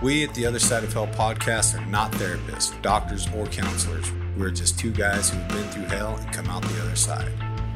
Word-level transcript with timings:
We 0.00 0.22
at 0.22 0.32
the 0.32 0.46
Other 0.46 0.60
Side 0.60 0.84
of 0.84 0.92
Hell 0.92 1.08
podcast 1.08 1.76
are 1.76 1.84
not 1.86 2.12
therapists, 2.12 2.80
doctors, 2.82 3.26
or 3.34 3.46
counselors. 3.46 4.12
We're 4.36 4.52
just 4.52 4.78
two 4.78 4.92
guys 4.92 5.28
who've 5.28 5.48
been 5.48 5.68
through 5.70 5.86
hell 5.86 6.16
and 6.16 6.32
come 6.32 6.46
out 6.46 6.62
the 6.62 6.80
other 6.82 6.94
side. 6.94 7.32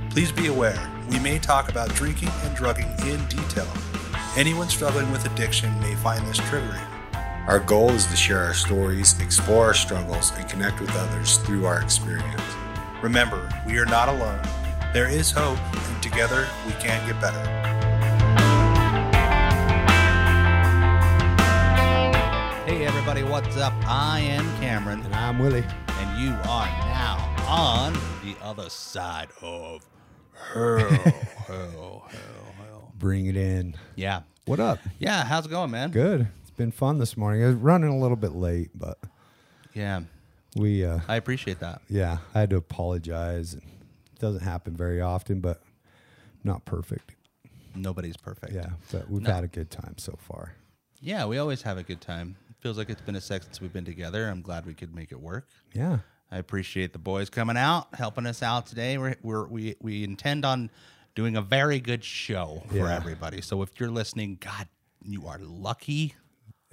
Please 0.08 0.30
be 0.30 0.46
aware, 0.46 0.78
we 1.10 1.18
may 1.18 1.40
talk 1.40 1.68
about 1.68 1.92
drinking 1.96 2.28
and 2.44 2.54
drugging 2.54 2.86
in 3.08 3.24
detail. 3.26 3.66
Anyone 4.36 4.68
struggling 4.68 5.10
with 5.10 5.26
addiction 5.26 5.76
may 5.80 5.96
find 5.96 6.24
this 6.28 6.38
triggering. 6.38 6.86
Our 7.48 7.58
goal 7.58 7.90
is 7.90 8.06
to 8.06 8.14
share 8.14 8.44
our 8.44 8.54
stories, 8.54 9.18
explore 9.20 9.66
our 9.66 9.74
struggles, 9.74 10.30
and 10.36 10.48
connect 10.48 10.80
with 10.80 10.94
others 10.94 11.38
through 11.38 11.66
our 11.66 11.82
experience. 11.82 12.40
Remember, 13.02 13.48
we 13.66 13.78
are 13.78 13.86
not 13.86 14.08
alone. 14.08 14.40
There 14.92 15.08
is 15.08 15.32
hope, 15.32 15.58
and 15.74 16.02
together 16.02 16.46
we 16.66 16.72
can 16.74 17.04
get 17.08 17.20
better. 17.20 17.61
Everybody, 23.14 23.30
what's 23.30 23.56
up? 23.58 23.74
I 23.86 24.20
am 24.20 24.44
Cameron, 24.58 25.00
And 25.02 25.14
I'm 25.14 25.38
Willie. 25.38 25.62
and 25.98 26.22
you 26.22 26.30
are 26.48 26.66
now 26.66 27.44
on 27.46 27.92
the 28.24 28.34
other 28.42 28.70
side 28.70 29.28
of 29.42 29.84
hell, 30.54 30.78
hell, 30.88 31.12
hell, 31.46 32.06
hell. 32.56 32.92
Bring 32.96 33.26
it 33.26 33.36
in. 33.36 33.74
Yeah, 33.96 34.22
What 34.46 34.60
up? 34.60 34.78
yeah. 34.98 35.24
How's 35.24 35.44
it 35.44 35.50
going, 35.50 35.70
man? 35.70 35.90
Good. 35.90 36.26
It's 36.40 36.50
been 36.52 36.70
fun 36.72 36.96
this 36.98 37.14
morning. 37.16 37.42
I 37.44 37.48
was 37.48 37.56
running 37.56 37.90
a 37.90 37.98
little 37.98 38.16
bit 38.16 38.32
late, 38.34 38.70
but 38.74 38.98
Yeah, 39.74 40.00
we, 40.56 40.82
uh, 40.84 41.00
I 41.06 41.16
appreciate 41.16 41.60
that. 41.60 41.82
yeah, 41.90 42.18
I 42.34 42.40
had 42.40 42.50
to 42.50 42.56
apologize. 42.56 43.52
It 43.54 43.62
doesn't 44.20 44.40
happen 44.42 44.74
very 44.74 45.02
often, 45.02 45.40
but 45.40 45.62
not 46.44 46.64
perfect. 46.64 47.14
Nobody's 47.74 48.16
perfect. 48.16 48.54
Yeah, 48.54 48.70
but 48.90 49.10
we've 49.10 49.20
No. 49.22 49.32
had 49.34 49.44
a 49.44 49.48
good 49.48 49.70
time 49.70 49.96
so 49.98 50.14
far. 50.18 50.54
yeah. 51.00 51.26
We 51.26 51.36
always 51.36 51.60
have 51.62 51.76
a 51.76 51.82
good 51.82 52.00
time. 52.00 52.36
Feels 52.62 52.78
like 52.78 52.88
it's 52.90 53.00
been 53.00 53.16
a 53.16 53.20
sec 53.20 53.42
since 53.42 53.60
we've 53.60 53.72
been 53.72 53.84
together. 53.84 54.28
I'm 54.28 54.40
glad 54.40 54.66
we 54.66 54.74
could 54.74 54.94
make 54.94 55.10
it 55.10 55.20
work. 55.20 55.48
Yeah. 55.74 55.98
I 56.30 56.38
appreciate 56.38 56.92
the 56.92 56.98
boys 57.00 57.28
coming 57.28 57.56
out, 57.56 57.88
helping 57.94 58.24
us 58.24 58.40
out 58.42 58.66
today. 58.66 58.96
We're, 58.98 59.16
we're 59.22 59.46
we 59.48 59.74
we 59.80 60.04
intend 60.04 60.44
on 60.44 60.70
doing 61.16 61.36
a 61.36 61.42
very 61.42 61.80
good 61.80 62.04
show 62.04 62.62
for 62.68 62.76
Yeah. 62.76 62.94
everybody. 62.94 63.40
So 63.42 63.62
if 63.62 63.78
you're 63.80 63.90
listening, 63.90 64.38
God, 64.40 64.68
you 65.04 65.26
are 65.26 65.38
lucky 65.42 66.14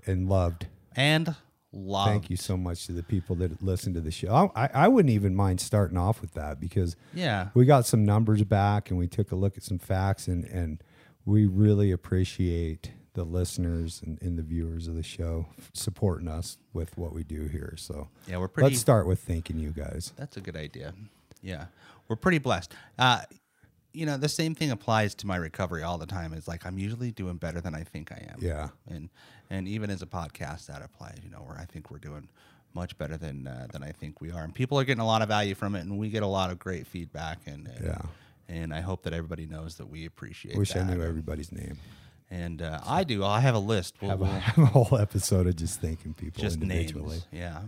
And 0.06 0.30
loved. 0.30 0.68
and 0.96 1.36
loved. 1.74 2.10
Thank 2.12 2.30
you 2.30 2.38
so 2.38 2.56
much 2.56 2.86
to 2.86 2.92
the 2.94 3.04
people 3.04 3.36
that 3.38 3.62
listen 3.64 3.94
to 3.96 4.00
the 4.02 4.12
show. 4.12 4.52
I, 4.56 4.70
I 4.74 4.88
wouldn't 4.88 5.12
even 5.14 5.36
mind 5.36 5.60
starting 5.60 5.98
off 5.98 6.22
with 6.22 6.36
that 6.36 6.60
because 6.62 6.96
Yeah. 7.16 7.50
we 7.56 7.66
got 7.66 7.86
some 7.88 8.06
numbers 8.06 8.44
back 8.44 8.92
and 8.92 8.98
we 9.00 9.08
took 9.08 9.32
a 9.32 9.36
look 9.36 9.58
at 9.58 9.64
some 9.64 9.80
facts 9.80 10.28
and, 10.28 10.46
and 10.46 10.82
we 11.26 11.46
really 11.48 11.92
appreciate 11.92 12.92
the 13.14 13.24
listeners 13.24 14.02
and, 14.06 14.22
and 14.22 14.38
the 14.38 14.44
viewers 14.44 14.88
of 14.88 14.96
the 14.96 15.04
show 15.04 15.48
supporting 15.74 16.28
us 16.28 16.58
with 16.74 16.98
what 16.98 17.14
we 17.14 17.24
do 17.24 17.44
here. 17.48 17.74
So 17.78 18.08
Yeah, 18.28 18.38
we're 18.38 18.48
pretty- 18.48 18.70
let's 18.70 18.80
start 18.80 19.08
with 19.08 19.20
thanking 19.20 19.60
you 19.60 19.72
guys. 19.72 20.14
That's 20.16 20.38
a 20.38 20.42
good 20.42 20.56
idea. 20.56 20.94
Yeah, 21.42 21.66
we're 22.08 22.16
pretty 22.18 22.38
blessed. 22.40 22.74
Uh, 22.98 23.22
you 23.94 24.06
know, 24.06 24.18
the 24.18 24.30
same 24.30 24.54
thing 24.54 24.70
applies 24.72 25.16
to 25.16 25.28
my 25.28 25.36
recovery 25.38 25.82
all 25.84 25.98
the 25.98 26.06
time. 26.06 26.34
Is 26.34 26.48
like 26.48 26.66
I'm 26.66 26.78
usually 26.78 27.12
doing 27.12 27.38
better 27.38 27.60
than 27.62 27.74
I 27.74 27.84
think 27.84 28.12
I 28.12 28.28
am. 28.32 28.38
Yeah. 28.42 28.70
and 28.88 29.10
and 29.50 29.68
even 29.68 29.90
as 29.90 30.02
a 30.04 30.06
podcast, 30.06 30.68
that 30.68 30.84
applies. 30.84 31.18
You 31.24 31.32
know, 31.32 31.40
where 31.40 31.58
I 31.58 31.66
think 31.66 31.90
we're 31.90 31.98
doing 31.98 32.30
much 32.76 32.96
better 33.00 33.18
than 33.18 33.48
uh, 33.48 33.66
than 33.72 33.82
I 33.82 33.92
think 33.92 34.22
we 34.22 34.32
are, 34.32 34.44
and 34.44 34.54
people 34.54 34.80
are 34.80 34.84
getting 34.84 35.02
a 35.02 35.06
lot 35.08 35.24
of 35.24 35.28
value 35.28 35.56
from 35.56 35.74
it, 35.76 35.80
and 35.82 35.98
we 35.98 36.10
get 36.12 36.22
a 36.22 36.28
lot 36.28 36.52
of 36.52 36.60
great 36.60 36.86
feedback. 36.86 37.40
And, 37.48 37.68
and 37.68 37.84
Yeah. 37.86 38.02
and 38.48 38.72
I 38.74 38.82
hope 38.82 39.02
that 39.04 39.14
everybody 39.14 39.48
knows 39.48 39.76
that 39.78 39.88
we 39.90 40.06
appreciate. 40.06 40.56
Wish 40.56 40.76
I 40.76 40.80
that. 40.84 40.96
knew 40.96 41.02
everybody's 41.04 41.52
name. 41.52 41.78
And 42.32 42.62
uh, 42.62 42.80
I 42.86 43.04
do. 43.04 43.24
I 43.24 43.40
have 43.40 43.56
a 43.56 43.60
list. 43.60 43.96
We'll, 44.02 44.12
Have 44.12 44.22
a, 44.22 44.26
have 44.40 44.58
a 44.64 44.66
whole 44.68 44.98
episode 44.98 45.48
of 45.48 45.56
just 45.56 45.82
thanking 45.82 46.14
people 46.14 46.42
just 46.42 46.62
individually. 46.62 47.10
names. 47.10 47.28
Yeah. 47.32 47.62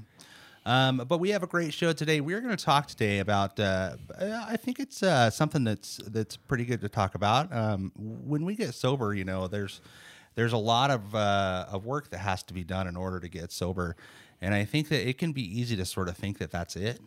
Um, 0.66 0.98
but 1.08 1.18
we 1.18 1.32
have 1.32 1.42
a 1.42 1.48
great 1.48 1.74
show 1.74 1.92
today. 1.92 2.22
We're 2.22 2.40
going 2.42 2.56
to 2.56 2.64
talk 2.64 2.88
today 2.88 3.20
about. 3.20 3.60
Uh, 3.60 3.96
I 4.20 4.58
think 4.58 4.80
it's 4.80 5.02
uh, 5.02 5.32
something 5.32 5.64
that's 5.64 5.98
that's 6.08 6.38
pretty 6.38 6.66
good 6.66 6.82
to 6.82 6.90
talk 6.90 7.16
about. 7.16 7.52
Um, 7.52 7.92
when 7.96 8.46
we 8.46 8.56
get 8.56 8.76
sober, 8.76 9.14
you 9.16 9.24
know, 9.24 9.48
there's 9.48 9.82
there's 10.36 10.54
a 10.54 10.58
lot 10.58 10.92
of 10.92 11.16
uh, 11.16 11.66
of 11.72 11.86
work 11.86 12.12
that 12.12 12.20
has 12.20 12.44
to 12.44 12.54
be 12.54 12.64
done 12.64 12.88
in 12.88 12.96
order 12.96 13.20
to 13.20 13.28
get 13.28 13.52
sober, 13.52 13.96
and 14.40 14.54
I 14.54 14.66
think 14.66 14.90
that 14.90 15.08
it 15.08 15.18
can 15.18 15.32
be 15.32 15.42
easy 15.60 15.76
to 15.78 15.86
sort 15.86 16.08
of 16.08 16.16
think 16.16 16.38
that 16.38 16.52
that's 16.52 16.76
it. 16.76 17.00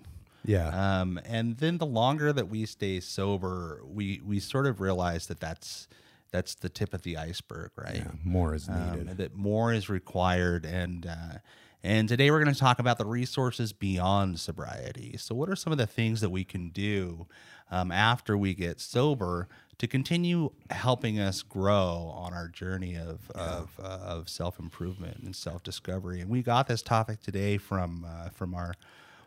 Yeah. 0.45 1.01
Um, 1.01 1.21
and 1.25 1.57
then 1.57 1.79
the 1.79 1.87
longer 1.87 2.33
that 2.33 2.49
we 2.49 2.67
stay 2.67 2.99
sober, 2.99 3.83
we 3.87 4.21
we 4.27 4.41
sort 4.41 4.67
of 4.67 4.81
realize 4.81 5.29
that 5.29 5.39
that's 5.39 5.87
that's 6.35 6.57
the 6.57 6.69
tip 6.69 6.93
of 6.93 7.03
the 7.03 7.17
iceberg, 7.17 7.71
right? 7.77 8.03
yeah. 8.05 8.11
More 8.25 8.57
is 8.57 8.69
um, 8.69 8.99
needed. 8.99 9.17
that 9.19 9.37
more 9.37 9.73
is 9.73 9.89
required 9.89 10.65
and 10.65 11.07
uh, 11.07 11.39
and 11.85 12.09
today 12.09 12.29
we're 12.33 12.43
going 12.43 12.53
to 12.53 12.59
talk 12.61 12.81
about 12.81 12.99
the 12.99 13.05
resources 13.07 13.73
beyond 13.73 14.41
sobriety 14.41 15.17
so 15.17 15.33
what 15.35 15.49
are 15.49 15.55
some 15.55 15.71
of 15.71 15.79
the 15.79 15.87
things 15.87 16.21
that 16.23 16.31
we 16.31 16.43
can 16.43 16.71
do 16.71 17.27
um, 17.71 17.93
after 17.93 18.37
we 18.37 18.53
get 18.55 18.81
sober 18.81 19.47
to 19.79 19.87
continue 19.87 20.51
helping 20.71 21.21
us 21.21 21.43
grow 21.43 22.13
on 22.17 22.33
our 22.33 22.49
journey 22.49 22.97
of 22.97 23.31
of, 23.33 23.79
uh, 23.81 23.87
of 24.03 24.29
self-improvement 24.29 25.19
and 25.23 25.37
self-discovery 25.37 26.21
and 26.21 26.29
we 26.31 26.43
got 26.43 26.67
this 26.67 26.83
topic 26.83 27.21
today 27.23 27.59
from 27.59 28.05
uh, 28.05 28.31
from 28.31 28.55
our 28.55 28.75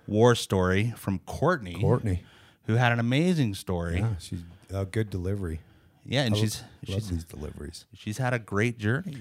war 0.07 0.35
story 0.35 0.93
from 0.97 1.19
courtney 1.19 1.79
Courtney. 1.79 2.23
who 2.65 2.73
had 2.75 2.91
an 2.91 2.99
amazing 2.99 3.53
story 3.55 3.99
Yeah. 3.99 4.15
She's 4.19 4.43
a 4.73 4.83
good 4.83 5.09
delivery. 5.09 5.61
Yeah 6.07 6.23
and 6.23 6.33
I 6.35 6.37
she's 6.39 6.61
love 6.87 7.01
she's 7.01 7.09
these 7.09 7.23
deliveries. 7.25 7.85
she's 7.93 8.17
had 8.17 8.33
a 8.33 8.39
great 8.39 8.77
journey 8.79 9.17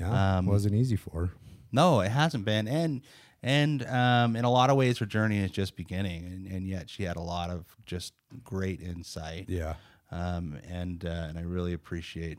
Yeah. 0.00 0.38
Um, 0.38 0.46
wasn't 0.46 0.74
easy 0.74 0.96
for 0.96 1.10
her. 1.26 1.30
No, 1.72 2.00
it 2.00 2.08
hasn't 2.10 2.44
been, 2.44 2.66
and 2.66 3.02
and 3.42 3.86
um, 3.86 4.34
in 4.36 4.44
a 4.44 4.50
lot 4.50 4.70
of 4.70 4.76
ways, 4.76 4.98
her 4.98 5.06
journey 5.06 5.38
is 5.38 5.50
just 5.50 5.76
beginning, 5.76 6.24
and, 6.24 6.46
and 6.46 6.66
yet 6.66 6.90
she 6.90 7.04
had 7.04 7.16
a 7.16 7.20
lot 7.22 7.48
of 7.50 7.64
just 7.86 8.12
great 8.42 8.80
insight. 8.80 9.44
Yeah. 9.48 9.74
Um, 10.10 10.58
and 10.68 11.04
uh, 11.04 11.26
and 11.28 11.38
I 11.38 11.42
really 11.42 11.72
appreciate, 11.74 12.38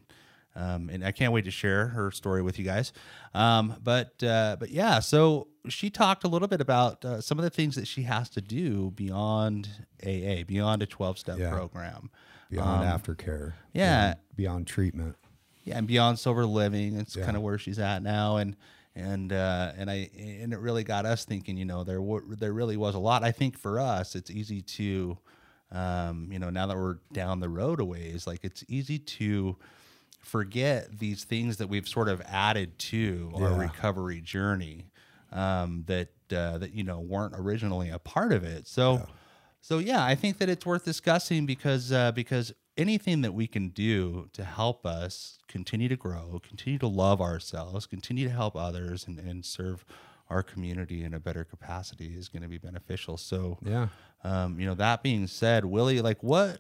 um, 0.56 0.90
and 0.90 1.06
I 1.06 1.12
can't 1.12 1.32
wait 1.34 1.46
to 1.46 1.52
share 1.52 1.88
her 1.88 2.12
story 2.12 2.42
with 2.42 2.60
you 2.60 2.66
guys. 2.66 2.92
Um, 3.34 3.76
but 3.84 4.22
uh, 4.24 4.58
but 4.60 4.70
yeah, 4.72 5.00
so 5.00 5.48
she 5.70 5.90
talked 5.90 6.24
a 6.24 6.28
little 6.28 6.48
bit 6.50 6.60
about 6.62 7.06
uh, 7.06 7.22
some 7.22 7.40
of 7.40 7.44
the 7.44 7.50
things 7.52 7.76
that 7.76 7.88
she 7.88 8.04
has 8.04 8.28
to 8.32 8.42
do 8.42 8.92
beyond 8.92 9.70
AA, 10.06 10.44
beyond 10.46 10.82
a 10.84 10.86
twelve 10.88 11.18
step 11.18 11.38
Yeah. 11.40 11.52
program. 11.52 12.10
Beyond 12.52 12.84
aftercare. 13.04 13.48
Um, 13.48 13.54
yeah. 13.74 14.14
Beyond, 14.36 14.68
treatment. 14.68 15.16
yeah, 15.64 15.78
and 15.78 15.88
beyond 15.88 16.20
sober 16.20 16.46
living, 16.46 16.96
it's 16.98 17.16
Yeah. 17.16 17.26
kind 17.26 17.38
of 17.38 17.44
where 17.44 17.58
she's 17.58 17.80
at 17.80 18.02
now, 18.04 18.38
and 18.38 18.56
and 18.96 19.32
uh, 19.32 19.72
and 19.78 19.90
I 19.90 20.10
and 20.18 20.52
it 20.54 20.60
really 20.60 20.84
got 20.84 21.06
us 21.06 21.24
thinking. 21.26 21.58
You 21.58 21.66
know, 21.66 21.84
there 21.84 21.98
w- 22.00 22.36
there 22.36 22.54
really 22.54 22.78
was 22.78 22.94
a 22.96 23.00
lot. 23.00 23.24
I 23.24 23.32
think 23.32 23.58
for 23.58 23.80
us, 23.80 24.16
it's 24.16 24.30
easy 24.30 24.62
to, 24.62 25.18
um, 25.72 26.28
you 26.32 26.40
know, 26.40 26.50
now 26.50 26.68
that 26.68 26.76
we're 26.76 26.98
down 27.14 27.40
the 27.40 27.48
road 27.50 27.80
a 27.80 27.86
ways, 27.86 28.28
like 28.28 28.44
it's 28.44 28.64
easy 28.68 29.00
to 29.00 29.56
forget 30.20 31.00
these 31.00 31.24
things 31.24 31.58
that 31.58 31.68
we've 31.68 31.88
sort 31.88 32.08
of 32.10 32.22
added 32.28 32.78
to 32.80 33.32
our 33.36 33.54
recovery 33.58 34.22
journey 34.22 34.88
um, 35.32 35.84
that 35.88 36.10
uh, 36.34 36.58
that 36.58 36.74
you 36.74 36.84
know 36.84 37.00
weren't 37.00 37.34
originally 37.38 37.90
a 37.90 38.00
part 38.00 38.34
of 38.34 38.44
it. 38.44 38.68
So. 38.68 39.06
So 39.62 39.78
yeah, 39.78 40.04
I 40.04 40.16
think 40.16 40.40
that 40.40 40.50
it's 40.50 40.66
worth 40.66 40.84
discussing 40.86 41.46
because 41.46 41.92
uh, 41.92 42.12
because 42.12 42.52
anything 42.78 43.22
that 43.22 43.34
we 43.34 43.46
can 43.48 43.70
do 43.70 44.28
to 44.34 44.44
help 44.44 44.86
us 44.86 45.38
continue 45.48 45.88
to 45.88 45.96
grow, 45.96 46.40
continue 46.44 46.80
to 46.80 46.88
love 46.88 47.22
ourselves, 47.22 47.86
continue 47.86 48.28
to 48.28 48.34
help 48.34 48.56
others, 48.56 49.06
and, 49.08 49.20
and 49.20 49.46
serve 49.46 49.86
our 50.30 50.42
community 50.42 51.04
in 51.04 51.14
a 51.14 51.20
better 51.20 51.44
capacity 51.44 52.16
is 52.16 52.30
going 52.30 52.42
to 52.42 52.48
be 52.48 52.58
beneficial. 52.58 53.18
So 53.18 53.60
Yeah. 53.64 53.90
um, 54.24 54.60
you 54.60 54.66
know, 54.66 54.76
that 54.76 55.04
being 55.04 55.28
said, 55.28 55.66
Willie, 55.66 56.02
like 56.02 56.24
what 56.24 56.60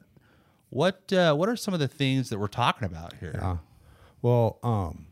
what 0.69 1.11
uh, 1.11 1.33
what 1.33 1.49
are 1.49 1.55
some 1.55 1.73
of 1.73 1.79
the 1.79 1.87
things 1.87 2.29
that 2.29 2.39
we're 2.39 2.47
talking 2.47 2.85
about 2.85 3.13
here? 3.19 3.31
Yeah. 3.33 3.57
Well, 4.21 4.59
um, 4.61 5.07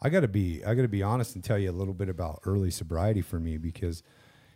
I 0.00 0.08
gotta 0.08 0.28
be 0.28 0.62
I 0.64 0.74
gotta 0.74 0.88
be 0.88 1.02
honest 1.02 1.34
and 1.34 1.42
tell 1.42 1.58
you 1.58 1.70
a 1.70 1.72
little 1.72 1.94
bit 1.94 2.08
about 2.08 2.40
early 2.44 2.70
sobriety 2.70 3.22
for 3.22 3.40
me 3.40 3.56
because, 3.56 4.02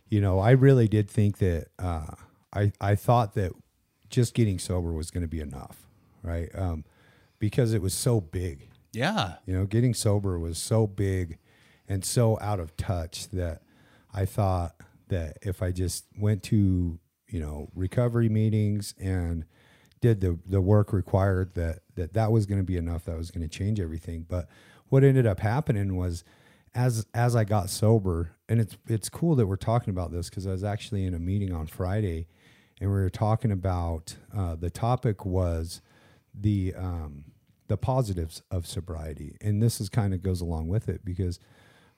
you 0.07 0.21
know, 0.21 0.39
I 0.39 0.51
really 0.51 0.87
did 0.87 1.09
think 1.09 1.39
that 1.39 1.67
uh, 1.77 2.15
I 2.53 2.71
I 2.79 2.95
thought 2.95 3.35
that 3.35 3.53
just 4.09 4.33
getting 4.33 4.59
sober 4.59 4.91
was 4.91 5.11
going 5.11 5.21
to 5.21 5.27
be 5.27 5.39
enough, 5.39 5.87
right? 6.23 6.49
Um, 6.55 6.83
because 7.37 7.73
it 7.73 7.81
was 7.81 7.93
so 7.93 8.19
big. 8.19 8.69
Yeah. 8.91 9.35
You 9.45 9.53
know, 9.53 9.65
getting 9.65 9.93
sober 9.93 10.39
was 10.39 10.57
so 10.57 10.87
big 10.87 11.37
and 11.87 12.03
so 12.03 12.37
out 12.41 12.59
of 12.59 12.75
touch 12.75 13.29
that 13.29 13.61
I 14.13 14.25
thought 14.25 14.75
that 15.09 15.37
if 15.41 15.61
I 15.61 15.71
just 15.71 16.05
went 16.17 16.43
to, 16.43 16.99
you 17.27 17.39
know, 17.39 17.69
recovery 17.75 18.29
meetings 18.29 18.93
and 18.99 19.45
did 20.01 20.21
the 20.21 20.39
the 20.45 20.61
work 20.61 20.93
required 20.93 21.53
that 21.55 21.79
that 21.95 22.13
that 22.13 22.31
was 22.31 22.45
going 22.45 22.59
to 22.59 22.65
be 22.65 22.77
enough 22.77 23.05
that 23.05 23.17
was 23.17 23.31
going 23.31 23.47
to 23.47 23.57
change 23.57 23.79
everything. 23.79 24.25
But 24.27 24.47
what 24.87 25.03
ended 25.03 25.27
up 25.27 25.39
happening 25.39 25.95
was 25.95 26.23
as 26.73 27.05
as 27.13 27.35
I 27.35 27.43
got 27.43 27.69
sober 27.69 28.31
and 28.47 28.59
it's 28.59 28.77
it's 28.87 29.09
cool 29.09 29.35
that 29.35 29.47
we're 29.47 29.55
talking 29.55 29.91
about 29.91 30.11
this 30.11 30.29
cuz 30.29 30.47
I 30.47 30.51
was 30.51 30.63
actually 30.63 31.05
in 31.05 31.13
a 31.13 31.19
meeting 31.19 31.51
on 31.51 31.67
Friday 31.67 32.27
and 32.79 32.89
we 32.89 32.95
were 32.95 33.09
talking 33.09 33.51
about 33.51 34.15
uh, 34.35 34.55
the 34.55 34.69
topic 34.69 35.25
was 35.25 35.81
the 36.33 36.73
um, 36.75 37.25
the 37.67 37.77
positives 37.77 38.41
of 38.49 38.65
sobriety, 38.65 39.37
and 39.41 39.61
this 39.61 39.79
is 39.79 39.89
kind 39.89 40.13
of 40.13 40.23
goes 40.23 40.41
along 40.41 40.67
with 40.67 40.89
it 40.89 41.03
because 41.03 41.39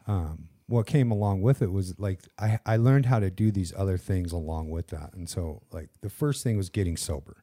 um, 0.08 0.50
what 0.68 0.86
came 0.86 1.12
along 1.12 1.42
with 1.42 1.62
it 1.62 1.72
was 1.72 2.00
like 2.00 2.20
I, 2.40 2.60
I 2.66 2.78
learned 2.78 3.06
how 3.06 3.20
to 3.20 3.30
do 3.30 3.52
these 3.52 3.74
other 3.76 3.98
things 3.98 4.32
along 4.32 4.70
with 4.70 4.88
that. 4.88 5.14
And 5.14 5.30
so 5.30 5.62
like 5.72 5.90
the 6.02 6.10
first 6.10 6.44
thing 6.44 6.58
was 6.58 6.70
getting 6.70 6.98
sober, 6.98 7.38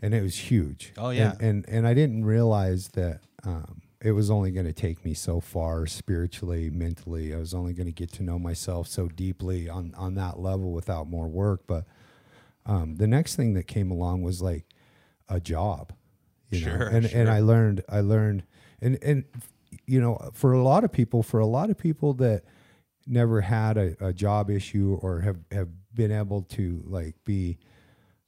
and 0.00 0.14
it 0.14 0.22
was 0.22 0.36
huge. 0.36 0.92
Oh, 0.96 1.10
yeah. 1.10 1.32
and 1.32 1.42
and, 1.42 1.68
and 1.68 1.86
I 1.86 1.94
didn't 1.94 2.24
realize 2.24 2.88
that 2.88 3.20
um, 3.44 3.82
it 4.00 4.12
was 4.12 4.30
only 4.30 4.50
going 4.50 4.66
to 4.66 4.72
take 4.72 5.04
me 5.04 5.12
so 5.12 5.40
far 5.40 5.86
spiritually, 5.86 6.70
mentally. 6.70 7.34
I 7.34 7.38
was 7.38 7.52
only 7.52 7.72
going 7.74 7.86
to 7.88 7.92
get 7.92 8.12
to 8.14 8.22
know 8.22 8.38
myself 8.38 8.86
so 8.86 9.08
deeply 9.08 9.68
on 9.68 9.94
on 9.96 10.14
that 10.14 10.38
level 10.38 10.72
without 10.72 11.08
more 11.08 11.28
work. 11.28 11.62
But 11.66 11.84
um, 12.66 12.96
the 12.96 13.06
next 13.06 13.36
thing 13.36 13.54
that 13.54 13.66
came 13.66 13.90
along 13.90 14.22
was 14.22 14.42
like 14.42 14.64
a 15.28 15.40
job, 15.40 15.92
you 16.50 16.60
know, 16.60 16.72
Sure, 16.72 16.86
and 16.88 17.06
and 17.06 17.10
sure. 17.10 17.30
I 17.30 17.40
learned 17.40 17.84
I 17.88 18.00
learned 18.00 18.44
and 18.80 18.98
and 19.02 19.24
you 19.86 20.00
know 20.00 20.30
for 20.34 20.52
a 20.52 20.62
lot 20.62 20.84
of 20.84 20.92
people 20.92 21.22
for 21.22 21.40
a 21.40 21.46
lot 21.46 21.70
of 21.70 21.78
people 21.78 22.14
that 22.14 22.44
never 23.06 23.40
had 23.40 23.76
a, 23.76 23.96
a 24.00 24.12
job 24.12 24.50
issue 24.50 24.98
or 25.02 25.20
have 25.20 25.38
have 25.50 25.68
been 25.94 26.12
able 26.12 26.42
to 26.42 26.82
like 26.86 27.16
be 27.24 27.58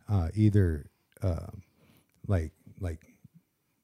uh, 0.08 0.28
either 0.34 0.90
uh, 1.22 1.46
like 2.26 2.52
like 2.80 3.00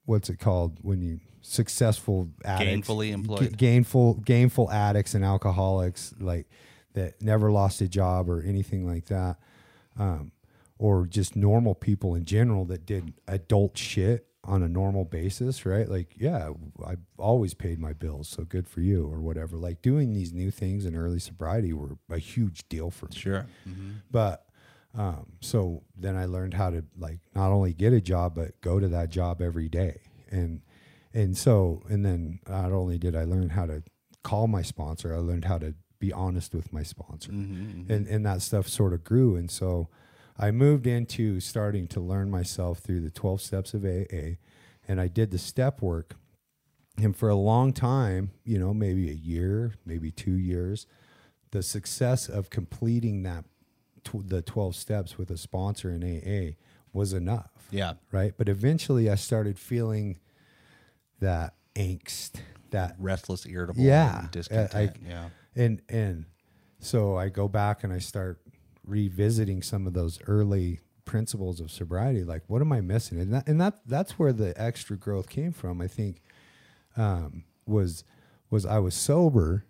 what's 0.06 0.28
it 0.28 0.38
called 0.38 0.78
when 0.82 1.00
you 1.02 1.20
successful 1.40 2.28
addicts, 2.44 2.88
Gainfully 2.88 3.12
employed. 3.12 3.40
Ga- 3.50 3.56
gainful 3.56 4.14
gainful 4.14 4.70
addicts 4.70 5.14
and 5.14 5.24
alcoholics 5.24 6.14
like 6.18 6.48
that 6.94 7.20
never 7.22 7.52
lost 7.52 7.80
a 7.80 7.88
job 7.88 8.28
or 8.28 8.42
anything 8.42 8.86
like 8.86 9.06
that 9.06 9.36
um, 9.98 10.32
or 10.78 11.06
just 11.06 11.36
normal 11.36 11.74
people 11.74 12.14
in 12.14 12.24
general 12.24 12.64
that 12.64 12.86
did 12.86 13.12
adult 13.26 13.76
shit 13.76 14.26
on 14.44 14.62
a 14.62 14.68
normal 14.68 15.04
basis 15.04 15.66
right? 15.66 15.88
Like 15.88 16.14
yeah 16.16 16.50
i've 16.86 17.00
always 17.18 17.54
paid 17.54 17.78
my 17.78 17.92
bills 17.92 18.28
so 18.28 18.44
good 18.44 18.68
for 18.68 18.80
you 18.80 19.06
or 19.06 19.20
whatever. 19.20 19.56
Like 19.56 19.82
doing 19.82 20.12
these 20.12 20.32
new 20.32 20.50
things 20.50 20.84
in 20.84 20.96
early 20.96 21.18
sobriety 21.18 21.72
were 21.72 21.98
a 22.10 22.18
huge 22.18 22.68
deal 22.68 22.90
for 22.90 23.06
me. 23.06 23.16
Sure. 23.16 23.46
Mm-hmm. 23.68 23.90
but 24.10 24.44
um, 24.96 25.26
so 25.40 25.82
then 25.96 26.16
I 26.16 26.24
learned 26.24 26.54
how 26.54 26.70
to 26.70 26.84
like 26.96 27.20
not 27.34 27.50
only 27.52 27.72
get 27.72 27.92
a 27.92 28.00
job 28.00 28.34
but 28.34 28.60
go 28.60 28.80
to 28.80 28.88
that 28.88 29.10
job 29.10 29.42
every 29.42 29.68
day, 29.68 30.00
and 30.30 30.62
and 31.12 31.36
so 31.36 31.82
and 31.88 32.04
then 32.04 32.40
not 32.48 32.72
only 32.72 32.98
did 32.98 33.14
I 33.14 33.24
learn 33.24 33.50
how 33.50 33.66
to 33.66 33.82
call 34.22 34.46
my 34.48 34.62
sponsor, 34.62 35.14
I 35.14 35.18
learned 35.18 35.44
how 35.44 35.58
to 35.58 35.74
be 35.98 36.12
honest 36.12 36.54
with 36.54 36.72
my 36.72 36.82
sponsor, 36.82 37.32
mm-hmm, 37.32 37.54
mm-hmm. 37.54 37.92
and 37.92 38.06
and 38.06 38.26
that 38.26 38.42
stuff 38.42 38.68
sort 38.68 38.92
of 38.92 39.04
grew, 39.04 39.36
and 39.36 39.50
so 39.50 39.88
I 40.38 40.50
moved 40.50 40.86
into 40.86 41.40
starting 41.40 41.86
to 41.88 42.00
learn 42.00 42.30
myself 42.30 42.78
through 42.78 43.00
the 43.00 43.10
twelve 43.10 43.40
steps 43.40 43.74
of 43.74 43.84
AA, 43.84 44.36
and 44.86 45.00
I 45.00 45.08
did 45.08 45.30
the 45.30 45.38
step 45.38 45.82
work, 45.82 46.14
and 46.96 47.16
for 47.16 47.28
a 47.28 47.34
long 47.34 47.72
time, 47.72 48.30
you 48.44 48.58
know, 48.58 48.72
maybe 48.72 49.10
a 49.10 49.14
year, 49.14 49.74
maybe 49.84 50.10
two 50.10 50.36
years, 50.38 50.86
the 51.50 51.62
success 51.62 52.28
of 52.28 52.50
completing 52.50 53.22
that 53.24 53.44
tw- 54.04 54.26
the 54.28 54.42
12 54.42 54.74
steps 54.76 55.16
with 55.18 55.30
a 55.30 55.36
sponsor 55.36 55.90
in 55.90 56.02
AA 56.04 56.54
was 56.92 57.12
enough. 57.12 57.50
Yeah. 57.70 57.94
Right. 58.12 58.32
But 58.36 58.48
eventually 58.48 59.08
I 59.10 59.14
started 59.14 59.58
feeling 59.58 60.18
that 61.20 61.54
angst, 61.74 62.40
that, 62.70 62.96
Restless, 62.98 63.46
irritable, 63.46 63.80
Yeah. 63.82 64.28
discontent. 64.30 64.74
I- 64.74 65.08
yeah. 65.08 65.28
and, 65.56 65.80
and 65.88 66.24
so 66.80 67.16
I 67.16 67.28
go 67.28 67.48
back 67.48 67.82
and 67.84 67.92
I 67.92 67.98
start 67.98 68.40
revisiting 68.88 69.62
some 69.62 69.86
of 69.86 69.92
those 69.92 70.18
early 70.26 70.80
principles 71.04 71.60
of 71.60 71.70
sobriety. 71.70 72.24
Like, 72.24 72.42
what 72.46 72.60
am 72.62 72.72
I 72.72 72.80
missing? 72.80 73.18
And 73.20 73.32
that, 73.34 73.48
and 73.48 73.60
that, 73.60 73.80
that's 73.86 74.18
where 74.18 74.32
the 74.32 74.54
extra 74.60 74.96
growth 74.96 75.28
came 75.28 75.52
from. 75.52 75.80
I 75.80 75.86
think, 75.86 76.22
um, 76.96 77.44
was, 77.66 78.04
was 78.50 78.64
I 78.66 78.78
was 78.78 78.94
sober, 78.94 79.64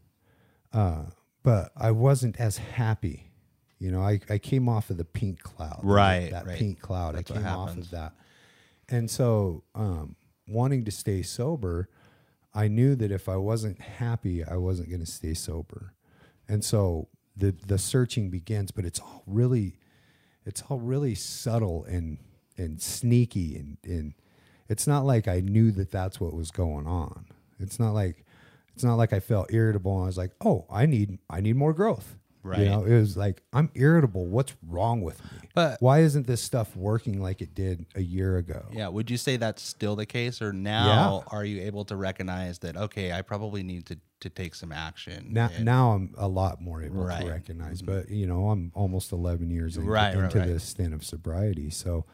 uh, 0.72 1.06
but 1.42 1.72
I 1.76 1.90
wasn't 1.90 2.38
as 2.40 2.58
happy. 2.58 3.30
You 3.78 3.90
know, 3.92 4.00
I, 4.00 4.20
I 4.28 4.38
came 4.38 4.68
off 4.68 4.90
of 4.90 4.96
the 4.96 5.04
pink 5.04 5.42
cloud. 5.42 5.80
Right, 5.82 6.30
That 6.30 6.46
right. 6.46 6.58
pink 6.58 6.80
cloud. 6.80 7.14
That's 7.14 7.30
I 7.30 7.34
came 7.34 7.46
off 7.46 7.76
of 7.76 7.90
that. 7.90 8.12
And 8.88 9.10
so, 9.10 9.64
um, 9.74 10.16
wanting 10.48 10.84
to 10.86 10.90
stay 10.90 11.22
sober, 11.22 11.88
I 12.54 12.68
knew 12.68 12.96
that 12.96 13.12
if 13.12 13.28
I 13.28 13.36
wasn't 13.36 13.80
happy, 13.80 14.42
I 14.44 14.56
wasn't 14.56 14.88
going 14.88 15.04
to 15.04 15.06
stay 15.06 15.34
sober. 15.34 15.92
And 16.48 16.64
so 16.64 17.08
the 17.38 17.54
the 17.66 17.78
searching 17.78 18.30
begins, 18.30 18.70
but 18.70 18.84
it's 18.84 19.00
all 19.00 19.22
really 19.26 19.78
it's 20.44 20.62
all 20.68 20.78
really 20.78 21.14
subtle 21.14 21.84
and 21.84 22.18
and 22.56 22.80
sneaky 22.82 23.56
and 23.56 23.78
and 23.84 24.14
it's 24.68 24.86
not 24.86 25.04
like 25.04 25.28
I 25.28 25.40
knew 25.40 25.70
that 25.72 25.90
that's 25.90 26.20
what 26.20 26.34
was 26.34 26.50
going 26.50 26.86
on. 26.86 27.26
It's 27.58 27.78
not 27.78 27.92
like 27.92 28.24
it's 28.74 28.84
not 28.84 28.96
like 28.96 29.12
I 29.12 29.20
felt 29.20 29.52
irritable 29.52 29.94
and 29.96 30.04
I 30.04 30.06
was 30.06 30.18
like, 30.18 30.32
"Oh, 30.44 30.66
I 30.70 30.86
need 30.86 31.18
I 31.30 31.40
need 31.40 31.56
more 31.56 31.72
growth." 31.72 32.16
Right. 32.42 32.60
You 32.60 32.64
know, 32.66 32.84
it 32.84 32.98
was 32.98 33.16
like, 33.16 33.42
"I'm 33.52 33.70
irritable. 33.74 34.26
What's 34.26 34.54
wrong 34.66 35.00
with 35.02 35.22
me?" 35.32 35.48
But- 35.54 35.80
why 35.80 36.00
isn't 36.00 36.26
this 36.26 36.40
stuff 36.40 36.74
working 36.76 37.20
like 37.20 37.42
it 37.42 37.54
did 37.54 37.84
a 37.94 38.00
year 38.00 38.36
ago? 38.38 38.66
Yeah. 38.72 38.88
Would 38.88 39.10
you 39.10 39.16
say 39.16 39.36
that's 39.36 39.62
still 39.62 39.96
the 39.96 40.06
case, 40.06 40.40
or 40.40 40.52
now 40.52 41.24
are 41.28 41.44
you 41.44 41.62
able 41.62 41.84
to 41.86 41.96
recognize 41.96 42.58
that? 42.60 42.76
Okay, 42.76 43.12
I 43.12 43.22
probably 43.22 43.62
need 43.62 43.86
to 43.86 43.96
to 44.20 44.28
take 44.28 44.54
some 44.56 44.72
action. 44.72 45.28
Now, 45.32 45.48
and- 45.54 45.64
now 45.64 45.92
I'm 45.92 46.12
a 46.18 46.26
lot 46.26 46.60
more 46.60 46.82
able 46.82 47.04
Right. 47.04 47.18
Mm-hmm. 47.18 47.26
to 47.26 47.32
recognize, 47.32 47.82
but 47.82 48.10
you 48.10 48.26
know, 48.26 48.50
I'm 48.50 48.72
almost 48.74 49.12
11 49.12 49.48
years 49.50 49.76
into, 49.76 49.88
Right, 49.88 50.12
into 50.14 50.40
this 50.40 50.64
stint 50.64 50.92
of 50.92 51.04
sobriety. 51.04 51.70
So, 51.70 52.04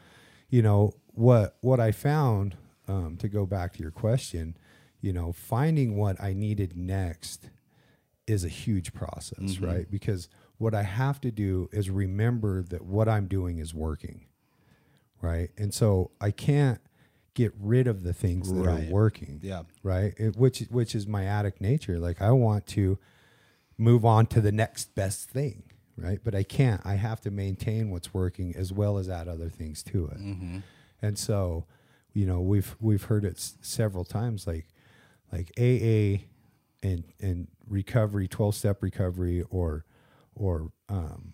you 0.51 0.61
know, 0.61 0.93
what 1.15 1.57
what 1.63 1.81
I 1.81 1.93
found 1.93 2.57
um, 2.89 3.17
to 3.19 3.29
go 3.29 3.47
back 3.47 3.73
to 3.75 3.81
your 3.83 3.91
question, 3.91 4.55
you 5.01 5.13
know, 5.15 5.33
finding 5.33 5.97
what 5.97 6.21
I 6.21 6.35
needed 6.35 6.77
next 6.77 7.49
is 8.27 8.45
a 8.45 8.49
huge 8.49 8.93
process, 8.95 9.39
Mm-hmm. 9.39 9.65
right? 9.65 9.91
Because 9.91 10.29
what 10.59 10.75
I 10.75 10.83
have 10.83 11.21
to 11.23 11.31
do 11.31 11.69
is 11.73 11.91
remember 11.91 12.63
that 12.63 12.83
what 12.85 13.09
I'm 13.09 13.27
doing 13.27 13.59
is 13.59 13.75
working, 13.75 14.25
right? 15.21 15.51
And 15.59 15.73
so 15.75 16.11
I 16.21 16.31
can't 16.31 16.81
get 17.35 17.53
rid 17.61 17.87
of 17.87 18.03
the 18.05 18.13
things 18.13 18.53
that 18.53 18.61
Right. 18.61 18.89
are 18.89 18.93
working 18.93 19.41
Yeah. 19.43 19.63
right? 19.83 20.15
It, 20.19 20.37
which 20.37 20.61
which 20.71 20.95
is 20.95 21.07
my 21.07 21.25
addict 21.25 21.61
nature. 21.61 21.99
Like 21.99 22.23
I 22.23 22.31
want 22.31 22.67
to 22.69 22.99
move 23.77 24.05
on 24.05 24.27
to 24.27 24.41
the 24.41 24.53
next 24.53 24.95
best 24.95 25.29
thing, 25.29 25.65
right? 25.97 26.21
But 26.23 26.35
I 26.35 26.45
can't. 26.45 26.81
I 26.85 26.95
have 26.95 27.21
to 27.23 27.31
maintain 27.33 27.91
what's 27.91 28.15
working 28.15 28.55
as 28.55 28.73
well 28.73 28.99
as 28.99 29.09
add 29.09 29.27
other 29.29 29.49
things 29.49 29.83
to 29.85 30.07
it. 30.07 30.63
And 31.03 31.19
so, 31.19 31.67
you 32.13 32.25
know, 32.25 32.41
we've 32.41 32.77
we've 32.81 33.03
heard 33.03 33.25
it 33.25 33.37
s- 33.37 33.59
several 33.61 34.05
times, 34.05 34.47
like 34.47 34.69
like 35.33 35.51
AA 35.59 36.23
and 36.85 37.03
and 37.21 37.49
recovery, 37.69 38.29
twelve 38.29 38.55
step 38.55 38.83
recovery, 38.83 39.43
or 39.51 39.85
or 40.35 40.73
um, 40.89 41.33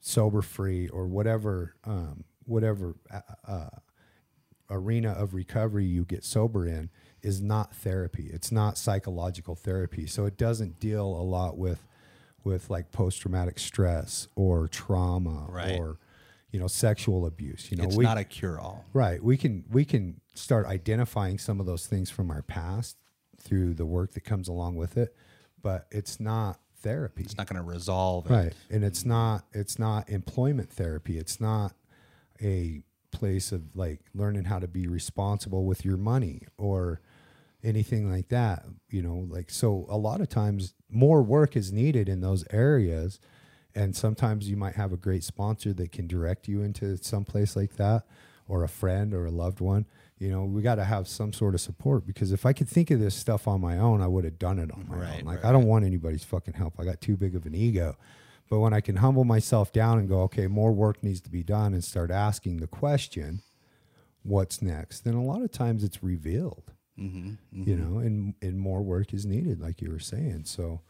sober 0.00 0.42
free, 0.42 0.88
or 0.88 1.06
whatever 1.06 1.74
um, 1.84 2.24
whatever 2.44 2.96
uh, 3.12 3.20
uh, 3.46 3.68
arena 4.70 5.10
of 5.12 5.34
recovery 5.34 5.84
you 5.84 6.04
get 6.04 6.24
sober 6.24 6.66
in 6.66 6.90
is 7.22 7.40
not 7.40 7.74
therapy. 7.74 8.30
It's 8.32 8.50
not 8.52 8.78
psychological 8.78 9.54
therapy. 9.54 10.06
So 10.06 10.24
it 10.26 10.36
doesn't 10.36 10.80
deal 10.80 11.06
a 11.06 11.22
lot 11.22 11.58
with 11.58 11.86
with 12.44 12.70
like 12.70 12.90
post 12.92 13.20
traumatic 13.20 13.58
stress 13.58 14.26
or 14.34 14.66
trauma 14.68 15.46
Right. 15.48 15.78
or 15.78 15.98
you 16.50 16.58
know 16.58 16.66
sexual 16.68 17.26
abuse. 17.26 17.70
You 17.70 17.76
know, 17.76 17.84
it's 17.84 17.96
we, 17.96 18.04
not 18.04 18.16
a 18.18 18.24
cure 18.24 18.58
all. 18.58 18.84
right. 18.92 19.22
We 19.22 19.36
can 19.36 19.64
we 19.70 19.84
can 19.84 20.20
start 20.34 20.66
identifying 20.66 21.38
some 21.38 21.60
of 21.60 21.66
those 21.66 21.86
things 21.86 22.08
from 22.10 22.30
our 22.30 22.42
past 22.42 22.96
through 23.38 23.74
the 23.74 23.86
work 23.86 24.12
that 24.12 24.24
comes 24.24 24.48
along 24.48 24.76
with 24.76 24.96
it, 24.96 25.14
but 25.62 25.86
it's 25.90 26.20
not 26.20 26.58
therapy. 26.82 27.22
It's 27.22 27.36
not 27.36 27.46
going 27.46 27.62
to 27.62 27.68
resolve 27.68 28.26
it. 28.26 28.32
Right. 28.32 28.52
And 28.70 28.84
it's 28.84 29.04
not 29.04 29.44
it's 29.52 29.78
not 29.78 30.08
employment 30.08 30.70
therapy. 30.70 31.18
It's 31.18 31.40
not 31.40 31.72
a 32.42 32.82
place 33.12 33.52
of 33.52 33.62
like 33.74 34.00
learning 34.14 34.44
how 34.44 34.58
to 34.58 34.68
be 34.68 34.86
responsible 34.86 35.64
with 35.64 35.84
your 35.84 35.96
money 35.96 36.42
or 36.56 37.00
anything 37.62 38.10
like 38.10 38.28
that, 38.28 38.64
you 38.88 39.02
know, 39.02 39.26
like 39.28 39.50
so 39.50 39.86
a 39.88 39.96
lot 39.96 40.20
of 40.20 40.28
times 40.28 40.74
more 40.88 41.22
work 41.22 41.56
is 41.56 41.72
needed 41.72 42.08
in 42.08 42.20
those 42.20 42.44
areas 42.50 43.20
and 43.74 43.94
sometimes 43.94 44.48
you 44.48 44.56
might 44.56 44.74
have 44.74 44.92
a 44.92 44.96
great 44.96 45.22
sponsor 45.22 45.72
that 45.74 45.92
can 45.92 46.06
direct 46.06 46.48
you 46.48 46.62
into 46.62 46.96
some 46.96 47.24
place 47.24 47.54
like 47.54 47.76
that 47.76 48.04
or 48.48 48.64
a 48.64 48.68
friend 48.68 49.14
or 49.14 49.26
a 49.26 49.30
loved 49.30 49.60
one. 49.60 49.86
You 50.20 50.30
know, 50.30 50.44
we 50.44 50.60
got 50.62 50.74
to 50.76 50.84
have 50.84 51.08
some 51.08 51.32
sort 51.32 51.54
of 51.54 51.60
support 51.62 52.06
because 52.06 52.30
if 52.30 52.44
I 52.46 52.52
could 52.52 52.68
think 52.68 52.90
of 52.90 53.00
this 53.00 53.14
stuff 53.14 53.48
on 53.48 53.60
my 53.60 53.78
own, 53.78 54.00
I 54.02 54.06
would 54.06 54.24
have 54.24 54.38
done 54.38 54.58
it 54.58 54.70
on 54.70 54.86
my 54.88 54.96
Right, 54.98 55.18
own. 55.20 55.24
Like 55.24 55.42
right, 55.42 55.48
I 55.48 55.52
don't 55.52 55.66
want 55.66 55.84
anybody's 55.84 56.24
fucking 56.24 56.54
help. 56.54 56.74
I 56.78 56.84
got 56.84 57.00
too 57.00 57.16
big 57.16 57.34
of 57.34 57.46
an 57.46 57.54
ego. 57.54 57.96
But 58.50 58.60
when 58.60 58.74
I 58.74 58.80
can 58.82 58.96
humble 58.96 59.24
myself 59.24 59.72
down 59.72 59.98
and 59.98 60.08
go, 60.08 60.20
okay, 60.22 60.46
more 60.46 60.72
work 60.72 61.02
needs 61.02 61.20
to 61.22 61.30
be 61.30 61.42
done 61.42 61.72
and 61.72 61.82
start 61.82 62.10
asking 62.10 62.58
the 62.58 62.66
question, 62.66 63.40
what's 64.22 64.60
next? 64.60 65.00
Then 65.04 65.14
a 65.14 65.24
lot 65.24 65.40
of 65.42 65.50
times 65.50 65.82
it's 65.84 66.02
revealed, 66.02 66.72
Mm-hmm. 67.00 67.62
you 67.62 67.76
know, 67.76 67.98
and, 67.98 68.34
and 68.42 68.58
more 68.60 68.82
work 68.82 69.14
is 69.14 69.24
needed, 69.24 69.58
like 69.58 69.80
you 69.80 69.90
were 69.90 69.98
saying. 69.98 70.42
So, 70.44 70.82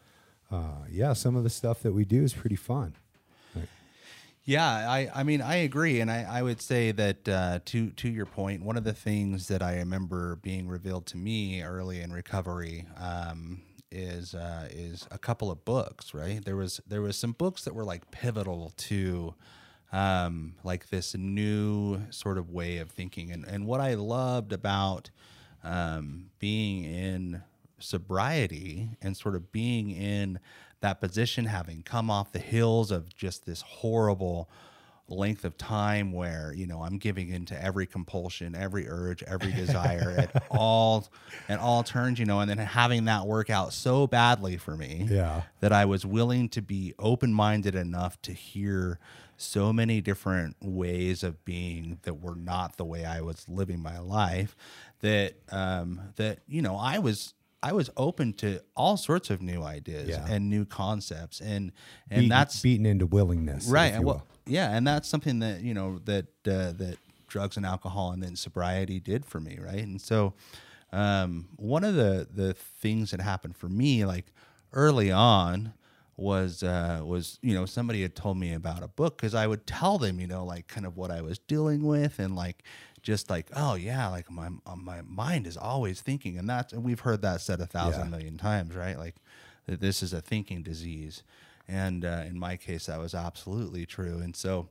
uh, 0.51 0.87
yeah, 0.91 1.13
some 1.13 1.37
of 1.37 1.45
the 1.45 1.51
stuff 1.51 1.83
that 1.83 1.93
we 1.93 2.05
do 2.05 2.25
is 2.25 2.33
pretty 2.35 2.57
fun. 2.57 2.97
Yeah, 4.45 4.67
I, 4.91 5.11
I 5.15 5.23
mean, 5.23 5.43
I 5.43 5.57
agree, 5.57 6.01
and 6.01 6.11
I, 6.11 6.23
I 6.23 6.43
would 6.43 6.61
say 6.63 6.93
that 6.93 7.29
uh, 7.29 7.61
to 7.67 7.91
to 7.91 8.09
your 8.09 8.27
point, 8.27 8.65
one 8.65 8.77
of 8.77 8.85
the 8.85 8.95
things 8.95 9.49
that 9.49 9.63
I 9.63 9.77
remember 9.77 10.37
being 10.37 10.67
revealed 10.67 11.07
to 11.09 11.19
me 11.19 11.63
early 11.63 12.01
in 12.01 12.11
recovery 12.13 12.87
um, 12.97 13.61
is 13.91 14.35
uh, 14.35 14.67
is 14.71 15.07
a 15.11 15.19
couple 15.19 15.51
of 15.51 15.65
books, 15.65 16.15
right? 16.15 16.43
There 16.45 16.57
was 16.57 16.81
there 16.87 17.03
was 17.03 17.19
some 17.19 17.33
books 17.33 17.65
that 17.65 17.75
were 17.75 17.85
like 17.85 18.11
pivotal 18.11 18.73
to 18.79 19.35
um, 19.93 20.55
like 20.65 20.89
this 20.89 21.15
new 21.15 22.01
sort 22.11 22.39
of 22.39 22.51
way 22.51 22.79
of 22.79 22.91
thinking, 22.91 23.31
and 23.31 23.45
and 23.45 23.67
what 23.67 23.81
I 23.81 23.95
loved 23.95 24.53
about 24.53 25.11
um, 25.63 26.31
being 26.39 26.85
in 26.85 27.43
sobriety 27.79 28.91
and 29.03 29.17
sort 29.17 29.35
of 29.35 29.53
being 29.53 29.91
in 29.91 30.39
that 30.81 31.01
position, 31.01 31.47
having 31.47 31.83
come 31.83 32.11
off 32.11 32.33
the 32.33 32.39
hills 32.39 32.91
of 32.91 33.15
just 33.15 33.47
this 33.47 33.63
horrible 33.63 34.49
length 35.09 35.45
of 35.45 35.59
time 35.59 36.13
where 36.13 36.53
you 36.57 36.67
know 36.69 36.83
I'm 36.83 36.97
giving 36.97 37.31
into 37.31 37.61
every 37.61 37.85
compulsion, 37.87 38.55
every 38.55 38.89
urge, 38.89 39.23
every 39.25 39.51
desire 39.53 40.15
at 40.19 40.45
all 40.51 41.09
at 41.49 41.59
all 41.59 41.83
turns, 41.83 42.19
you 42.21 42.27
know, 42.27 42.39
and 42.41 42.49
then 42.49 42.59
having 42.59 43.07
that 43.07 43.27
work 43.27 43.51
out 43.51 43.73
so 43.73 44.07
badly 44.07 44.57
for 44.57 44.77
me 44.77 45.07
Yeah. 45.11 45.43
that 45.61 45.73
I 45.73 45.85
was 45.85 46.07
willing 46.07 46.49
to 46.51 46.63
be 46.63 46.95
open 46.99 47.33
minded 47.35 47.75
enough 47.75 48.23
to 48.23 48.33
hear 48.33 49.01
so 49.37 49.73
many 49.73 50.01
different 50.01 50.55
ways 50.63 51.25
of 51.25 51.45
being 51.45 51.99
that 52.03 52.15
were 52.21 52.37
not 52.37 52.77
the 52.77 52.85
way 52.85 53.05
I 53.05 53.21
was 53.23 53.49
living 53.49 53.81
my 53.81 53.99
life. 53.99 54.55
That 55.01 55.35
um, 55.51 56.01
that 56.17 56.39
you 56.47 56.63
know 56.63 56.77
I 56.77 56.99
was 57.01 57.35
I 57.63 57.73
was 57.73 57.91
open 57.97 58.33
to 58.35 58.61
all 58.77 58.97
sorts 58.97 59.29
of 59.31 59.43
new 59.43 59.63
ideas 59.63 60.09
Yeah. 60.09 60.27
and 60.29 60.49
new 60.49 60.65
concepts, 60.65 61.41
and 61.41 61.73
and 62.11 62.31
that's 62.31 62.61
beaten 62.63 62.87
into 62.87 63.07
willingness, 63.07 63.67
right 63.67 63.93
and 63.93 64.05
will. 64.05 64.15
well, 64.15 64.27
yeah 64.47 64.75
and 64.75 64.87
that's 64.87 65.09
something 65.09 65.41
that 65.41 65.61
you 65.63 65.75
know 65.75 65.99
that 66.07 66.27
uh, 66.47 66.73
that 66.73 66.97
drugs 67.29 67.57
and 67.57 67.65
alcohol 67.67 68.13
and 68.13 68.23
then 68.23 68.35
sobriety 68.35 68.99
did 68.99 69.25
for 69.25 69.39
me 69.41 69.57
right 69.63 69.85
and 69.85 70.01
so 70.01 70.35
um, 70.93 71.49
one 71.57 71.85
of 71.85 71.95
the 71.95 72.27
the 72.35 72.55
things 72.55 73.11
that 73.13 73.21
happened 73.21 73.57
for 73.57 73.69
me 73.69 74.05
like 74.05 74.27
early 74.73 75.11
on 75.13 75.73
was 76.17 76.63
uh, 76.63 77.01
was 77.05 77.39
you 77.43 77.55
know 77.55 77.65
somebody 77.67 78.03
had 78.03 78.15
told 78.17 78.37
me 78.37 78.53
about 78.53 78.83
a 78.83 78.89
book 78.89 79.17
because 79.17 79.35
I 79.35 79.47
would 79.47 79.67
tell 79.67 79.97
them 79.99 80.19
you 80.21 80.27
know 80.27 80.45
like 80.45 80.67
kind 80.67 80.85
of 80.87 80.97
what 80.97 81.11
I 81.11 81.23
was 81.23 81.39
dealing 81.39 81.83
with 81.85 82.19
and 82.19 82.35
like 82.35 82.63
just 83.03 83.31
like 83.31 83.49
oh 83.55 83.75
yeah 83.75 84.09
like 84.09 84.31
my 84.31 84.49
uh, 84.67 84.77
my 84.77 85.01
mind 85.03 85.47
is 85.47 85.57
always 85.57 86.01
thinking 86.01 86.37
and 86.39 86.49
that's 86.49 86.73
and 86.73 86.85
we've 86.85 87.01
heard 87.01 87.23
that 87.23 87.41
said 87.41 87.61
a 87.61 87.67
thousand 87.67 88.05
Yeah. 88.05 88.11
million 88.11 88.37
times 88.39 88.75
right? 88.77 88.99
Like 88.99 89.17
that 89.67 89.81
this 89.81 90.03
is 90.03 90.13
a 90.13 90.21
thinking 90.21 90.63
disease. 90.63 91.23
And 91.69 92.05
uh, 92.05 92.25
in 92.27 92.39
my 92.39 92.57
case 92.57 92.87
that 92.87 92.99
was 92.99 93.15
absolutely 93.15 93.87
true. 93.87 94.19
And 94.19 94.35
so 94.35 94.69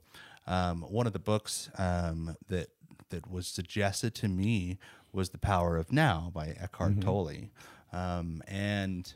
um, 0.48 0.82
one 0.82 1.08
of 1.08 1.14
the 1.14 1.20
books 1.20 1.70
um, 1.78 2.36
that 2.50 2.70
that 3.10 3.30
was 3.32 3.48
suggested 3.48 4.14
to 4.16 4.28
me 4.28 4.78
was 5.14 5.30
the 5.30 5.38
power 5.38 5.78
of 5.78 5.92
now 5.92 6.32
by 6.34 6.56
eckhart 6.60 7.02
tolle. 7.02 7.50
Um, 7.94 8.44
and 8.48 9.12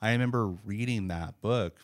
i 0.00 0.12
remember 0.12 0.46
reading 0.64 1.08
that 1.08 1.40
book 1.40 1.78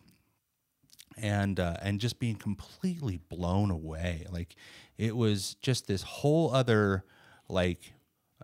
and 1.16 1.58
uh, 1.58 1.76
and 1.82 2.00
just 2.00 2.18
being 2.18 2.36
completely 2.36 3.18
blown 3.28 3.70
away. 3.70 4.26
Like 4.30 4.54
it 4.98 5.16
was 5.16 5.54
just 5.62 5.86
this 5.86 6.02
whole 6.02 6.52
other 6.52 7.04
like 7.48 7.92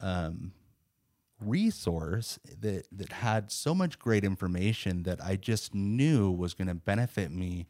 um, 0.01 0.53
resource 1.41 2.39
that 2.61 2.87
that 2.93 3.13
had 3.13 3.51
so 3.51 3.75
much 3.75 3.99
great 3.99 4.25
information 4.25 5.03
that 5.03 5.23
I 5.23 5.37
just 5.37 5.75
knew 5.75 6.31
was 6.31 6.55
going 6.55 6.69
to 6.69 6.75
benefit 6.75 7.31
me 7.31 7.67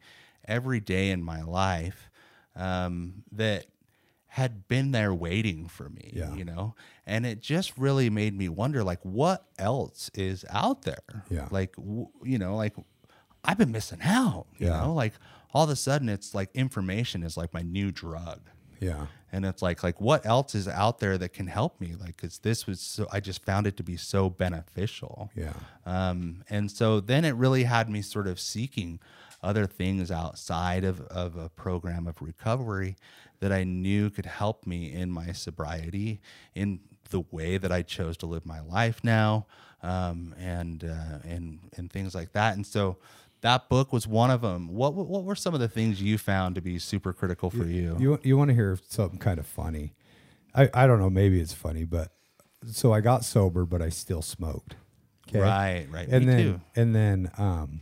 every 0.47 0.79
day 0.79 1.09
in 1.09 1.23
my 1.23 1.41
life. 1.41 2.09
Um, 2.55 3.23
that 3.33 3.65
had 4.27 4.67
been 4.69 4.91
there 4.91 5.13
waiting 5.13 5.67
for 5.67 5.89
me, 5.89 6.11
Yeah. 6.13 6.33
you 6.35 6.45
know, 6.45 6.73
and 7.05 7.25
it 7.25 7.41
just 7.41 7.77
really 7.77 8.09
made 8.09 8.33
me 8.37 8.47
wonder, 8.47 8.81
like, 8.83 8.99
what 9.03 9.45
else 9.57 10.09
is 10.13 10.45
out 10.49 10.83
there? 10.83 11.23
Yeah. 11.29 11.47
like 11.51 11.75
w- 11.75 12.07
you 12.23 12.37
know, 12.37 12.55
like 12.55 12.73
I've 13.43 13.57
been 13.57 13.71
missing 13.73 13.99
out. 14.01 14.45
You 14.57 14.67
Yeah. 14.67 14.81
know, 14.83 14.93
like 14.93 15.13
all 15.53 15.65
of 15.65 15.69
a 15.69 15.75
sudden 15.75 16.07
it's 16.07 16.33
like 16.33 16.49
information 16.53 17.23
is 17.23 17.35
like 17.35 17.53
my 17.53 17.61
new 17.61 17.91
drug. 17.91 18.39
Yeah. 18.79 19.07
And 19.31 19.45
it's 19.45 19.61
like 19.61 19.83
like 19.83 19.99
what 19.99 20.25
else 20.25 20.55
is 20.55 20.67
out 20.67 20.99
there 20.99 21.17
that 21.17 21.33
can 21.33 21.47
help 21.47 21.81
me? 21.81 21.95
Like 21.99 22.17
cuz 22.17 22.39
this 22.39 22.65
was 22.67 22.79
so 22.79 23.07
I 23.11 23.19
just 23.19 23.43
found 23.43 23.67
it 23.67 23.75
to 23.77 23.83
be 23.83 23.97
so 23.97 24.29
beneficial. 24.29 25.31
Yeah. 25.35 25.53
Um 25.85 26.43
and 26.49 26.71
so 26.71 26.99
then 26.99 27.25
it 27.25 27.35
really 27.35 27.63
had 27.63 27.89
me 27.89 28.01
sort 28.01 28.27
of 28.27 28.39
seeking 28.39 28.99
other 29.43 29.67
things 29.67 30.09
outside 30.09 30.83
of, 30.83 31.01
of 31.01 31.37
a 31.37 31.49
program 31.49 32.07
of 32.07 32.21
recovery 32.21 32.95
that 33.39 33.51
I 33.51 33.63
knew 33.63 34.09
could 34.09 34.25
help 34.25 34.65
me 34.65 34.91
in 34.91 35.11
my 35.11 35.31
sobriety, 35.31 36.19
in 36.55 36.79
the 37.09 37.21
way 37.31 37.57
that 37.57 37.71
I 37.71 37.83
chose 37.83 38.17
to 38.17 38.25
live 38.25 38.45
my 38.45 38.61
life 38.61 39.03
now, 39.03 39.45
um, 39.83 40.33
and 40.39 40.83
uh, 40.83 41.19
and 41.23 41.59
and 41.77 41.91
things 41.91 42.15
like 42.15 42.31
that. 42.33 42.55
And 42.55 42.65
so 42.65 42.97
that 43.41 43.69
book 43.69 43.93
was 43.93 44.07
one 44.07 44.31
of 44.31 44.41
them. 44.41 44.67
What 44.69 44.93
what 44.93 45.23
were 45.23 45.35
some 45.35 45.53
of 45.53 45.59
the 45.59 45.67
things 45.67 46.01
you 46.01 46.17
found 46.17 46.55
to 46.55 46.61
be 46.61 46.79
super 46.79 47.13
critical 47.13 47.49
for 47.49 47.65
you? 47.65 47.95
You 47.99 48.19
you 48.23 48.37
want 48.37 48.49
to 48.49 48.55
hear 48.55 48.77
something 48.87 49.19
kind 49.19 49.39
of 49.39 49.45
funny? 49.45 49.93
I 50.53 50.69
I 50.73 50.87
don't 50.87 50.99
know. 50.99 51.09
Maybe 51.09 51.39
it's 51.39 51.53
funny, 51.53 51.83
but 51.83 52.11
so 52.71 52.93
I 52.93 53.01
got 53.01 53.23
sober, 53.23 53.65
but 53.65 53.81
I 53.81 53.89
still 53.89 54.21
smoked. 54.21 54.75
Okay. 55.29 55.39
Right, 55.39 55.87
right. 55.91 56.07
And 56.07 56.25
me 56.25 56.31
then 56.31 56.43
too. 56.43 56.61
and 56.75 56.95
then 56.95 57.31
um, 57.37 57.81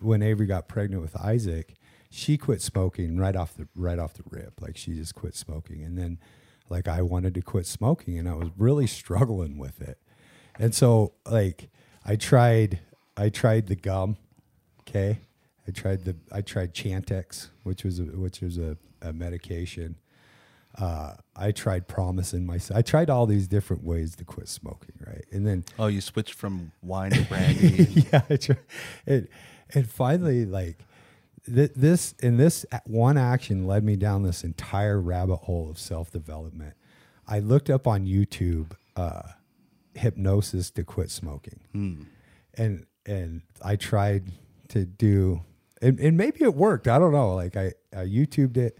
when 0.00 0.22
Avery 0.22 0.46
got 0.46 0.68
pregnant 0.68 1.02
with 1.02 1.16
Isaac, 1.16 1.74
she 2.10 2.36
quit 2.36 2.60
smoking 2.60 3.16
right 3.16 3.36
off 3.36 3.54
the 3.54 3.68
right 3.74 3.98
off 3.98 4.14
the 4.14 4.24
rip. 4.28 4.60
Like 4.60 4.76
she 4.76 4.94
just 4.94 5.14
quit 5.14 5.34
smoking, 5.34 5.82
and 5.82 5.96
then 5.96 6.18
like 6.68 6.88
I 6.88 7.02
wanted 7.02 7.34
to 7.34 7.42
quit 7.42 7.66
smoking, 7.66 8.18
and 8.18 8.28
I 8.28 8.34
was 8.34 8.48
really 8.56 8.86
struggling 8.86 9.58
with 9.58 9.80
it. 9.80 9.98
And 10.58 10.74
so 10.74 11.14
like 11.26 11.70
I 12.04 12.16
tried 12.16 12.80
I 13.16 13.28
tried 13.28 13.66
the 13.66 13.76
gum. 13.76 14.16
Okay. 14.90 15.20
I 15.68 15.70
tried 15.72 16.04
the 16.04 16.16
I 16.32 16.40
tried 16.40 16.74
Chantix, 16.74 17.48
which 17.62 17.84
was 17.84 18.00
a, 18.00 18.04
which 18.04 18.40
was 18.40 18.58
a, 18.58 18.76
a 19.02 19.12
medication. 19.12 19.96
Uh, 20.78 21.14
I 21.36 21.50
tried 21.52 21.88
promising 21.88 22.46
myself. 22.46 22.78
I 22.78 22.82
tried 22.82 23.10
all 23.10 23.26
these 23.26 23.48
different 23.48 23.82
ways 23.84 24.14
to 24.16 24.24
quit 24.24 24.48
smoking, 24.48 24.94
right? 25.06 25.24
And 25.32 25.46
then 25.46 25.64
Oh, 25.78 25.86
you 25.88 26.00
switched 26.00 26.34
from 26.34 26.72
wine 26.82 27.10
to 27.12 27.22
brandy. 27.22 28.06
yeah, 28.12 28.22
I 28.30 28.36
try, 28.36 28.56
and 29.06 29.28
and 29.74 29.88
finally, 29.88 30.44
like 30.46 30.78
th- 31.52 31.72
this, 31.76 32.14
and 32.22 32.38
this 32.38 32.64
one 32.84 33.18
action 33.18 33.66
led 33.66 33.84
me 33.84 33.96
down 33.96 34.22
this 34.22 34.42
entire 34.44 35.00
rabbit 35.00 35.36
hole 35.38 35.68
of 35.70 35.78
self 35.78 36.10
development. 36.10 36.74
I 37.28 37.38
looked 37.40 37.70
up 37.70 37.86
on 37.86 38.06
YouTube 38.06 38.72
uh, 38.96 39.22
hypnosis 39.94 40.70
to 40.72 40.84
quit 40.84 41.10
smoking, 41.10 41.60
and 42.54 42.86
and 43.06 43.42
I 43.62 43.76
tried 43.76 44.24
to 44.70 44.84
do, 44.84 45.42
and, 45.80 45.98
and 46.00 46.16
maybe 46.16 46.42
it 46.42 46.54
worked. 46.54 46.88
I 46.88 46.98
don't 46.98 47.12
know. 47.12 47.34
Like 47.34 47.56
I, 47.56 47.72
I 47.94 48.04
YouTubed 48.04 48.56
it, 48.56 48.78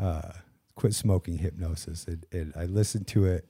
uh, 0.00 0.32
quit 0.74 0.94
smoking 0.94 1.38
hypnosis, 1.38 2.06
and, 2.06 2.26
and 2.32 2.52
I 2.56 2.64
listened 2.64 3.06
to 3.08 3.26
it, 3.26 3.46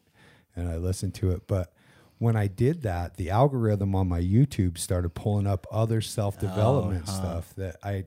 and 0.57 0.69
I 0.69 0.77
listened 0.77 1.15
to 1.17 1.31
it, 1.31 1.47
but 1.47 1.73
when 2.19 2.37
I 2.37 2.47
did 2.47 2.83
that, 2.83 3.17
the 3.17 3.31
algorithm 3.31 3.95
on 3.95 4.09
my 4.09 4.21
YouTube 4.21 4.79
started 4.79 5.11
pulling 5.11 5.47
up 5.47 5.67
other 5.71 6.01
self 6.01 6.39
development 6.39 7.09
stuff 7.09 7.55
that 7.57 7.77
I 7.83 8.05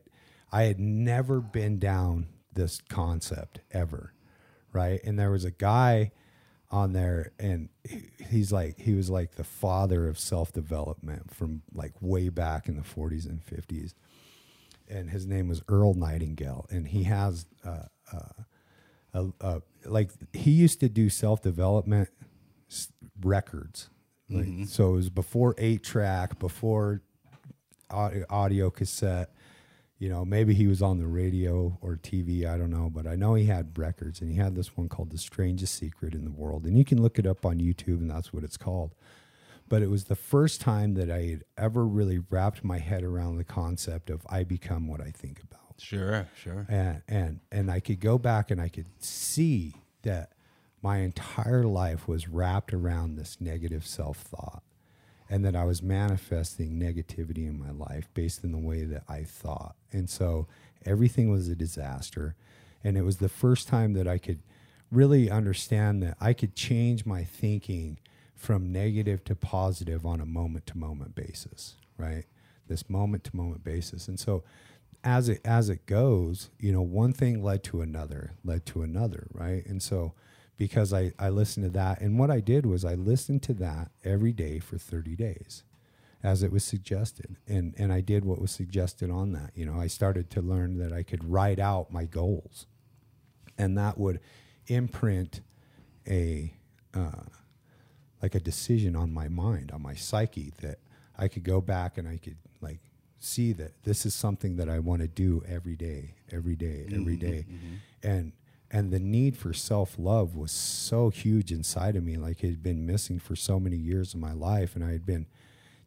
I 0.52 0.64
had 0.64 0.80
never 0.80 1.40
been 1.42 1.78
down 1.78 2.28
this 2.54 2.82
concept 2.90 3.60
ever, 3.72 4.14
right? 4.72 5.00
And 5.04 5.20
there 5.20 5.30
was 5.30 5.46
a 5.46 5.52
guy 5.52 6.12
on 6.70 6.92
there, 6.94 7.32
and 7.40 7.70
he's 8.30 8.52
like 8.52 8.80
he 8.80 8.94
was 8.94 9.10
like 9.10 9.36
the 9.36 9.44
father 9.44 10.08
of 10.08 10.20
self 10.20 10.52
development 10.52 11.34
from 11.34 11.62
like 11.74 11.94
way 12.02 12.30
back 12.30 12.68
in 12.68 12.76
the 12.76 12.82
40s 12.84 13.26
and 13.26 13.42
50s, 13.46 13.94
and 14.90 15.10
his 15.10 15.26
name 15.26 15.48
was 15.48 15.62
Earl 15.70 15.94
Nightingale, 15.94 16.66
and 16.70 16.88
he 16.88 17.04
has 17.04 17.46
uh, 17.66 17.84
uh, 18.12 18.44
a, 19.14 19.26
a, 19.42 19.62
like 19.86 20.12
he 20.34 20.52
used 20.52 20.80
to 20.82 20.90
do 20.90 21.10
self 21.10 21.42
development 21.42 22.10
s- 22.70 22.90
records. 23.22 23.90
Like, 24.30 24.48
So 24.68 24.90
it 24.90 24.96
was 24.98 25.10
before 25.10 25.56
eight 25.58 25.84
track, 25.84 26.38
before 26.38 27.02
audio, 27.90 28.26
audio 28.30 28.70
cassette. 28.70 29.30
You 30.00 30.10
know, 30.10 30.24
maybe 30.24 30.54
he 30.54 30.68
was 30.68 30.82
on 30.82 31.00
the 31.00 31.08
radio 31.08 31.78
or 31.82 31.96
TV. 31.96 32.46
I 32.46 32.58
don't 32.58 32.70
know, 32.70 32.90
but 32.90 33.08
I 33.08 33.16
know 33.16 33.34
he 33.34 33.46
had 33.46 33.78
records, 33.78 34.22
and 34.22 34.30
he 34.30 34.38
had 34.38 34.56
this 34.56 34.78
one 34.78 34.90
called 34.90 35.10
"The 35.10 35.18
Strangest 35.18 35.74
Secret 35.74 36.14
in 36.14 36.24
the 36.24 36.32
World," 36.32 36.66
and 36.66 36.78
you 36.78 36.86
can 36.86 37.02
look 37.02 37.18
it 37.18 37.26
up 37.26 37.46
on 37.46 37.60
YouTube, 37.60 38.00
and 38.00 38.10
that's 38.10 38.32
what 38.32 38.44
it's 38.44 38.58
called. 38.58 38.94
But 39.70 39.82
it 39.82 39.90
was 39.90 40.06
the 40.06 40.16
first 40.16 40.62
time 40.62 40.94
that 40.94 41.12
I 41.12 41.24
had 41.24 41.44
ever 41.58 41.86
really 41.86 42.20
wrapped 42.20 42.64
my 42.64 42.78
head 42.78 43.04
around 43.04 43.38
the 43.38 43.44
concept 43.44 44.10
of 44.10 44.26
I 44.30 44.44
become 44.44 44.88
what 44.88 45.02
I 45.02 45.12
think 45.12 45.42
about 45.42 45.68
sure, 45.80 46.28
sure. 46.42 46.66
and 46.70 47.02
and 47.08 47.40
and 47.52 47.72
I 47.72 47.80
could 47.80 48.00
go 48.00 48.18
back 48.18 48.52
and 48.52 48.62
I 48.62 48.70
could 48.70 48.88
see 49.00 49.76
that 50.04 50.34
my 50.82 50.98
entire 51.00 51.64
life 51.64 52.08
was 52.08 52.28
wrapped 52.28 52.74
around 52.74 53.16
this 53.16 53.42
negative 53.42 53.86
self-thought 53.86 54.64
and 55.30 55.44
that 55.46 55.56
I 55.56 55.66
was 55.66 55.82
manifesting 55.82 56.80
negativity 56.80 57.48
in 57.48 57.60
my 57.60 57.72
life 57.72 58.08
based 58.14 58.44
on 58.44 58.52
the 58.52 58.58
way 58.58 58.84
that 58.86 59.04
I 59.10 59.24
thought. 59.24 59.76
And 59.92 60.10
so 60.10 60.48
everything 60.86 61.30
was 61.30 61.48
a 61.48 61.56
disaster 61.56 62.36
and 62.84 62.98
it 62.98 63.02
was 63.02 63.18
the 63.18 63.30
first 63.30 63.68
time 63.68 63.94
that 63.94 64.08
I 64.08 64.18
could 64.18 64.40
really 64.92 65.30
understand 65.30 66.02
that 66.04 66.16
I 66.22 66.34
could 66.34 66.56
change 66.56 67.06
my 67.06 67.24
thinking 67.24 67.98
from 68.36 68.72
negative 68.72 69.24
to 69.26 69.36
positive 69.36 70.06
on 70.06 70.22
a 70.22 70.26
moment 70.26 70.68
to 70.68 70.78
moment 70.78 71.16
basis, 71.16 71.76
right? 71.98 72.26
This 72.68 72.90
moment 72.90 73.24
to 73.26 73.36
moment 73.36 73.64
basis. 73.64 74.08
And 74.08 74.20
so 74.20 74.44
as 75.04 75.30
it 75.30 75.42
as 75.44 75.70
it 75.70 75.86
goes, 75.86 76.50
you 76.60 76.72
know, 76.72 76.82
one 76.82 77.14
thing 77.14 77.44
led 77.44 77.64
to 77.64 77.82
another, 77.82 78.34
led 78.46 78.66
to 78.68 78.84
another, 78.84 79.28
right? 79.34 79.66
And 79.66 79.82
so 79.82 80.14
because 80.58 80.94
I, 80.94 81.14
I 81.20 81.30
listened 81.30 81.66
to 81.66 81.72
that 81.72 82.02
and 82.02 82.18
what 82.20 82.32
I 82.32 82.40
did 82.40 82.66
was 82.66 82.84
I 82.84 82.96
listened 82.96 83.44
to 83.44 83.54
that 83.56 83.92
every 84.04 84.34
day 84.34 84.60
for 84.60 84.78
30 84.78 85.16
days 85.16 85.64
as 86.24 86.44
it 86.44 86.52
was 86.52 86.64
suggested. 86.64 87.38
And 87.48 87.74
and 87.78 87.94
I 87.94 88.02
did 88.02 88.26
what 88.26 88.42
was 88.42 88.52
suggested 88.52 89.10
on 89.10 89.34
that. 89.34 89.52
You 89.56 89.66
know, 89.66 89.80
I 89.80 89.88
started 89.88 90.30
to 90.32 90.42
learn 90.42 90.78
that 90.80 90.92
I 90.92 91.04
could 91.04 91.24
write 91.24 91.60
out 91.60 91.92
my 91.92 92.06
goals. 92.06 92.66
And 93.58 93.78
that 93.78 93.98
would 93.98 94.20
imprint 94.68 95.42
a 96.08 96.54
uh, 96.94 97.24
like 98.22 98.36
a 98.36 98.40
decision 98.40 98.96
on 98.96 99.14
my 99.14 99.28
mind, 99.28 99.72
on 99.72 99.82
my 99.82 99.94
psyche 99.94 100.52
that 100.62 100.80
I 101.18 101.28
could 101.28 101.44
go 101.44 101.62
back 101.62 101.98
and 101.98 102.08
I 102.08 102.18
could 102.18 102.38
like 102.62 102.80
see 103.20 103.54
that 103.54 103.84
this 103.84 104.06
is 104.06 104.14
something 104.14 104.58
that 104.58 104.70
I 104.70 104.80
want 104.80 105.02
to 105.02 105.08
do 105.08 105.44
every 105.48 105.76
day, 105.76 106.16
every 106.32 106.56
day, 106.56 106.88
every 106.92 107.16
day. 107.16 107.46
And 108.04 108.32
and 108.70 108.92
the 108.92 109.00
need 109.00 109.38
for 109.38 109.54
self-love 109.54 110.36
was 110.36 110.52
so 110.52 111.10
huge 111.10 111.52
inside 111.52 111.96
of 111.96 112.04
me 112.04 112.18
like 112.18 112.44
it 112.44 112.50
had 112.50 112.64
been 112.64 112.86
missing 112.86 113.20
for 113.20 113.36
so 113.36 113.60
many 113.60 113.78
years 113.78 114.14
of 114.14 114.20
my 114.20 114.34
life 114.34 114.76
and 114.76 114.84
I 114.84 114.92
had 114.92 115.06
been 115.06 115.26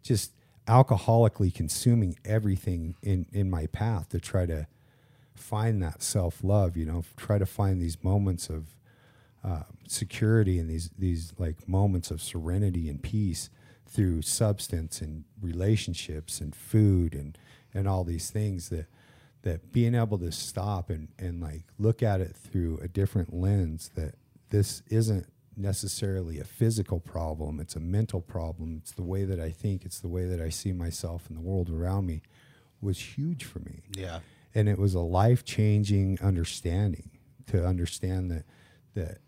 just 0.02 0.32
alcoholically 0.66 1.52
consuming 1.52 2.16
everything 2.24 2.94
in 3.02 3.26
in 3.32 3.50
my 3.50 3.66
path 3.66 4.08
to 4.10 4.20
try 4.20 4.46
to 4.46 4.66
find 5.34 5.82
that 5.82 6.02
self-love, 6.02 6.76
you 6.76 6.84
know, 6.84 7.02
try 7.16 7.38
to 7.38 7.46
find 7.46 7.80
these 7.80 8.02
moments 8.04 8.48
of 8.48 8.74
uh, 9.42 9.62
security 9.88 10.58
and 10.58 10.68
these 10.68 10.90
these 10.98 11.32
like 11.38 11.68
moments 11.68 12.10
of 12.10 12.22
serenity 12.22 12.88
and 12.88 13.02
peace 13.02 13.50
through 13.86 14.22
substance 14.22 15.00
and 15.00 15.24
relationships 15.40 16.40
and 16.40 16.54
food 16.54 17.14
and 17.14 17.36
and 17.72 17.88
all 17.88 18.04
these 18.04 18.30
things 18.30 18.68
that 18.68 18.86
that 19.42 19.72
being 19.72 19.94
able 19.94 20.18
to 20.18 20.32
stop 20.32 20.90
and 20.90 21.08
and 21.18 21.40
like 21.40 21.64
look 21.78 22.02
at 22.02 22.20
it 22.20 22.36
through 22.36 22.78
a 22.82 22.88
different 22.88 23.32
lens 23.32 23.90
that 23.94 24.14
this 24.50 24.82
isn't 24.88 25.26
necessarily 25.56 26.38
a 26.38 26.44
physical 26.44 27.00
problem 27.00 27.60
it's 27.60 27.76
a 27.76 27.80
mental 27.80 28.20
problem. 28.20 28.76
It's 28.80 28.92
the 28.92 29.02
way 29.02 29.24
that 29.24 29.40
I 29.40 29.50
think 29.50 29.84
it's 29.84 30.00
the 30.00 30.08
way 30.08 30.24
that 30.24 30.40
I 30.40 30.48
see 30.48 30.72
myself 30.72 31.28
and 31.28 31.36
the 31.36 31.42
world 31.42 31.70
around 31.70 32.06
me 32.06 32.22
was 32.80 32.98
huge 32.98 33.44
for 33.44 33.58
me. 33.60 33.82
Yeah. 33.94 34.20
and 34.54 34.68
it 34.68 34.78
was 34.78 34.94
a 34.94 35.00
life 35.00 35.44
changing 35.44 36.18
understanding 36.22 37.10
to 37.46 37.64
understand 37.66 38.30
that 38.30 38.44
that 38.94 39.18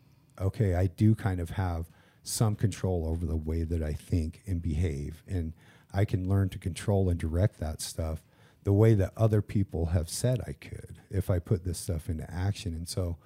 okay 0.40 0.75
I 0.75 0.87
do 0.87 1.14
kind 1.14 1.40
of 1.40 1.50
have 1.50 1.90
some 2.23 2.54
control 2.54 3.07
over 3.07 3.26
the 3.26 3.37
way 3.37 3.64
that 3.64 3.83
I 3.83 3.92
think 3.92 4.42
and 4.47 4.62
behave. 4.62 5.23
And 5.26 5.52
I 5.92 6.04
can 6.04 6.28
learn 6.28 6.49
to 6.50 6.59
control 6.59 7.09
and 7.11 7.19
direct 7.19 7.59
that 7.61 7.81
stuff 7.81 8.23
the 8.64 8.73
way 8.73 8.95
that 8.95 9.12
other 9.16 9.42
people 9.42 9.87
have 9.87 10.09
said 10.09 10.40
I 10.47 10.52
could 10.52 10.97
if 11.11 11.31
I 11.31 11.38
put 11.38 11.64
this 11.64 11.78
stuff 11.78 12.09
into 12.09 12.28
action 12.33 12.75
and 12.75 12.88
so 12.88 13.16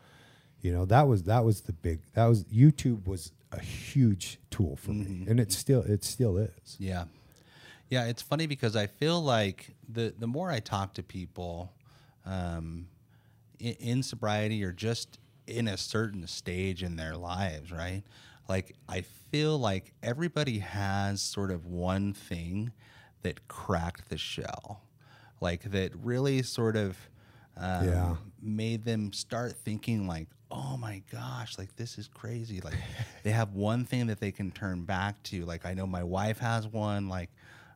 you 0.61 0.73
know 0.73 0.85
that 0.87 1.07
was 1.09 1.25
that 1.25 1.45
was 1.45 1.62
the 1.62 1.73
big 1.73 2.00
that 2.14 2.26
was 2.26 2.45
YouTube 2.45 3.07
was 3.07 3.33
a 3.52 3.61
huge 3.61 4.38
tool 4.50 4.76
for 4.76 4.90
me 4.93 5.26
and 5.28 5.38
it 5.38 5.52
still 5.52 5.83
it 5.83 6.05
still 6.05 6.37
is 6.37 6.76
Yeah. 6.78 7.05
Yeah, 7.88 8.07
it's 8.07 8.23
funny 8.23 8.49
because 8.49 8.75
I 8.75 8.88
feel 8.88 9.23
like 9.23 9.75
the 9.88 10.12
the 10.19 10.26
more 10.26 10.50
I 10.50 10.59
talk 10.59 10.95
to 10.95 11.02
people 11.05 11.73
um, 12.25 12.88
in, 13.61 13.75
in 13.75 14.02
sobriety 14.02 14.64
or 14.64 14.73
just 14.73 15.19
in 15.47 15.69
a 15.69 15.76
certain 15.76 16.26
stage 16.26 16.83
in 16.83 16.97
their 16.97 17.16
lives, 17.16 17.71
right? 17.71 18.02
Like 18.49 18.75
I 18.88 19.02
feel 19.31 19.59
like 19.59 19.93
everybody 20.02 20.59
has 20.59 21.23
sort 21.23 21.50
of 21.50 21.66
one 21.66 22.12
thing 22.12 22.73
that 23.23 23.47
cracked 23.49 24.09
the 24.09 24.19
shell, 24.19 24.83
like 25.40 25.62
that 25.73 25.93
really 26.02 26.43
sort 26.43 26.76
of 26.76 26.97
um, 27.57 27.88
Yeah. 27.88 28.16
made 28.40 28.85
them 28.85 29.12
start 29.12 29.55
thinking 29.64 30.07
like 30.07 30.29
oh 30.51 30.77
my 30.77 31.03
gosh 31.11 31.59
like 31.59 31.75
this 31.77 31.99
is 31.99 32.07
crazy. 32.09 32.61
Like 32.61 32.77
they 33.25 33.31
have 33.33 33.55
one 33.55 33.85
thing 33.85 34.07
that 34.07 34.20
they 34.20 34.31
can 34.31 34.51
turn 34.53 34.85
back 34.85 35.22
to. 35.25 35.44
Like 35.44 35.66
i 35.66 35.75
know 35.75 35.87
my 35.87 36.05
wife 36.05 36.38
has 36.38 36.66
one 36.68 37.09
like 37.09 37.31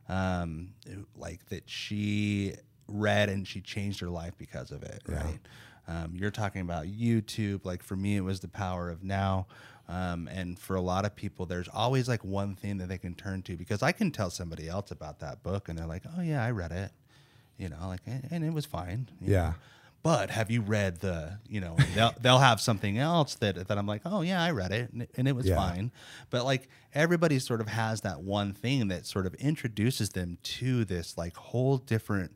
um 0.09 0.69
like 1.15 1.45
that 1.49 1.69
she 1.69 2.53
read 2.87 3.29
and 3.29 3.47
she 3.47 3.61
changed 3.61 3.99
her 4.01 4.09
life 4.09 4.33
because 4.37 4.71
of 4.71 4.83
it 4.83 5.01
right? 5.07 5.39
Um, 5.87 6.13
you're 6.15 6.31
talking 6.31 6.61
about 6.61 6.85
youtube. 6.85 7.65
Like 7.65 7.83
for 7.83 7.95
me 7.95 8.15
it 8.17 8.21
was 8.21 8.39
the 8.39 8.47
power 8.47 8.89
of 8.89 9.03
now. 9.03 9.47
Um, 9.89 10.29
and 10.31 10.57
for 10.57 10.75
a 10.77 10.81
lot 10.81 11.05
of 11.05 11.15
people 11.15 11.45
there's 11.45 11.67
always 11.67 12.07
like 12.07 12.23
one 12.23 12.55
thing 12.55 12.77
that 12.77 12.87
they 12.87 12.97
can 12.97 13.13
turn 13.15 13.41
to 13.43 13.57
because 13.57 13.83
i 13.83 13.91
can 13.91 14.09
tell 14.11 14.29
somebody 14.29 14.69
else 14.69 14.91
about 14.91 15.19
that 15.19 15.43
book 15.43 15.67
and 15.67 15.77
they're 15.77 15.85
like 15.87 16.03
oh 16.17 16.21
yeah 16.21 16.45
i 16.45 16.51
read 16.51 16.71
it 16.71 16.91
you 17.61 17.69
know 17.69 17.77
like 17.87 18.01
and, 18.07 18.27
and 18.31 18.43
it 18.43 18.53
was 18.53 18.65
fine 18.65 19.07
Yeah. 19.21 19.49
know. 19.49 19.53
but 20.03 20.29
have 20.31 20.49
you 20.49 20.61
read 20.61 20.99
the 21.01 21.37
you 21.47 21.61
know 21.61 21.75
they'll, 21.95 22.13
they'll 22.19 22.39
have 22.39 22.59
something 22.59 22.97
else 22.97 23.35
that 23.35 23.67
that 23.67 23.77
i'm 23.77 23.85
like 23.87 24.01
oh 24.05 24.21
yeah 24.21 24.41
i 24.43 24.51
read 24.51 24.71
it 24.71 24.91
and, 24.91 25.01
it- 25.03 25.11
and 25.17 25.27
it 25.27 25.35
was 25.35 25.45
Yeah. 25.45 25.55
fine 25.57 25.91
but 26.31 26.43
like 26.43 26.67
everybody 26.93 27.37
sort 27.39 27.61
of 27.61 27.67
has 27.67 28.01
that 28.01 28.21
one 28.21 28.53
thing 28.53 28.87
that 28.89 29.05
sort 29.05 29.25
of 29.27 29.33
introduces 29.35 30.09
them 30.09 30.37
to 30.59 30.85
this 30.85 31.17
like 31.17 31.35
whole 31.35 31.77
different 31.77 32.31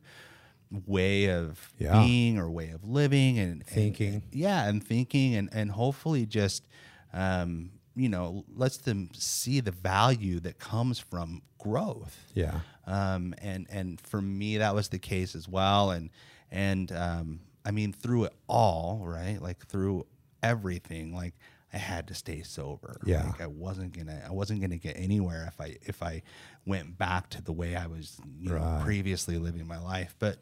way 0.86 1.30
of 1.30 1.74
Yeah. 1.78 2.02
being 2.04 2.38
or 2.38 2.50
way 2.50 2.70
of 2.72 2.84
living 2.84 3.40
and 3.40 3.52
and- 3.52 3.66
Thinking. 3.68 4.24
yeah 4.32 4.68
and 4.68 4.84
thinking 4.84 5.36
and 5.36 5.50
and 5.54 5.72
hopefully 5.72 6.26
just 6.26 6.68
um 7.14 7.72
you 7.96 8.10
know 8.10 8.44
lets 8.56 8.78
them 8.78 9.10
see 9.14 9.60
the 9.62 9.72
value 9.72 10.40
that 10.42 10.60
comes 10.60 11.00
from 11.00 11.42
growth 11.58 12.18
yeah 12.34 12.60
um, 12.88 13.34
and 13.42 13.68
and 13.70 14.00
for 14.02 14.22
me 14.22 14.58
that 14.58 14.76
was 14.76 14.90
the 14.90 15.00
case 15.00 15.36
as 15.36 15.48
well. 15.48 15.92
And 15.92 16.10
and 16.52 16.92
um, 16.92 17.40
I 17.64 17.72
mean 17.72 17.94
through 17.94 18.26
it 18.26 18.34
all 18.48 19.02
right 19.06 19.42
like 19.42 19.66
through 19.68 20.06
everything 20.44 21.14
like 21.14 21.34
I 21.74 21.78
had 21.78 22.08
to 22.08 22.14
stay 22.14 22.42
sober. 22.42 23.02
Yeah. 23.06 23.26
like 23.26 23.42
I 23.42 23.48
wasn't 23.48 23.98
gonna 23.98 24.22
I 24.26 24.32
wasn't 24.32 24.62
gonna 24.62 24.78
get 24.78 24.96
anywhere 24.98 25.46
if 25.48 25.60
I 25.60 25.76
if 25.82 26.02
I 26.02 26.22
went 26.66 26.98
back 26.98 27.30
to 27.32 27.42
the 27.42 27.52
way 27.52 27.76
I 27.76 27.88
was 27.88 28.18
you 28.40 28.52
know 28.52 28.82
previously 28.84 29.38
living 29.38 29.68
my 29.68 29.80
life. 29.80 30.16
But 30.18 30.38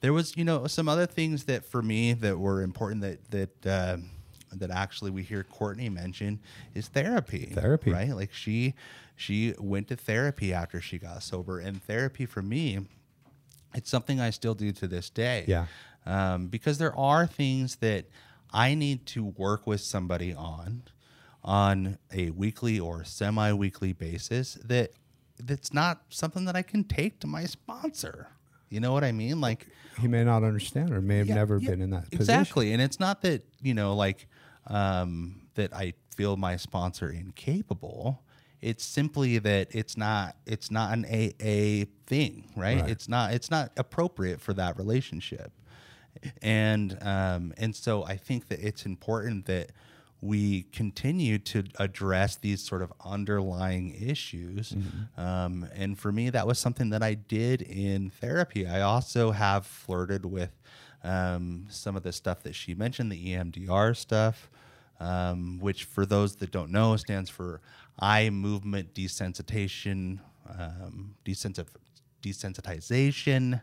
there 0.00 0.14
was 0.14 0.36
you 0.36 0.44
know 0.44 0.66
some 0.66 0.88
other 0.88 1.04
things 1.06 1.44
that 1.44 1.66
for 1.66 1.82
me 1.82 2.14
that 2.14 2.38
were 2.38 2.62
important 2.62 3.02
that 3.02 3.30
that 3.30 3.66
uh, 3.66 3.96
that 4.52 4.70
actually 4.70 5.10
we 5.10 5.22
hear 5.22 5.44
Courtney 5.44 5.88
mention 5.88 6.40
is 6.74 6.88
therapy 6.88 7.52
Therapy. 7.54 7.90
right 7.92 8.10
like 8.10 8.32
she 8.32 8.74
she 9.16 9.54
went 9.58 9.88
to 9.88 9.96
therapy 9.96 10.52
after 10.52 10.80
she 10.80 10.98
got 10.98 11.22
sober 11.22 11.58
and 11.58 11.82
therapy 11.82 12.24
for 12.26 12.42
me 12.42 12.80
it's 13.74 13.90
something 13.90 14.20
i 14.20 14.30
still 14.30 14.54
do 14.54 14.72
to 14.72 14.86
this 14.88 15.10
day 15.10 15.44
Yeah. 15.46 15.66
um, 16.06 16.46
because 16.46 16.78
there 16.78 16.96
are 16.96 17.26
things 17.26 17.76
that 17.76 18.06
i 18.52 18.74
need 18.74 19.04
to 19.06 19.24
work 19.24 19.66
with 19.66 19.80
somebody 19.80 20.32
on 20.32 20.82
on 21.44 21.98
a 22.12 22.30
weekly 22.30 22.78
or 22.80 23.04
semi-weekly 23.04 23.92
basis 23.92 24.54
that 24.64 24.92
that's 25.38 25.72
not 25.72 26.02
something 26.08 26.44
that 26.46 26.56
i 26.56 26.62
can 26.62 26.84
take 26.84 27.20
to 27.20 27.26
my 27.26 27.44
sponsor 27.44 28.28
you 28.70 28.80
know 28.80 28.92
what 28.92 29.04
i 29.04 29.12
mean 29.12 29.40
like 29.40 29.66
he 30.00 30.06
may 30.08 30.22
not 30.24 30.42
understand 30.44 30.92
or 30.92 31.00
may 31.00 31.18
have 31.18 31.26
yeah, 31.28 31.34
never 31.34 31.58
yeah, 31.58 31.70
been 31.70 31.82
in 31.82 31.90
that 31.90 32.04
position. 32.10 32.20
exactly 32.20 32.72
and 32.72 32.80
it's 32.82 32.98
not 33.00 33.20
that 33.22 33.44
you 33.62 33.74
know 33.74 33.94
like 33.94 34.26
um 34.68 35.40
that 35.54 35.72
i 35.74 35.92
feel 36.14 36.36
my 36.36 36.56
sponsor 36.56 37.10
incapable 37.10 38.22
it's 38.60 38.84
simply 38.84 39.38
that 39.38 39.68
it's 39.72 39.96
not 39.96 40.36
it's 40.46 40.70
not 40.70 40.92
an 40.92 41.04
aa 41.06 41.84
thing 42.06 42.50
right, 42.56 42.80
Right. 42.80 42.90
it's 42.90 43.08
not 43.08 43.32
it's 43.32 43.50
not 43.50 43.70
appropriate 43.76 44.40
for 44.40 44.52
that 44.54 44.76
relationship 44.76 45.52
and 46.42 46.98
um 47.02 47.54
and 47.56 47.74
so 47.74 48.04
i 48.04 48.16
think 48.16 48.48
that 48.48 48.60
it's 48.60 48.84
important 48.86 49.46
that 49.46 49.70
we 50.20 50.64
continue 50.72 51.38
to 51.38 51.62
address 51.78 52.34
these 52.34 52.60
sort 52.60 52.82
of 52.82 52.92
underlying 53.04 53.94
issues. 54.02 54.74
Um, 55.16 55.68
and 55.72 55.96
for 55.96 56.10
me, 56.10 56.28
that 56.30 56.44
was 56.44 56.58
something 56.58 56.90
that 56.90 57.04
I 57.04 57.14
did 57.14 57.62
in 57.62 58.10
therapy. 58.10 58.66
I 58.66 58.80
also 58.80 59.30
have 59.30 59.64
flirted 59.64 60.26
with 60.26 60.50
um, 61.04 61.66
some 61.68 61.96
of 61.96 62.02
the 62.02 62.12
stuff 62.12 62.42
that 62.42 62.54
she 62.54 62.74
mentioned, 62.74 63.10
the 63.12 63.34
EMDR 63.34 63.96
stuff, 63.96 64.50
um, 65.00 65.58
which 65.60 65.84
for 65.84 66.04
those 66.04 66.36
that 66.36 66.50
don't 66.50 66.70
know 66.70 66.96
stands 66.96 67.30
for 67.30 67.60
eye 67.98 68.30
movement 68.30 68.94
desensitization, 68.94 70.18
um, 70.48 71.14
desensit- 71.24 71.66
desensitization. 72.22 73.60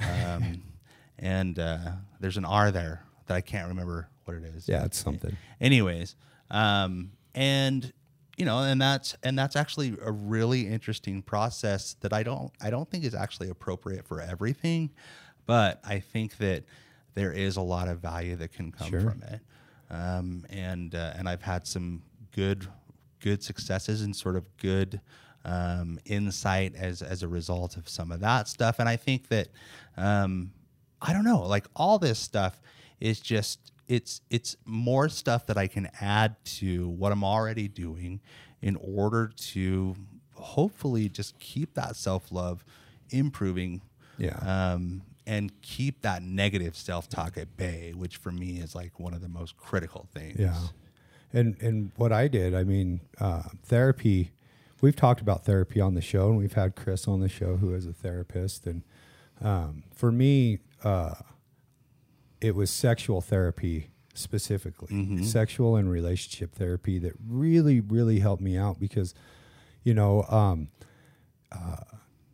Um, 0.00 0.62
and 1.18 1.58
uh, 1.58 1.92
there's 2.20 2.36
an 2.36 2.44
R 2.44 2.70
there 2.70 3.02
that 3.26 3.34
I 3.34 3.40
can't 3.40 3.68
remember 3.68 4.08
what 4.24 4.36
it 4.36 4.44
is. 4.44 4.68
Yeah, 4.68 4.84
it's 4.84 4.98
something. 4.98 5.36
Anyways, 5.60 6.16
um, 6.50 7.12
and 7.34 7.92
you 8.36 8.44
know, 8.44 8.60
and 8.60 8.80
that's 8.80 9.16
and 9.24 9.36
that's 9.36 9.56
actually 9.56 9.96
a 10.02 10.12
really 10.12 10.68
interesting 10.68 11.22
process 11.22 11.96
that 12.00 12.12
I 12.12 12.22
don't 12.22 12.52
I 12.60 12.70
don't 12.70 12.88
think 12.88 13.04
is 13.04 13.14
actually 13.14 13.48
appropriate 13.48 14.06
for 14.06 14.20
everything, 14.20 14.90
but 15.48 15.80
I 15.84 15.98
think 15.98 16.36
that 16.36 16.62
there 17.14 17.32
is 17.32 17.56
a 17.56 17.60
lot 17.62 17.88
of 17.88 17.98
value 17.98 18.36
that 18.36 18.52
can 18.52 18.70
come 18.70 18.88
Sure. 18.90 19.00
from 19.00 19.22
it. 19.24 19.40
Um, 19.90 20.44
and 20.50 20.94
uh, 20.94 21.14
and 21.16 21.26
I've 21.28 21.42
had 21.42 21.66
some 21.66 22.02
good 22.36 22.68
good 23.20 23.42
successes 23.42 24.02
and 24.02 24.14
sort 24.14 24.36
of 24.36 24.44
good 24.58 25.00
um, 25.44 25.98
insight 26.04 26.74
as 26.76 27.00
as 27.02 27.22
a 27.22 27.28
result 27.28 27.76
of 27.78 27.88
some 27.88 28.12
of 28.12 28.20
that 28.20 28.46
stuff. 28.46 28.78
And 28.78 28.88
I 28.88 28.96
think 28.96 29.28
that 29.28 29.48
um, 29.96 30.52
I 31.00 31.12
don't 31.14 31.24
know, 31.24 31.40
like 31.42 31.66
all 31.74 31.98
this 31.98 32.18
stuff 32.18 32.60
is 33.00 33.18
just 33.20 33.72
it's 33.88 34.20
it's 34.28 34.56
more 34.66 35.08
stuff 35.08 35.46
that 35.46 35.56
I 35.56 35.66
can 35.66 35.88
add 36.00 36.36
to 36.58 36.88
what 36.90 37.10
I'm 37.10 37.24
already 37.24 37.66
doing 37.68 38.20
in 38.60 38.76
order 38.76 39.32
to 39.54 39.96
hopefully 40.34 41.08
just 41.08 41.38
keep 41.38 41.72
that 41.74 41.96
self 41.96 42.30
love 42.30 42.62
improving. 43.10 43.80
Yeah. 44.18 44.36
Um, 44.74 45.02
and 45.28 45.52
keep 45.60 46.00
that 46.00 46.22
negative 46.22 46.74
self 46.74 47.08
talk 47.08 47.36
at 47.36 47.56
bay, 47.56 47.92
which 47.94 48.16
for 48.16 48.32
me 48.32 48.58
is 48.58 48.74
like 48.74 48.98
one 48.98 49.12
of 49.12 49.20
the 49.20 49.28
most 49.28 49.56
critical 49.58 50.08
things. 50.12 50.40
Yeah. 50.40 50.56
And 51.32 51.60
and 51.60 51.92
what 51.96 52.12
I 52.12 52.26
did, 52.26 52.54
I 52.54 52.64
mean, 52.64 53.02
uh, 53.20 53.42
therapy. 53.62 54.32
We've 54.80 54.96
talked 54.96 55.20
about 55.20 55.44
therapy 55.44 55.80
on 55.80 55.94
the 55.94 56.00
show, 56.00 56.28
and 56.28 56.38
we've 56.38 56.52
had 56.52 56.76
Chris 56.76 57.08
on 57.08 57.20
the 57.20 57.28
show, 57.28 57.56
who 57.56 57.74
is 57.74 57.84
a 57.84 57.92
therapist. 57.92 58.64
And 58.64 58.84
um, 59.40 59.82
for 59.92 60.12
me, 60.12 60.60
uh, 60.84 61.14
it 62.40 62.54
was 62.54 62.70
sexual 62.70 63.20
therapy 63.20 63.90
specifically, 64.14 64.88
sexual 65.24 65.76
and 65.76 65.90
relationship 65.90 66.54
therapy 66.54 66.98
that 67.00 67.12
really, 67.28 67.80
really 67.80 68.20
helped 68.20 68.42
me 68.42 68.56
out 68.56 68.78
because, 68.78 69.14
you 69.82 69.94
know, 69.94 70.22
um, 70.28 70.68
uh, 71.50 71.76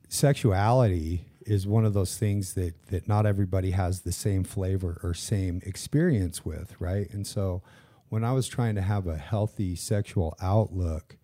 sexuality 0.08 1.24
is 1.46 1.66
one 1.66 1.84
of 1.84 1.94
those 1.94 2.16
things 2.16 2.54
that 2.54 2.74
that 2.88 3.08
not 3.08 3.26
everybody 3.26 3.72
has 3.72 4.02
the 4.02 4.12
same 4.12 4.44
flavor 4.44 5.00
or 5.02 5.14
same 5.14 5.60
experience 5.64 6.44
with, 6.44 6.74
right? 6.80 7.08
And 7.10 7.26
so 7.26 7.62
when 8.08 8.24
I 8.24 8.32
was 8.32 8.46
trying 8.46 8.74
to 8.76 8.82
have 8.82 9.06
a 9.06 9.16
healthy 9.16 9.76
sexual 9.76 10.36
outlook 10.40 11.16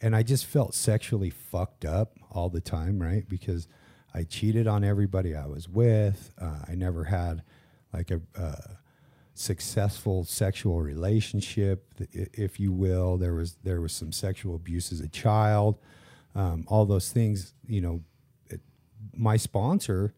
and 0.00 0.14
I 0.14 0.22
just 0.22 0.46
felt 0.46 0.74
sexually 0.74 1.30
fucked 1.30 1.84
up 1.84 2.16
all 2.30 2.48
the 2.48 2.60
time, 2.60 3.00
right? 3.00 3.28
Because 3.28 3.66
I 4.14 4.22
cheated 4.22 4.66
on 4.66 4.84
everybody 4.84 5.34
I 5.34 5.46
was 5.46 5.68
with. 5.68 6.30
Uh, 6.40 6.58
I 6.68 6.74
never 6.74 7.04
had 7.04 7.42
like 7.92 8.10
a 8.10 8.78
successful 9.34 10.24
sexual 10.24 10.80
relationship, 10.80 11.86
if 12.10 12.58
you 12.58 12.72
will. 12.72 13.16
There 13.16 13.34
was 13.34 13.56
there 13.62 13.80
was 13.80 13.92
some 13.92 14.12
sexual 14.12 14.54
abuse 14.54 14.92
as 14.92 15.00
a 15.00 15.08
child. 15.08 15.78
Um, 16.34 16.64
all 16.68 16.84
those 16.86 17.10
things, 17.10 17.54
you 17.66 17.80
know, 17.80 18.02
my 19.16 19.36
sponsor 19.36 20.12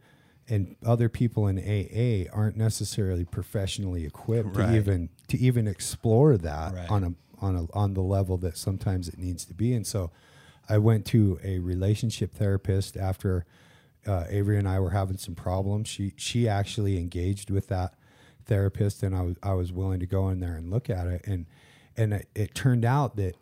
and 0.49 0.77
other 0.85 1.09
people 1.09 1.47
in 1.47 1.59
AA 1.59 2.29
aren't 2.33 2.57
necessarily 2.57 3.25
professionally 3.25 4.05
equipped 4.05 4.57
Right. 4.57 4.71
to 4.73 4.77
even 4.77 5.09
to 5.29 5.39
even 5.39 5.67
explore 5.69 6.37
that 6.37 6.75
Right. 6.75 6.91
on 6.91 7.05
a 7.05 7.15
on 7.45 7.57
a 7.57 7.67
on 7.73 7.95
the 7.95 8.03
level 8.03 8.37
that 8.39 8.57
sometimes 8.57 9.09
it 9.09 9.17
needs 9.19 9.45
to 9.47 9.55
be. 9.55 9.73
And 9.75 9.87
so 9.87 10.11
I 10.69 10.79
went 10.79 11.05
to 11.07 11.39
a 11.43 11.59
relationship 11.59 12.35
therapist 12.35 12.97
after 12.97 13.45
uh, 14.07 14.25
Avery 14.29 14.59
and 14.59 14.69
I 14.69 14.81
were 14.81 14.91
having 14.91 15.19
some 15.19 15.35
problems. 15.35 15.89
She 15.89 16.15
she 16.17 16.49
actually 16.49 16.99
engaged 16.99 17.51
with 17.51 17.69
that 17.69 17.95
therapist, 18.47 19.03
and 19.03 19.15
I 19.15 19.23
was 19.23 19.37
I 19.43 19.53
was 19.55 19.73
willing 19.73 20.01
to 20.01 20.07
go 20.07 20.29
in 20.31 20.41
there 20.41 20.57
and 20.57 20.71
look 20.71 20.91
at 20.91 21.07
it, 21.07 21.27
and 21.27 21.47
and 21.97 22.13
it, 22.15 22.29
it 22.35 22.55
turned 22.55 22.85
out 22.85 23.17
that 23.17 23.37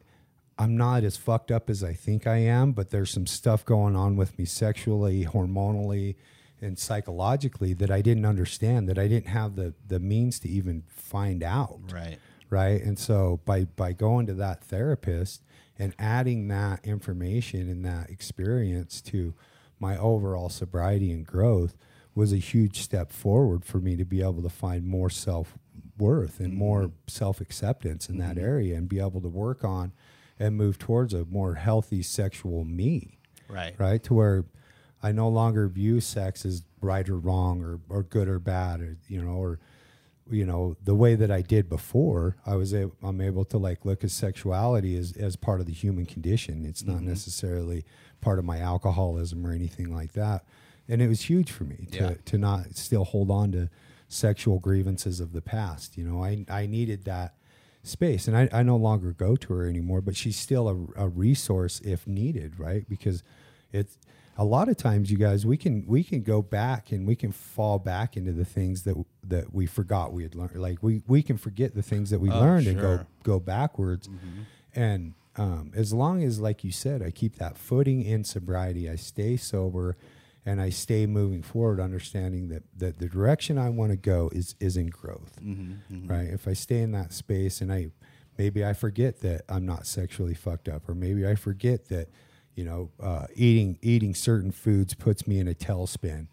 I'm 0.59 0.77
not 0.77 1.05
as 1.05 1.17
fucked 1.17 1.51
up 1.53 1.71
as 1.71 1.85
I 1.85 1.93
think 1.93 2.27
I 2.27 2.39
am, 2.39 2.73
but 2.73 2.91
there's 2.91 3.11
some 3.11 3.27
stuff 3.27 3.65
going 3.65 3.95
on 3.95 4.17
with 4.17 4.37
me 4.39 4.45
sexually, 4.45 5.25
hormonally, 5.25 6.17
and 6.61 6.77
psychologically 6.77 7.73
that 7.75 7.91
I 7.91 8.03
didn't 8.03 8.27
understand, 8.27 8.89
that 8.89 8.99
I 8.99 9.07
didn't 9.07 9.29
have 9.29 9.55
the 9.55 9.75
the 9.87 10.01
means 10.01 10.41
to 10.41 10.49
even 10.49 10.83
find 10.89 11.43
out. 11.43 11.81
Right. 11.93 12.19
right? 12.51 12.83
And 12.83 12.99
so 12.99 13.41
by 13.45 13.65
by 13.65 13.93
going 13.93 14.27
to 14.27 14.35
that 14.35 14.65
therapist 14.65 15.43
and 15.79 15.95
adding 15.99 16.49
that 16.49 16.85
information 16.85 17.69
and 17.69 17.85
that 17.85 18.11
experience 18.11 19.01
to 19.03 19.35
my 19.79 19.97
overall 19.97 20.49
sobriety 20.49 21.13
and 21.13 21.25
growth 21.25 21.77
was 22.17 22.33
a 22.33 22.37
huge 22.37 22.81
step 22.81 23.13
forward 23.13 23.65
for 23.65 23.79
me 23.79 23.95
to 23.95 24.05
be 24.05 24.21
able 24.23 24.43
to 24.43 24.49
find 24.49 24.85
more 24.85 25.09
self 25.09 25.57
worth 25.97 26.41
and 26.41 26.51
mm-hmm. 26.51 26.59
more 26.59 26.91
self 27.07 27.41
acceptance 27.41 28.09
in 28.09 28.19
that 28.19 28.35
mm-hmm. 28.35 28.45
area 28.45 28.77
and 28.77 28.89
be 28.89 28.99
able 28.99 29.21
to 29.21 29.29
work 29.29 29.63
on 29.63 29.93
and 30.39 30.57
move 30.57 30.79
towards 30.79 31.13
a 31.15 31.25
more 31.25 31.55
healthy 31.55 32.03
sexual 32.03 32.65
me 32.65 33.19
Right. 33.49 33.75
right? 33.79 34.03
To 34.05 34.15
where 34.15 34.45
I 35.03 35.13
no 35.13 35.29
longer 35.29 35.69
view 35.69 36.01
sex 36.01 36.45
as 36.45 36.65
right 36.81 37.09
or 37.09 37.17
wrong 37.19 37.63
or, 37.63 37.81
or 37.89 38.03
good 38.03 38.29
or 38.29 38.39
bad 38.39 38.81
or 38.81 38.97
you 39.09 39.23
know 39.23 39.33
or 39.37 39.59
you 40.31 40.45
know 40.45 40.77
the 40.85 40.95
way 40.95 41.15
that 41.15 41.31
I 41.31 41.41
did 41.41 41.69
before. 41.69 42.37
I 42.45 42.57
was 42.57 42.75
able, 42.75 42.95
I'm 43.03 43.21
able 43.21 43.45
to 43.47 43.59
like 43.59 43.85
look 43.85 44.05
at 44.05 44.11
sexuality 44.11 44.97
as 44.97 45.13
as 45.17 45.37
part 45.37 45.61
of 45.61 45.67
the 45.67 45.73
human 45.73 46.05
condition. 46.05 46.67
It's 46.67 46.85
not 46.85 46.97
mm-hmm. 46.97 47.09
necessarily 47.09 47.85
part 48.21 48.39
of 48.39 48.45
my 48.45 48.59
alcoholism 48.59 49.47
or 49.47 49.53
anything 49.53 49.95
like 49.95 50.13
that. 50.13 50.45
And 50.89 51.01
it 51.01 51.09
was 51.09 51.23
huge 51.23 51.51
for 51.51 51.65
me 51.65 51.87
to 51.93 51.99
Yeah. 51.99 52.15
to 52.27 52.39
not 52.39 52.77
still 52.77 53.05
hold 53.05 53.31
on 53.31 53.53
to 53.53 53.71
sexual 54.09 54.59
grievances 54.59 55.21
of 55.21 55.33
the 55.33 55.43
past. 55.43 55.97
You 55.97 56.05
know, 56.05 56.23
I 56.23 56.45
I 56.51 56.67
needed 56.67 57.05
that 57.05 57.35
space. 57.89 58.29
And 58.29 58.37
I, 58.37 58.49
I 58.53 58.63
no 58.63 58.77
longer 58.77 59.13
go 59.13 59.37
to 59.37 59.53
her 59.55 59.67
anymore 59.67 60.01
but 60.01 60.17
she's 60.17 60.37
still 60.39 60.69
a, 60.97 61.05
a 61.05 61.09
resource 61.09 61.81
if 61.81 62.07
needed 62.07 62.59
right? 62.59 62.89
Because 62.89 63.23
it's 63.73 63.99
a 64.37 64.45
lot 64.45 64.69
of 64.69 64.77
times 64.77 65.11
you 65.11 65.19
guys 65.19 65.45
we 65.45 65.57
can 65.57 65.85
we 65.87 66.05
can 66.05 66.23
go 66.23 66.41
back 66.43 66.93
and 66.93 67.07
we 67.07 67.17
can 67.17 67.33
fall 67.33 67.79
back 67.79 68.17
into 68.17 68.33
the 68.33 68.45
things 68.45 68.83
that 68.85 68.97
that 69.25 69.53
we 69.53 69.67
forgot 69.67 70.13
we 70.13 70.23
had 70.23 70.35
learned. 70.35 70.57
Like 70.57 70.83
we 70.83 71.03
we 71.09 71.23
can 71.23 71.37
forget 71.37 71.75
the 71.75 71.83
things 71.83 72.11
that 72.11 72.21
we 72.21 72.31
Oh, 72.31 72.39
learned 72.41 72.67
and 72.69 72.81
go 72.81 73.07
go 73.25 73.41
backwards. 73.41 74.09
And 74.75 75.15
um, 75.37 75.73
as 75.75 75.93
long 75.93 76.23
as 76.25 76.41
like 76.41 76.65
you 76.65 76.73
said 76.73 77.01
i 77.01 77.13
keep 77.13 77.37
that 77.37 77.57
footing 77.57 78.03
in 78.03 78.25
sobriety 78.25 78.91
i 78.91 78.97
stay 78.97 79.37
sober 79.37 79.97
and 80.49 80.61
i 80.61 80.71
stay 80.71 81.07
moving 81.07 81.43
forward 81.43 81.79
understanding 81.81 82.49
that 82.49 82.63
that 82.77 82.99
the 82.99 83.09
direction 83.09 83.59
i 83.59 83.69
want 83.69 83.91
to 83.91 83.97
go 83.97 84.31
is 84.33 84.55
is 84.61 84.77
in 84.77 84.89
growth 84.89 85.35
right? 86.09 86.29
If 86.39 86.49
i 86.49 86.55
stay 86.55 86.81
in 86.81 86.93
that 86.93 87.13
space 87.13 87.61
and 87.61 87.73
i 87.73 87.91
maybe 88.39 88.65
i 88.65 88.73
forget 88.73 89.21
that 89.21 89.43
i'm 89.49 89.67
not 89.67 89.87
sexually 89.87 90.35
fucked 90.35 90.69
up 90.69 90.89
or 90.89 90.95
maybe 90.95 91.27
i 91.27 91.35
forget 91.35 91.89
that 91.89 92.09
you 92.55 92.65
know 92.65 92.91
uh, 93.01 93.27
eating 93.35 93.79
eating 93.83 94.15
certain 94.15 94.51
foods 94.53 94.95
puts 94.95 95.27
me 95.27 95.39
in 95.39 95.47
a 95.49 95.55
tailspin. 95.55 96.27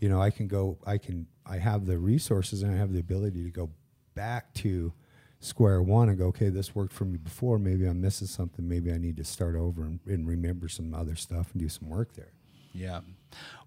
You 0.00 0.08
know 0.08 0.20
i 0.20 0.30
can 0.30 0.46
go 0.48 0.78
i 0.86 0.98
can 0.98 1.26
i 1.46 1.58
have 1.58 1.86
the 1.86 1.98
resources 1.98 2.62
and 2.62 2.72
i 2.74 2.76
have 2.76 2.92
the 2.92 3.00
ability 3.00 3.42
to 3.44 3.50
go 3.50 3.70
back 4.14 4.52
to 4.54 4.92
square 5.40 5.82
one 5.82 6.08
and 6.08 6.18
go 6.18 6.26
okay 6.26 6.50
this 6.50 6.74
worked 6.74 6.92
for 6.92 7.04
me 7.04 7.18
before. 7.18 7.58
Maybe 7.58 7.86
i'm 7.86 8.00
missing 8.00 8.28
something. 8.28 8.68
Maybe 8.68 8.92
i 8.92 8.98
need 8.98 9.16
to 9.16 9.24
start 9.24 9.56
over 9.56 9.82
and, 9.82 9.98
and 10.06 10.28
remember 10.28 10.68
some 10.68 10.94
other 10.94 11.16
stuff 11.16 11.46
and 11.52 11.60
do 11.62 11.68
some 11.68 11.88
work 11.88 12.14
there. 12.14 12.32
Yeah. 12.74 13.00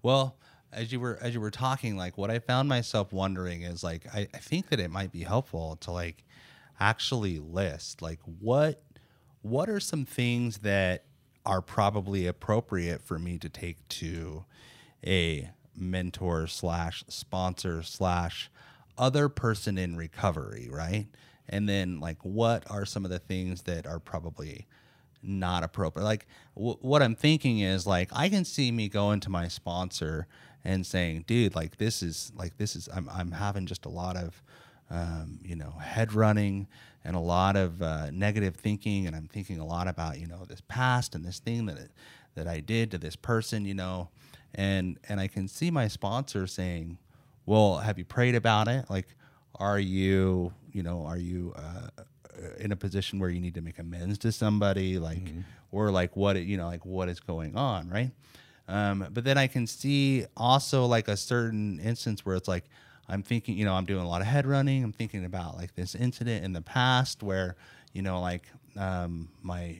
Well, 0.02 0.36
as 0.72 0.92
you 0.92 1.00
were 1.00 1.18
as 1.20 1.34
you 1.34 1.40
were 1.40 1.50
talking, 1.50 1.96
like 1.96 2.18
what 2.18 2.30
I 2.30 2.38
found 2.38 2.68
myself 2.68 3.12
wondering 3.12 3.62
is 3.62 3.82
like 3.82 4.06
I, 4.14 4.28
I 4.34 4.38
think 4.38 4.68
that 4.68 4.80
it 4.80 4.90
might 4.90 5.12
be 5.12 5.22
helpful 5.22 5.76
to 5.82 5.90
like 5.90 6.24
actually 6.78 7.38
list 7.38 8.02
like 8.02 8.20
what 8.40 8.82
what 9.42 9.68
are 9.70 9.80
some 9.80 10.04
things 10.04 10.58
that 10.58 11.04
are 11.44 11.62
probably 11.62 12.26
appropriate 12.26 13.02
for 13.02 13.18
me 13.18 13.38
to 13.38 13.48
take 13.48 13.88
to 13.88 14.44
a 15.06 15.48
mentor 15.76 16.46
slash 16.46 17.04
sponsor 17.08 17.82
slash 17.82 18.50
other 18.98 19.28
person 19.28 19.78
in 19.78 19.96
recovery, 19.96 20.68
right? 20.70 21.06
And 21.48 21.68
then 21.68 22.00
like 22.00 22.18
what 22.22 22.68
are 22.70 22.84
some 22.84 23.04
of 23.04 23.10
the 23.10 23.20
things 23.20 23.62
that 23.62 23.86
are 23.86 24.00
probably 24.00 24.66
not 25.26 25.62
appropriate. 25.62 26.04
Like 26.04 26.26
w- 26.54 26.78
what 26.80 27.02
I'm 27.02 27.14
thinking 27.14 27.60
is 27.60 27.86
like 27.86 28.10
I 28.12 28.28
can 28.28 28.44
see 28.44 28.70
me 28.70 28.88
going 28.88 29.20
to 29.20 29.30
my 29.30 29.48
sponsor 29.48 30.26
and 30.64 30.84
saying, 30.84 31.24
"Dude, 31.26 31.54
like 31.54 31.76
this 31.76 32.02
is 32.02 32.32
like 32.36 32.56
this 32.56 32.76
is 32.76 32.88
I'm 32.94 33.08
I'm 33.12 33.32
having 33.32 33.66
just 33.66 33.84
a 33.86 33.88
lot 33.88 34.16
of 34.16 34.42
um, 34.90 35.38
you 35.42 35.56
know 35.56 35.70
head 35.70 36.12
running 36.12 36.66
and 37.04 37.14
a 37.16 37.20
lot 37.20 37.56
of 37.56 37.82
uh, 37.82 38.10
negative 38.10 38.56
thinking, 38.56 39.06
and 39.06 39.14
I'm 39.14 39.28
thinking 39.28 39.58
a 39.58 39.66
lot 39.66 39.88
about 39.88 40.18
you 40.18 40.26
know 40.26 40.44
this 40.44 40.62
past 40.68 41.14
and 41.14 41.24
this 41.24 41.38
thing 41.38 41.66
that 41.66 41.90
that 42.34 42.46
I 42.46 42.60
did 42.60 42.90
to 42.92 42.98
this 42.98 43.16
person, 43.16 43.64
you 43.64 43.74
know." 43.74 44.08
And 44.54 44.98
and 45.08 45.20
I 45.20 45.28
can 45.28 45.48
see 45.48 45.70
my 45.70 45.86
sponsor 45.88 46.46
saying, 46.46 46.98
"Well, 47.44 47.78
have 47.78 47.98
you 47.98 48.04
prayed 48.04 48.34
about 48.34 48.68
it? 48.68 48.86
Like, 48.88 49.08
are 49.56 49.78
you 49.78 50.52
you 50.72 50.82
know 50.82 51.04
are 51.04 51.18
you 51.18 51.52
uh, 51.56 51.88
in 52.58 52.72
a 52.72 52.76
position 52.76 53.18
where 53.18 53.30
you 53.30 53.40
need 53.40 53.54
to 53.54 53.60
make 53.60 53.78
amends 53.78 54.18
to 54.18 54.32
somebody 54.32 54.98
like 54.98 55.22
or 55.72 55.90
like 55.90 56.16
what 56.16 56.36
you 56.36 56.56
know 56.56 56.66
like 56.66 56.84
what 56.84 57.08
is 57.08 57.20
going 57.20 57.56
on 57.56 57.88
right? 57.88 58.10
Um, 58.68 59.06
but 59.12 59.22
then 59.22 59.38
i 59.38 59.46
can 59.46 59.66
see 59.66 60.26
also 60.36 60.86
like 60.86 61.06
a 61.06 61.16
certain 61.16 61.78
instance 61.78 62.26
where 62.26 62.34
it's 62.34 62.48
like 62.48 62.64
i'm 63.08 63.22
thinking 63.22 63.56
you 63.56 63.64
know 63.64 63.74
i'm 63.74 63.84
doing 63.84 64.04
a 64.04 64.08
lot 64.08 64.20
of 64.20 64.26
head 64.26 64.44
running. 64.46 64.82
I'm 64.82 64.92
thinking 64.92 65.24
about 65.24 65.56
like 65.56 65.74
this 65.76 65.94
incident 65.94 66.44
in 66.44 66.52
the 66.52 66.62
past 66.62 67.22
where 67.22 67.54
you 67.92 68.02
know 68.02 68.20
like 68.20 68.42
um, 68.76 69.28
my 69.42 69.78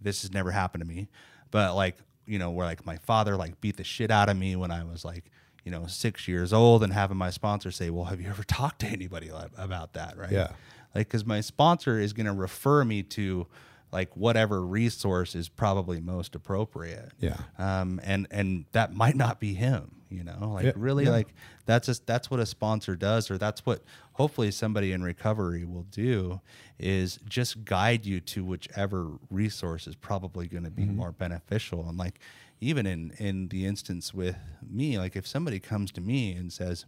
this 0.00 0.22
has 0.22 0.32
never 0.32 0.50
happened 0.52 0.82
to 0.82 0.88
me 0.88 1.08
but 1.50 1.74
like 1.74 1.96
you 2.26 2.38
know 2.38 2.50
where 2.50 2.66
like 2.66 2.86
my 2.86 2.96
father 2.96 3.36
like 3.36 3.60
beat 3.60 3.76
the 3.76 3.84
shit 3.84 4.10
out 4.10 4.28
of 4.28 4.36
me 4.36 4.54
when 4.56 4.70
i 4.70 4.84
was 4.84 5.04
like 5.04 5.24
you 5.64 5.72
know 5.72 5.86
six 5.86 6.28
years 6.28 6.52
old 6.52 6.82
and 6.84 6.92
having 6.92 7.16
my 7.16 7.30
sponsor 7.30 7.70
say 7.70 7.90
well 7.90 8.04
have 8.04 8.20
you 8.20 8.28
ever 8.28 8.44
talked 8.46 8.78
to 8.80 8.86
anybody 8.86 9.30
about 9.58 9.92
that? 9.94 10.16
Right? 10.16 10.32
Yeah. 10.32 10.52
Like 10.96 11.08
because 11.08 11.24
my 11.24 11.40
sponsor 11.40 11.98
is 11.98 12.12
going 12.12 12.26
to 12.26 12.32
refer 12.32 12.84
me 12.84 13.02
to 13.02 13.46
like 13.92 14.16
whatever 14.16 14.64
resource 14.66 15.34
is 15.34 15.48
probably 15.48 16.00
most 16.00 16.34
appropriate. 16.34 17.12
Yeah. 17.20 17.36
Um, 17.58 18.00
and 18.02 18.26
and 18.30 18.64
that 18.72 18.92
might 18.94 19.14
not 19.16 19.38
be 19.40 19.54
him, 19.54 20.02
you 20.10 20.24
know. 20.24 20.50
Like 20.54 20.64
Yeah, 20.64 20.72
really 20.76 21.04
yeah. 21.04 21.10
like 21.10 21.34
that's 21.66 21.86
just 21.86 22.06
that's 22.06 22.30
what 22.30 22.40
a 22.40 22.46
sponsor 22.46 22.96
does 22.96 23.30
or 23.30 23.38
that's 23.38 23.64
what 23.64 23.82
hopefully 24.14 24.50
somebody 24.50 24.92
in 24.92 25.02
recovery 25.02 25.64
will 25.64 25.86
do 25.90 26.40
is 26.78 27.18
just 27.28 27.64
guide 27.64 28.04
you 28.04 28.20
to 28.20 28.44
whichever 28.44 29.12
resource 29.30 29.86
is 29.86 29.94
probably 29.94 30.46
going 30.48 30.64
to 30.64 30.70
be 30.70 30.82
Mm-hmm. 30.82 30.96
more 30.96 31.12
beneficial 31.12 31.88
and 31.88 31.96
like 31.96 32.18
even 32.60 32.86
in 32.86 33.12
in 33.18 33.48
the 33.48 33.66
instance 33.66 34.12
with 34.14 34.36
me 34.68 34.98
like 34.98 35.14
if 35.16 35.26
somebody 35.26 35.60
comes 35.60 35.92
to 35.92 36.00
me 36.00 36.32
and 36.32 36.52
says 36.52 36.86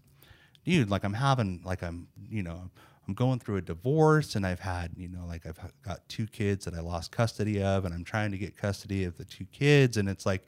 dude 0.65 0.89
like 0.91 1.05
i'm 1.05 1.15
having 1.15 1.61
like 1.65 1.83
i'm 1.83 2.09
you 2.31 2.43
know 2.43 2.71
i'm 3.09 3.15
going 3.15 3.39
through 3.39 3.57
a 3.57 3.63
divorce 3.63 4.37
and 4.37 4.47
i've 4.47 4.61
had 4.61 4.91
you 4.97 5.09
know 5.09 5.25
like 5.27 5.47
i've 5.47 5.59
got 5.83 6.07
two 6.09 6.27
kids 6.27 6.67
that 6.67 6.75
i 6.75 6.81
lost 6.81 7.11
custody 7.11 7.63
of 7.63 7.85
and 7.85 7.95
i'm 7.95 8.05
trying 8.05 8.31
to 8.31 8.39
get 8.39 8.57
custody 8.57 9.05
of 9.05 9.17
the 9.17 9.25
two 9.25 9.47
kids. 9.47 9.97
And 9.97 10.09
it's 10.09 10.27
like 10.27 10.47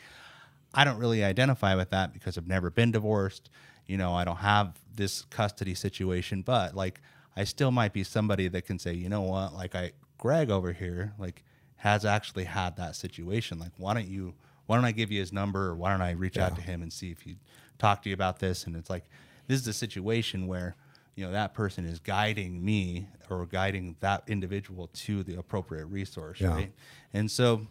i 0.75 0.85
don't 0.85 0.99
really 0.99 1.25
identify 1.25 1.75
with 1.75 1.90
that 1.90 2.12
because 2.12 2.37
i've 2.37 2.46
never 2.46 2.70
been 2.70 2.92
divorced. 2.92 3.51
You 3.87 3.96
know 3.96 4.12
i 4.12 4.25
don't 4.25 4.37
have 4.37 4.79
this 4.94 5.23
custody 5.31 5.75
situation 5.75 6.42
but 6.42 6.77
like 6.77 7.01
i 7.37 7.44
still 7.44 7.70
might 7.70 7.92
be 7.92 8.05
somebody 8.05 8.46
that 8.49 8.66
can 8.66 8.79
say 8.79 8.92
you 8.92 9.09
know 9.09 9.23
what? 9.23 9.55
Like 9.55 9.75
i 9.75 9.92
greg 10.18 10.51
over 10.51 10.73
here 10.73 11.14
like 11.18 11.42
has 11.77 12.05
actually 12.05 12.44
had 12.44 12.77
that 12.77 12.94
situation. 12.94 13.59
Like 13.59 13.73
why 13.79 13.94
don't 13.94 14.07
you 14.07 14.35
why 14.66 14.77
don't 14.77 14.85
i 14.85 14.92
give 14.92 15.11
you 15.11 15.18
his 15.18 15.33
number 15.33 15.68
or 15.68 15.75
why 15.75 15.90
don't 15.90 16.03
i 16.03 16.11
reach 16.11 16.37
out 16.37 16.55
to 16.57 16.61
him 16.62 16.83
and 16.83 16.92
see 16.92 17.11
if 17.11 17.23
he'd 17.23 17.38
talk 17.79 18.03
to 18.03 18.11
you 18.11 18.14
about 18.14 18.38
this? 18.38 18.64
And 18.66 18.77
it's 18.77 18.90
like 18.90 19.05
this 19.49 19.61
is 19.61 19.66
a 19.66 19.73
situation 19.73 20.46
where 20.46 20.77
you 21.16 21.25
know 21.27 21.33
that 21.33 21.55
person 21.55 21.85
is 21.85 21.99
guiding 21.99 22.64
me 22.64 23.07
or 23.29 23.46
guiding 23.46 23.96
that 24.01 24.23
individual 24.27 24.88
to 24.94 25.23
the 25.23 25.37
appropriate 25.38 25.87
resource 25.87 26.40
Yeah. 26.40 26.49
right 26.55 26.73
and 27.12 27.31
so 27.31 27.66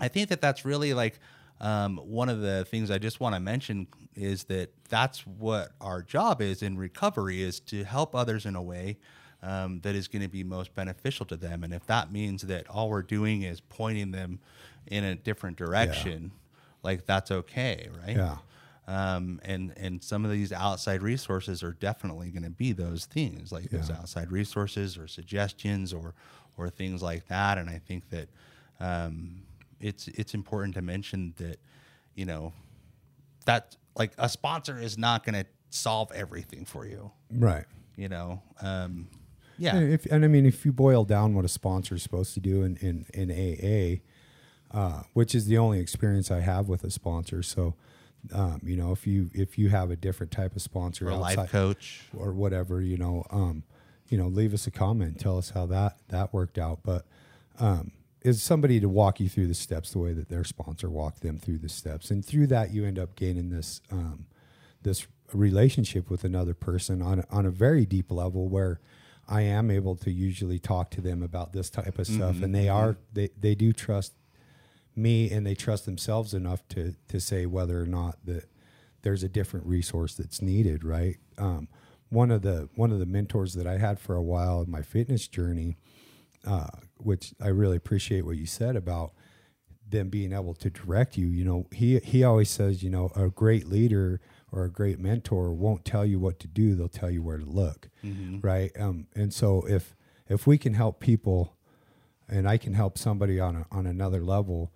i 0.00 0.08
think 0.08 0.28
that 0.28 0.40
that's 0.40 0.64
really 0.64 0.92
like 0.94 1.18
um, 1.62 1.98
one 1.98 2.28
of 2.30 2.40
the 2.40 2.64
things 2.64 2.90
i 2.90 2.98
just 2.98 3.20
want 3.20 3.34
to 3.34 3.40
mention 3.40 3.86
is 4.14 4.44
that 4.44 4.70
that's 4.88 5.26
what 5.26 5.72
our 5.80 6.02
job 6.02 6.40
is 6.40 6.62
in 6.62 6.76
recovery 6.78 7.42
is 7.42 7.60
to 7.60 7.84
help 7.84 8.14
others 8.14 8.46
in 8.46 8.56
a 8.56 8.62
way 8.62 8.98
um, 9.42 9.80
that 9.80 9.94
is 9.94 10.08
going 10.08 10.22
to 10.22 10.28
be 10.28 10.42
most 10.44 10.74
beneficial 10.74 11.24
to 11.26 11.36
them 11.36 11.62
and 11.64 11.72
if 11.74 11.86
that 11.86 12.10
means 12.12 12.42
that 12.42 12.68
all 12.68 12.88
we're 12.90 13.02
doing 13.02 13.42
is 13.42 13.60
pointing 13.60 14.10
them 14.10 14.38
in 14.86 15.04
a 15.04 15.14
different 15.14 15.56
direction 15.56 16.32
like 16.82 17.04
that's 17.06 17.30
okay 17.30 17.88
right 18.04 18.16
Yeah. 18.16 18.38
Um, 18.88 19.40
and 19.44 19.72
and 19.76 20.02
some 20.02 20.24
of 20.24 20.30
these 20.30 20.52
outside 20.52 21.02
resources 21.02 21.62
are 21.62 21.72
definitely 21.74 22.30
going 22.30 22.42
to 22.42 22.50
be 22.50 22.72
those 22.72 23.06
things 23.06 23.52
like 23.52 23.70
those 23.70 23.90
outside 23.90 24.30
resources 24.32 24.96
or 24.98 25.06
suggestions 25.06 25.92
or 25.92 26.14
or 26.56 26.68
things 26.70 27.02
like 27.02 27.26
that 27.28 27.56
and 27.58 27.70
i 27.70 27.78
think 27.78 28.08
that 28.10 28.28
um, 28.80 29.42
it's 29.80 30.08
it's 30.08 30.34
important 30.34 30.74
to 30.74 30.82
mention 30.82 31.34
that 31.36 31.58
you 32.14 32.24
know 32.24 32.52
that 33.46 33.76
like 33.96 34.12
a 34.18 34.28
sponsor 34.28 34.78
is 34.78 34.96
not 34.98 35.24
going 35.24 35.34
to 35.34 35.46
solve 35.70 36.10
everything 36.12 36.64
for 36.64 36.86
you 36.86 37.10
Right. 37.30 37.64
you 37.96 38.08
know 38.08 38.42
um, 38.60 39.08
yeah 39.58 39.76
And, 39.76 39.92
if, 39.92 40.06
and 40.06 40.24
I 40.24 40.28
mean, 40.28 40.46
if 40.46 40.64
you 40.64 40.72
boil 40.72 41.04
down 41.04 41.34
what 41.34 41.44
a 41.44 41.48
sponsor 41.48 41.94
is 41.94 42.02
supposed 42.02 42.34
to 42.34 42.40
do 42.40 42.62
in, 42.62 42.76
in, 42.78 43.06
in 43.14 43.30
AA, 43.30 44.76
uh, 44.76 45.02
which 45.12 45.34
is 45.34 45.46
the 45.46 45.58
only 45.58 45.78
experience 45.80 46.30
I 46.30 46.40
have 46.40 46.68
with 46.68 46.82
a 46.82 46.90
sponsor. 46.90 47.42
So, 47.42 47.74
um, 48.32 48.60
you 48.64 48.76
know, 48.76 48.92
if 48.92 49.06
you 49.06 49.30
if 49.34 49.58
you 49.58 49.68
have 49.70 49.90
a 49.90 49.96
different 49.96 50.32
type 50.32 50.54
of 50.56 50.62
sponsor, 50.62 51.08
or 51.08 51.10
a 51.10 51.16
life 51.16 51.50
coach. 51.50 52.02
or 52.16 52.32
whatever, 52.32 52.80
you 52.80 52.96
know, 52.96 53.24
um, 53.30 53.64
you 54.08 54.18
know, 54.18 54.26
leave 54.26 54.52
us 54.54 54.66
a 54.66 54.70
comment, 54.70 55.18
tell 55.18 55.38
us 55.38 55.50
how 55.50 55.66
that 55.66 55.96
that 56.08 56.32
worked 56.32 56.58
out. 56.58 56.80
But 56.82 57.06
um, 57.58 57.92
is 58.22 58.42
somebody 58.42 58.80
to 58.80 58.88
walk 58.88 59.20
you 59.20 59.28
through 59.28 59.46
the 59.46 59.54
steps 59.54 59.92
the 59.92 59.98
way 59.98 60.12
that 60.12 60.28
their 60.28 60.44
sponsor 60.44 60.90
walked 60.90 61.22
them 61.22 61.38
through 61.38 61.58
the 61.58 61.68
steps, 61.68 62.10
and 62.10 62.24
through 62.24 62.48
that 62.48 62.72
you 62.72 62.84
end 62.84 62.98
up 62.98 63.16
gaining 63.16 63.50
this 63.50 63.80
um, 63.90 64.26
this 64.82 65.06
relationship 65.32 66.10
with 66.10 66.24
another 66.24 66.54
person 66.54 67.00
on 67.00 67.24
on 67.30 67.46
a 67.46 67.50
very 67.50 67.86
deep 67.86 68.10
level 68.10 68.48
where 68.48 68.80
I 69.28 69.42
am 69.42 69.70
able 69.70 69.94
to 69.96 70.10
usually 70.10 70.58
talk 70.58 70.90
to 70.90 71.00
them 71.00 71.22
about 71.22 71.52
this 71.52 71.70
type 71.70 71.98
of 71.98 72.06
stuff, 72.06 72.42
and 72.42 72.54
they 72.54 72.68
are 72.68 72.96
they 73.12 73.30
they 73.38 73.54
do 73.54 73.72
trust 73.72 74.12
me 74.96 75.30
and 75.30 75.46
they 75.46 75.54
trust 75.54 75.86
themselves 75.86 76.34
enough 76.34 76.66
to 76.68 76.94
to 77.08 77.20
say 77.20 77.46
whether 77.46 77.80
or 77.80 77.86
not 77.86 78.16
that 78.24 78.44
there's 79.02 79.22
a 79.22 79.28
different 79.28 79.66
resource 79.66 80.14
that's 80.14 80.42
needed 80.42 80.84
right? 80.84 81.16
Um, 81.38 81.68
one 82.10 82.30
of 82.30 82.42
the 82.42 82.68
one 82.74 82.90
of 82.90 82.98
the 82.98 83.06
mentors 83.06 83.54
that 83.54 83.66
i 83.68 83.78
had 83.78 83.98
for 84.00 84.16
a 84.16 84.22
while 84.22 84.60
in 84.62 84.70
my 84.70 84.82
fitness 84.82 85.28
journey 85.28 85.76
uh, 86.44 86.66
which 86.98 87.32
i 87.40 87.46
really 87.46 87.76
appreciate 87.76 88.26
what 88.26 88.36
you 88.36 88.46
said 88.46 88.74
about 88.76 89.12
them 89.88 90.08
being 90.08 90.32
able 90.32 90.54
to 90.54 90.68
direct 90.70 91.16
you 91.16 91.28
you 91.28 91.44
know 91.44 91.66
he 91.72 91.98
he 92.00 92.24
always 92.24 92.50
says 92.50 92.82
you 92.82 92.90
know 92.90 93.10
a 93.14 93.28
great 93.28 93.68
leader 93.68 94.20
or 94.52 94.64
a 94.64 94.70
great 94.70 94.98
mentor 94.98 95.52
won't 95.52 95.84
tell 95.84 96.04
you 96.04 96.18
what 96.18 96.40
to 96.40 96.48
do 96.48 96.74
they'll 96.74 96.88
tell 96.88 97.10
you 97.10 97.22
where 97.22 97.38
to 97.38 97.46
look 97.46 97.88
right? 98.42 98.72
Um, 98.78 99.06
and 99.14 99.32
so 99.32 99.64
if 99.68 99.94
if 100.28 100.46
we 100.46 100.58
can 100.58 100.74
help 100.74 100.98
people 101.00 101.56
and 102.28 102.48
I 102.48 102.56
can 102.56 102.74
help 102.74 102.98
somebody 102.98 103.38
on 103.40 103.54
a, 103.56 103.66
on 103.70 103.86
another 103.86 104.22
level 104.24 104.72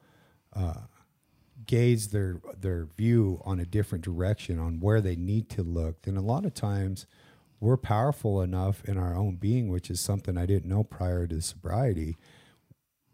uh, 0.54 0.82
gaze 1.66 2.08
their 2.08 2.40
their 2.60 2.86
view 2.96 3.40
on 3.44 3.60
a 3.60 3.66
different 3.66 4.04
direction 4.04 4.58
on 4.58 4.80
where 4.80 5.00
they 5.00 5.16
need 5.16 5.48
to 5.50 5.62
look, 5.62 6.02
then 6.02 6.16
a 6.16 6.22
lot 6.22 6.44
of 6.44 6.54
times 6.54 7.06
we're 7.60 7.76
powerful 7.76 8.42
enough 8.42 8.84
in 8.84 8.98
our 8.98 9.16
own 9.16 9.36
being, 9.36 9.68
which 9.68 9.90
is 9.90 10.00
something 10.00 10.36
I 10.36 10.46
didn't 10.46 10.68
know 10.68 10.84
prior 10.84 11.26
to 11.26 11.40
sobriety. 11.40 12.16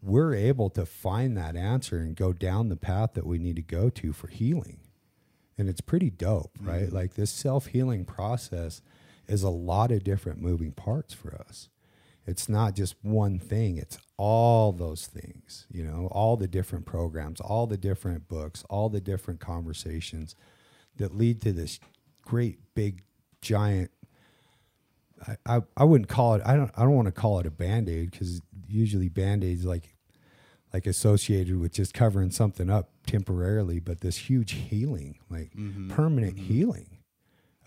We're 0.01 0.33
able 0.33 0.69
to 0.71 0.85
find 0.85 1.37
that 1.37 1.55
answer 1.55 1.97
and 1.99 2.15
go 2.15 2.33
down 2.33 2.69
the 2.69 2.75
path 2.75 3.13
that 3.13 3.25
we 3.25 3.37
need 3.37 3.55
to 3.57 3.61
go 3.61 3.89
to 3.89 4.13
for 4.13 4.27
healing. 4.27 4.79
And 5.57 5.69
it's 5.69 5.81
pretty 5.81 6.09
dope, 6.09 6.57
right? 6.59 6.91
Like 6.91 7.13
this 7.13 7.29
self 7.29 7.67
healing 7.67 8.03
process 8.03 8.81
is 9.27 9.43
a 9.43 9.49
lot 9.49 9.91
of 9.91 10.03
different 10.03 10.41
moving 10.41 10.71
parts 10.71 11.13
for 11.13 11.35
us 11.35 11.69
it's 12.25 12.47
not 12.47 12.75
just 12.75 12.95
one 13.01 13.39
thing 13.39 13.77
it's 13.77 13.97
all 14.23 14.71
those 14.71 15.07
things 15.07 15.65
you 15.71 15.83
know 15.83 16.07
all 16.11 16.37
the 16.37 16.47
different 16.47 16.85
programs 16.85 17.41
all 17.41 17.65
the 17.65 17.75
different 17.75 18.27
books 18.27 18.63
all 18.69 18.87
the 18.87 19.01
different 19.01 19.39
conversations 19.39 20.35
that 20.97 21.17
lead 21.17 21.41
to 21.41 21.51
this 21.51 21.79
great 22.21 22.59
big 22.75 23.01
giant 23.41 23.89
I, 25.27 25.37
I, 25.47 25.61
I 25.75 25.83
wouldn't 25.85 26.07
call 26.07 26.35
it 26.35 26.43
I 26.45 26.55
don't 26.55 26.69
I 26.77 26.83
don't 26.83 26.95
want 26.95 27.07
to 27.07 27.11
call 27.11 27.39
it 27.39 27.47
a 27.47 27.51
band-aid 27.51 28.11
because 28.11 28.43
usually 28.67 29.09
band-aids 29.09 29.65
like 29.65 29.95
like 30.71 30.85
associated 30.85 31.59
with 31.59 31.73
just 31.73 31.95
covering 31.95 32.29
something 32.29 32.69
up 32.69 32.91
temporarily 33.07 33.79
but 33.79 34.01
this 34.01 34.17
huge 34.17 34.51
healing 34.51 35.17
like 35.31 35.51
mm-hmm. 35.55 35.89
permanent 35.89 36.35
mm-hmm. 36.35 36.45
healing 36.45 36.99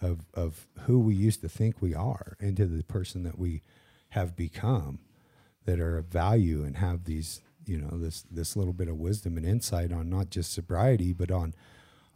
of 0.01 0.21
of 0.35 0.69
who 0.83 1.01
we 1.01 1.17
used 1.17 1.41
to 1.41 1.49
think 1.49 1.83
we 1.83 1.97
are 1.97 2.37
into 2.39 2.65
the 2.65 2.85
person 2.85 3.25
that 3.25 3.41
we 3.41 3.61
have 4.11 4.37
become 4.37 5.01
that 5.65 5.81
are 5.81 5.99
of 5.99 6.07
value 6.07 6.63
and 6.65 6.77
have 6.77 7.05
these 7.05 7.41
you 7.67 7.79
know 7.79 7.99
this 7.99 8.23
this 8.31 8.57
little 8.57 8.73
bit 8.73 8.89
of 8.89 8.97
wisdom 8.97 9.37
and 9.37 9.47
insight 9.47 9.93
on 9.93 10.11
not 10.11 10.31
just 10.31 10.53
sobriety 10.53 11.13
but 11.13 11.31
on 11.31 11.55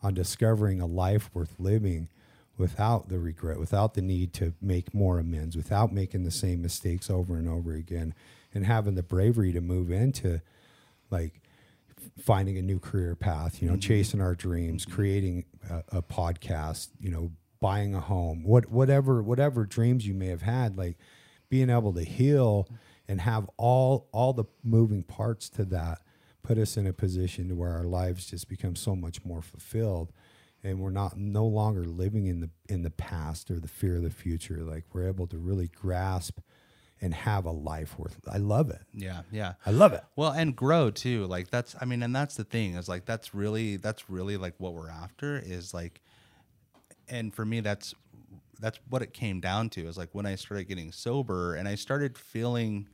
on 0.03 0.15
discovering 0.15 0.81
a 0.81 0.87
life 0.87 1.31
worth 1.33 1.55
living 1.59 2.09
without 2.57 3.09
the 3.09 3.19
regret 3.19 3.59
without 3.59 3.95
the 3.95 4.03
need 4.03 4.33
to 4.33 4.53
make 4.61 4.93
more 4.93 5.19
amends 5.19 5.57
without 5.57 5.93
making 5.93 6.25
the 6.25 6.31
same 6.31 6.61
mistakes 6.61 7.09
over 7.09 7.37
and 7.37 7.49
over 7.49 7.73
again 7.73 8.15
and 8.53 8.67
having 8.67 8.95
the 8.95 9.03
bravery 9.03 9.53
to 9.53 9.61
move 9.61 9.91
into 9.91 10.41
like 11.11 11.41
finding 12.21 12.59
a 12.59 12.63
new 12.63 12.79
career 12.79 13.15
path, 13.15 13.63
you 13.63 13.69
know, 13.69 13.75
mm-hmm. 13.75 13.81
chasing 13.81 14.21
our 14.21 14.35
dreams, 14.35 14.85
mm-hmm. 14.85 14.95
creating 14.95 15.45
a, 15.71 15.99
a 15.99 16.03
podcast, 16.03 16.89
you 17.01 17.11
know, 17.11 17.31
buying 17.61 17.95
a 17.95 18.01
home, 18.01 18.45
what 18.45 18.71
whatever 18.71 19.23
whatever 19.23 19.65
dreams 19.65 20.07
you 20.07 20.15
may 20.15 20.27
have 20.27 20.43
had, 20.43 20.77
like 20.77 20.97
being 21.49 21.71
able 21.71 21.93
to 21.93 22.05
heal 22.05 22.69
and 23.09 23.21
have 23.23 23.49
all 23.57 24.09
all 24.13 24.33
the 24.33 24.45
moving 24.63 25.03
parts 25.03 25.49
to 25.49 25.65
that 25.65 26.01
put 26.43 26.59
us 26.59 26.77
in 26.77 26.87
a 26.87 26.93
position 26.93 27.49
to 27.49 27.55
where 27.55 27.73
our 27.73 27.85
lives 27.85 28.27
just 28.27 28.49
become 28.49 28.77
so 28.77 28.95
much 28.95 29.25
more 29.25 29.43
fulfilled 29.43 30.13
and 30.63 30.81
we're 30.81 30.91
not 30.91 31.17
no 31.17 31.47
longer 31.47 31.85
living 31.85 32.27
in 32.27 32.41
the 32.41 32.51
in 32.69 32.83
the 32.83 32.91
past 32.91 33.51
or 33.51 33.59
the 33.59 33.69
fear 33.69 33.97
of 33.97 34.03
the 34.03 34.11
future 34.11 34.59
like 34.63 34.85
we're 34.93 35.09
able 35.09 35.27
to 35.27 35.39
really 35.39 35.69
grasp 35.69 36.39
and 37.01 37.15
have 37.15 37.45
a 37.45 37.51
life 37.51 37.99
worth 37.99 38.19
I 38.29 38.39
love 38.39 38.71
it. 38.71 38.83
yeah 38.93 39.23
yeah 39.31 39.55
I 39.65 39.71
love 39.71 39.93
it. 39.93 40.03
Well, 40.17 40.33
and 40.33 40.57
grow 40.57 40.91
too. 40.91 41.27
Like 41.27 41.49
that's 41.49 41.77
I 41.81 41.85
mean, 41.85 42.03
and 42.03 42.15
that's 42.15 42.35
the 42.37 42.43
thing 42.43 42.75
is 42.75 42.89
like 42.89 43.05
that's 43.05 43.35
really 43.35 43.77
that's 43.77 44.11
really 44.11 44.37
like 44.37 44.55
what 44.59 44.75
we're 44.75 44.91
after 44.91 45.39
is 45.39 45.73
like 45.73 46.01
and 47.09 47.33
for 47.33 47.45
me 47.45 47.61
that's 47.61 47.95
that's 48.59 48.81
what 48.89 49.03
it 49.03 49.13
came 49.13 49.41
down 49.41 49.71
to 49.71 49.87
is 49.87 49.97
like 49.97 50.09
when 50.13 50.27
I 50.27 50.35
started 50.35 50.65
getting 50.67 50.91
sober 50.91 51.55
and 51.55 51.69
I 51.69 51.77
started 51.77 52.19
feeling 52.19 52.89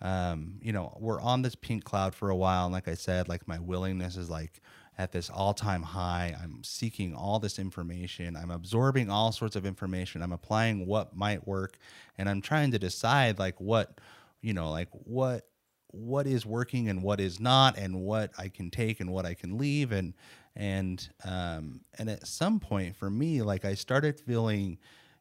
um, 0.00 0.60
you 0.62 0.72
know, 0.72 0.96
we're 1.00 1.20
on 1.20 1.42
this 1.42 1.54
pink 1.54 1.84
cloud 1.84 2.14
for 2.14 2.30
a 2.30 2.36
while, 2.36 2.64
and 2.64 2.72
like 2.72 2.88
I 2.88 2.94
said, 2.94 3.28
like 3.28 3.48
my 3.48 3.58
willingness 3.58 4.16
is 4.16 4.30
like 4.30 4.60
at 4.96 5.12
this 5.12 5.30
all-time 5.30 5.82
high. 5.82 6.36
I'm 6.42 6.62
seeking 6.64 7.14
all 7.14 7.38
this 7.38 7.58
information. 7.58 8.36
I'm 8.36 8.50
absorbing 8.50 9.10
all 9.10 9.30
sorts 9.32 9.54
of 9.56 9.64
information. 9.64 10.22
I'm 10.22 10.32
applying 10.32 10.86
what 10.86 11.16
might 11.16 11.46
work, 11.46 11.78
and 12.16 12.28
I'm 12.28 12.40
trying 12.40 12.72
to 12.72 12.78
decide 12.78 13.38
like 13.38 13.60
what, 13.60 14.00
you 14.40 14.54
know, 14.54 14.70
like 14.70 14.88
what 14.92 15.44
what 15.90 16.26
is 16.26 16.44
working 16.44 16.88
and 16.88 17.02
what 17.02 17.20
is 17.20 17.40
not 17.40 17.78
and 17.78 18.00
what 18.00 18.30
I 18.38 18.48
can 18.48 18.70
take 18.70 19.00
and 19.00 19.10
what 19.10 19.24
I 19.24 19.34
can 19.34 19.56
leave 19.56 19.90
and 19.90 20.14
and 20.54 21.08
um 21.24 21.80
and 21.98 22.10
at 22.10 22.26
some 22.26 22.60
point 22.60 22.96
for 22.96 23.08
me 23.08 23.42
like 23.42 23.64
I 23.64 23.74
started 23.74 24.20
feeling 24.20 24.78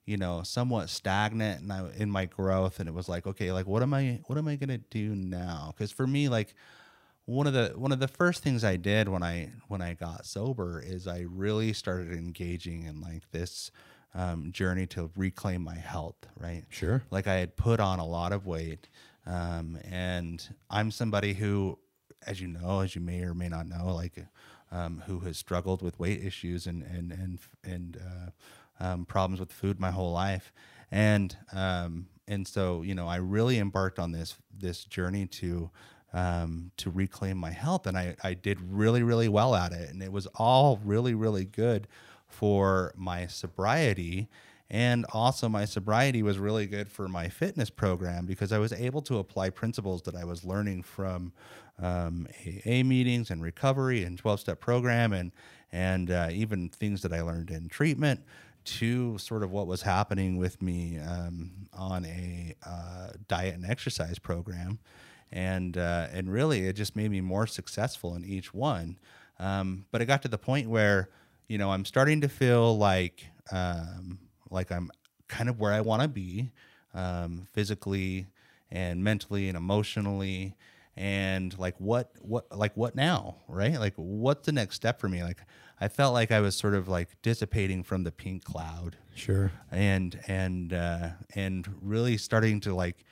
you 0.08 0.18
know 0.18 0.42
somewhat 0.42 0.90
stagnant 0.90 1.62
and 1.62 1.72
I, 1.72 1.88
in 1.98 2.10
my 2.10 2.26
growth 2.26 2.80
and 2.80 2.90
it 2.90 2.96
was 2.96 3.08
like 3.08 3.28
okay 3.28 3.52
like 3.52 3.68
what 3.68 3.84
am 3.84 3.94
I 3.94 4.22
what 4.26 4.40
am 4.40 4.48
I 4.48 4.56
going 4.56 4.70
to 4.70 4.78
do 4.78 5.14
now 5.16 5.74
cuz 5.78 5.92
for 5.92 6.08
me 6.08 6.30
like 6.30 6.56
one 7.26 7.46
of 7.46 7.54
the 7.54 7.74
one 7.76 7.92
of 7.92 8.00
the 8.00 8.08
first 8.08 8.42
things 8.42 8.64
I 8.64 8.78
did 8.78 9.10
when 9.10 9.22
I 9.22 9.52
when 9.68 9.82
I 9.82 9.94
got 9.94 10.26
sober 10.26 10.82
is 10.84 11.08
I 11.08 11.26
really 11.30 11.74
started 11.74 12.14
engaging 12.14 12.84
in 12.84 13.02
like 13.02 13.30
this 13.32 13.70
um, 14.16 14.52
journey 14.52 14.88
to 14.88 15.12
reclaim 15.16 15.62
my 15.62 15.76
health, 15.76 16.16
right? 16.40 16.64
Sure. 16.70 17.04
Like 17.12 17.28
I 17.28 17.36
had 17.36 17.58
put 17.58 17.80
on 17.82 18.00
a 18.00 18.06
lot 18.06 18.32
of 18.32 18.48
weight, 18.48 18.88
um, 19.26 19.78
and 19.84 20.48
I'm 20.70 20.90
somebody 20.90 21.34
who, 21.34 21.78
as 22.26 22.40
you 22.42 22.48
know, 22.48 22.80
as 22.80 22.96
you 22.96 23.02
may 23.02 23.22
or 23.24 23.34
may 23.34 23.50
not 23.50 23.68
know, 23.68 23.94
like 23.94 24.26
um, 24.72 25.04
who 25.06 25.20
has 25.20 25.38
struggled 25.38 25.82
with 25.82 26.00
weight 26.00 26.24
issues 26.24 26.66
and 26.66 26.82
and 26.84 27.12
and 27.12 27.40
and 27.64 27.98
uh, 27.98 28.30
um, 28.80 29.06
problems 29.06 29.40
with 29.40 29.52
food 29.52 29.80
my 29.80 29.92
whole 29.92 30.12
life, 30.12 30.52
and 30.92 31.36
um, 31.54 32.08
and 32.28 32.48
so 32.48 32.82
you 32.82 32.96
know 32.96 33.08
I 33.08 33.18
really 33.18 33.60
embarked 33.60 34.00
on 34.00 34.12
this 34.12 34.36
this 34.58 34.86
journey 34.86 35.26
to 35.28 35.70
um, 36.14 36.72
to 36.78 36.90
reclaim 36.90 37.38
my 37.38 37.52
health, 37.52 37.88
and 37.88 37.98
I 37.98 38.16
I 38.24 38.34
did 38.34 38.60
really 38.62 39.04
really 39.04 39.30
well 39.30 39.56
at 39.56 39.72
it, 39.72 39.90
and 39.90 40.02
it 40.02 40.12
was 40.12 40.28
all 40.36 40.80
really 40.84 41.14
really 41.14 41.46
good 41.46 41.88
for 42.28 42.94
my 42.96 43.28
sobriety. 43.28 44.28
And 44.70 45.06
also, 45.14 45.48
my 45.48 45.64
sobriety 45.64 46.24
was 46.24 46.38
really 46.38 46.68
good 46.68 46.90
for 46.92 47.08
my 47.08 47.30
fitness 47.30 47.70
program 47.70 48.26
because 48.26 48.52
I 48.52 48.58
was 48.58 48.74
able 48.74 49.02
to 49.04 49.20
apply 49.20 49.50
principles 49.50 50.02
that 50.04 50.16
I 50.16 50.26
was 50.26 50.44
learning 50.44 50.84
from 50.84 51.32
um, 51.80 52.28
AA 52.46 52.84
meetings 52.84 53.32
and 53.32 53.42
recovery 53.42 54.04
and 54.04 54.18
12 54.18 54.42
step 54.42 54.60
program 54.60 55.14
and, 55.14 55.32
and 55.72 56.12
uh, 56.12 56.28
even 56.32 56.68
things 56.68 57.02
that 57.04 57.14
I 57.14 57.22
learned 57.22 57.50
in 57.50 57.70
treatment 57.70 58.22
to 58.68 59.18
sort 59.18 59.44
of 59.44 59.52
what 59.52 59.66
was 59.66 59.82
happening 59.82 60.38
with 60.38 60.62
me 60.62 61.00
um, 61.00 61.52
on 61.74 62.06
a 62.06 62.56
uh, 62.66 63.10
diet 63.28 63.56
and 63.56 63.66
exercise 63.66 64.20
program. 64.20 64.80
And, 65.32 65.78
uh, 65.78 66.08
and 66.12 66.32
really, 66.32 66.68
it 66.68 66.74
just 66.74 66.96
made 66.96 67.12
me 67.12 67.22
more 67.22 67.48
successful 67.48 68.16
in 68.16 68.24
each 68.24 68.54
one. 68.54 68.98
Um, 69.40 69.86
but 69.92 70.02
it 70.02 70.06
got 70.06 70.22
to 70.24 70.28
the 70.28 70.38
point 70.38 70.70
where, 70.70 71.10
you 71.48 71.58
know, 71.58 71.72
I'm 71.72 71.86
starting 71.86 72.22
to 72.22 72.30
feel 72.30 72.78
like, 72.78 73.26
um, 73.52 74.20
like 74.50 74.72
I'm 74.72 74.92
kind 75.28 75.50
of 75.50 75.60
where 75.60 75.74
I 75.74 75.82
want 75.82 76.02
to 76.02 76.08
be 76.08 76.52
um, 76.94 77.48
physically 77.54 78.28
and 78.72 79.04
mentally 79.04 79.48
and 79.48 79.58
emotionally 79.58 80.56
and 80.98 81.58
like 81.60 81.76
what 81.78 82.12
what 82.22 82.46
like 82.58 82.76
what 82.76 82.96
now 82.96 83.36
right 83.48 83.80
like 83.80 83.94
what's 83.96 84.46
the 84.48 84.52
next 84.52 84.76
step 84.76 85.00
for 85.00 85.08
me 85.08 85.24
like 85.24 85.38
i 85.80 85.88
felt 85.88 86.14
like 86.14 86.32
i 86.32 86.40
was 86.40 86.56
sort 86.56 86.74
of 86.74 86.88
like 86.88 87.10
dissipating 87.22 87.84
from 87.84 88.04
the 88.04 88.12
pink 88.12 88.44
cloud. 88.44 88.98
Sure. 89.16 89.52
and 89.72 90.20
and 90.28 90.74
uh 90.74 91.10
and 91.36 91.68
really 91.82 92.18
starting 92.18 92.60
to 92.62 92.74
like 92.76 93.04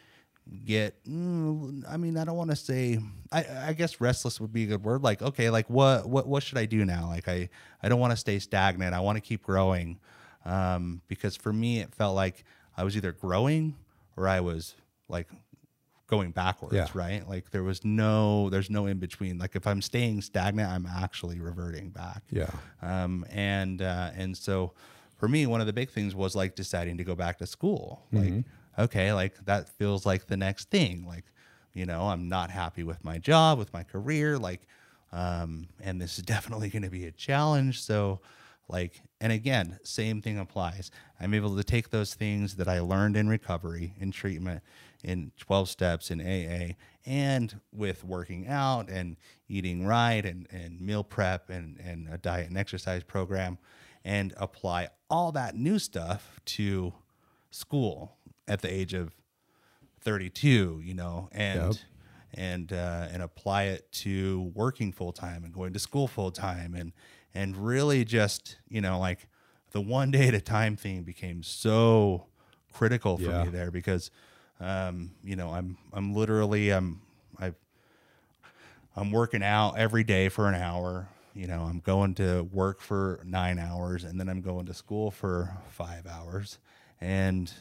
get 0.63 1.03
mm, 1.05 1.83
i 1.89 1.97
mean 1.97 2.15
i 2.17 2.23
don't 2.23 2.37
want 2.37 2.51
to 2.51 2.55
say 2.55 2.99
i 3.31 3.43
i 3.69 3.73
guess 3.73 3.99
restless 3.99 4.39
would 4.39 4.53
be 4.53 4.65
a 4.65 4.67
good 4.67 4.83
word 4.83 5.01
like 5.01 5.23
okay 5.23 5.49
like 5.49 5.67
what 5.69 6.07
what 6.07 6.27
what 6.27 6.43
should 6.43 6.59
i 6.59 6.65
do 6.65 6.85
now? 6.85 7.07
Like 7.07 7.27
i 7.27 7.49
i 7.81 7.89
don't 7.89 7.99
want 7.99 8.11
to 8.11 8.17
stay 8.17 8.37
stagnant. 8.39 8.93
I 8.93 8.99
want 8.99 9.15
to 9.15 9.21
keep 9.21 9.41
growing. 9.41 9.99
Um 10.45 11.01
because 11.07 11.35
for 11.35 11.51
me 11.51 11.79
it 11.79 11.93
felt 11.95 12.15
like 12.15 12.43
i 12.77 12.83
was 12.83 12.95
either 12.95 13.11
growing 13.11 13.73
or 14.15 14.27
i 14.27 14.39
was 14.39 14.75
like 15.09 15.27
going 16.07 16.31
backwards 16.31 16.75
Yeah. 16.75 16.87
right 16.93 17.27
like 17.27 17.49
there 17.51 17.63
was 17.63 17.83
no 17.83 18.49
there's 18.51 18.69
no 18.69 18.85
in 18.85 18.99
between 18.99 19.39
like 19.39 19.55
if 19.55 19.65
i'm 19.65 19.81
staying 19.81 20.21
stagnant 20.21 20.69
i'm 20.69 20.85
actually 20.85 21.39
reverting 21.39 21.89
back 21.89 22.21
Yeah. 22.29 22.49
um, 22.81 23.25
and 23.31 23.81
uh, 23.81 24.11
and 24.15 24.37
so 24.37 24.73
for 25.17 25.29
me, 25.29 25.47
one 25.47 25.61
of 25.61 25.65
the 25.67 25.71
big 25.73 25.89
things 25.89 26.13
was 26.13 26.35
like 26.35 26.55
deciding 26.55 26.97
to 26.97 27.05
go 27.05 27.15
back 27.15 27.37
to 27.37 27.47
school. 27.47 28.03
Like, 28.11 28.43
okay, 28.77 29.13
like 29.13 29.33
that 29.45 29.69
feels 29.69 30.05
like 30.05 30.27
the 30.27 30.35
next 30.35 30.69
thing. 30.69 31.05
Like, 31.07 31.23
you 31.73 31.85
know, 31.85 32.09
I'm 32.09 32.27
not 32.27 32.51
happy 32.51 32.83
with 32.83 33.01
my 33.01 33.17
job, 33.17 33.57
with 33.57 33.71
my 33.71 33.83
career. 33.83 34.37
Like, 34.37 34.67
um, 35.13 35.69
and 35.79 36.01
this 36.01 36.17
is 36.17 36.25
definitely 36.35 36.69
going 36.69 36.83
to 36.83 36.89
be 36.89 37.05
a 37.05 37.11
challenge. 37.13 37.81
So, 37.81 38.19
like, 38.67 39.01
and 39.21 39.31
again, 39.31 39.79
same 39.83 40.21
thing 40.21 40.39
applies. 40.39 40.89
I'm 41.19 41.33
able 41.33 41.55
to 41.55 41.63
take 41.63 41.89
those 41.91 42.13
things 42.15 42.55
that 42.55 42.67
I 42.67 42.79
learned 42.79 43.15
in 43.15 43.29
recovery, 43.29 43.93
in 43.99 44.11
treatment, 44.11 44.63
in 45.03 45.31
12 45.37 45.69
steps, 45.69 46.09
in 46.09 46.19
AA, 46.19 46.73
and 47.05 47.59
with 47.71 48.03
working 48.03 48.47
out 48.47 48.89
and 48.89 49.17
eating 49.47 49.85
right 49.85 50.25
and, 50.25 50.47
and 50.51 50.81
meal 50.81 51.03
prep 51.03 51.49
and, 51.49 51.79
and 51.79 52.07
a 52.11 52.17
diet 52.17 52.47
and 52.49 52.57
exercise 52.57 53.03
program, 53.03 53.59
and 54.03 54.33
apply 54.37 54.89
all 55.09 55.31
that 55.31 55.55
new 55.55 55.77
stuff 55.77 56.39
to 56.45 56.93
school 57.51 58.17
at 58.47 58.61
the 58.61 58.71
age 58.73 58.93
of 58.93 59.13
32, 60.01 60.81
you 60.83 60.93
know, 60.93 61.29
and 61.31 61.73
Yep. 61.73 61.75
and 62.33 62.73
uh, 62.73 63.07
and 63.11 63.23
apply 63.23 63.63
it 63.65 63.91
to 63.91 64.51
working 64.53 64.91
full 64.91 65.11
time 65.11 65.43
and 65.43 65.53
going 65.53 65.73
to 65.73 65.79
school 65.79 66.07
full 66.07 66.31
time 66.31 66.73
and 66.75 66.91
and 67.35 67.55
really 67.57 68.03
just 68.05 68.57
you 68.69 68.81
know 68.81 68.97
like 68.97 69.27
the 69.71 69.81
one 69.81 70.09
day 70.09 70.27
at 70.27 70.33
a 70.33 70.41
time 70.41 70.75
thing 70.75 71.03
became 71.03 71.43
so 71.43 72.25
critical 72.73 73.17
for 73.17 73.23
Yeah. 73.23 73.43
me 73.43 73.49
there 73.49 73.69
because 73.69 74.09
um, 74.59 75.11
you 75.23 75.35
know 75.35 75.49
I'm 75.51 75.77
I'm 75.93 76.13
literally 76.15 76.71
I'm 76.71 77.01
I've 77.39 77.55
I'm 78.95 79.11
working 79.11 79.43
out 79.43 79.77
every 79.77 80.03
day 80.03 80.29
for 80.29 80.47
an 80.47 80.55
hour. 80.55 81.09
You 81.33 81.47
know, 81.47 81.63
I'm 81.63 81.79
going 81.81 82.15
to 82.15 82.43
work 82.53 82.79
for 82.79 83.19
nine 83.25 83.59
hours 83.59 84.05
and 84.05 84.17
then 84.17 84.29
I'm 84.29 84.39
going 84.39 84.65
to 84.67 84.73
school 84.73 85.11
for 85.11 85.51
five 85.69 86.07
hours 86.07 86.59
and 87.01 87.51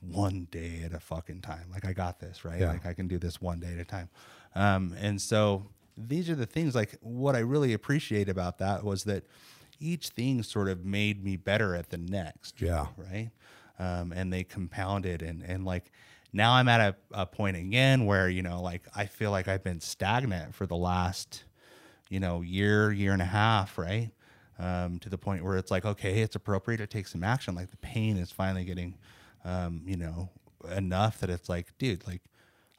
one 0.00 0.48
day 0.50 0.80
at 0.82 0.94
a 0.94 1.00
fucking 1.00 1.42
time. 1.42 1.66
Like 1.70 1.84
I 1.84 1.92
got 1.92 2.18
this, 2.18 2.46
right? 2.46 2.60
Yeah. 2.60 2.68
Like 2.68 2.86
I 2.86 2.94
can 2.94 3.06
do 3.06 3.18
this 3.18 3.42
one 3.42 3.60
day 3.60 3.74
at 3.74 3.78
a 3.78 3.84
time. 3.84 4.08
Um, 4.54 4.94
and 4.98 5.20
so 5.20 5.66
these 5.96 6.28
are 6.30 6.34
the 6.34 6.46
things 6.46 6.74
like 6.74 6.96
what 7.00 7.34
I 7.36 7.40
really 7.40 7.72
appreciate 7.72 8.28
about 8.28 8.58
that 8.58 8.84
was 8.84 9.04
that 9.04 9.24
each 9.80 10.08
thing 10.10 10.42
sort 10.42 10.68
of 10.68 10.84
made 10.84 11.22
me 11.24 11.36
better 11.36 11.74
at 11.74 11.90
the 11.90 11.98
next 11.98 12.60
Yeah. 12.60 12.86
right? 12.96 13.30
Um, 13.78 14.12
and 14.12 14.32
they 14.32 14.44
compounded 14.44 15.22
and 15.22 15.42
and 15.42 15.64
like 15.64 15.90
now 16.32 16.52
I'm 16.52 16.68
at 16.68 16.80
a, 16.80 16.96
a 17.22 17.26
point 17.26 17.56
again 17.56 18.06
where 18.06 18.28
you 18.28 18.42
know 18.42 18.60
like 18.62 18.86
I 18.94 19.06
feel 19.06 19.30
like 19.30 19.48
I've 19.48 19.64
been 19.64 19.80
stagnant 19.80 20.54
for 20.54 20.66
the 20.66 20.76
last 20.76 21.44
you 22.08 22.20
know 22.20 22.40
year 22.40 22.92
year 22.92 23.12
and 23.12 23.22
a 23.22 23.26
half, 23.26 23.76
right? 23.78 24.10
Um, 24.58 25.00
to 25.00 25.08
the 25.08 25.18
point 25.18 25.42
where 25.44 25.56
it's 25.56 25.70
like 25.72 25.84
okay, 25.84 26.20
it's 26.20 26.36
appropriate 26.36 26.78
to 26.78 26.86
take 26.86 27.08
some 27.08 27.24
action. 27.24 27.54
Like 27.56 27.70
the 27.70 27.76
pain 27.78 28.16
is 28.16 28.30
finally 28.30 28.64
getting 28.64 28.96
um, 29.44 29.82
you 29.86 29.96
know 29.96 30.30
enough 30.76 31.18
that 31.18 31.30
it's 31.30 31.48
like 31.48 31.76
dude 31.78 32.06
like 32.06 32.22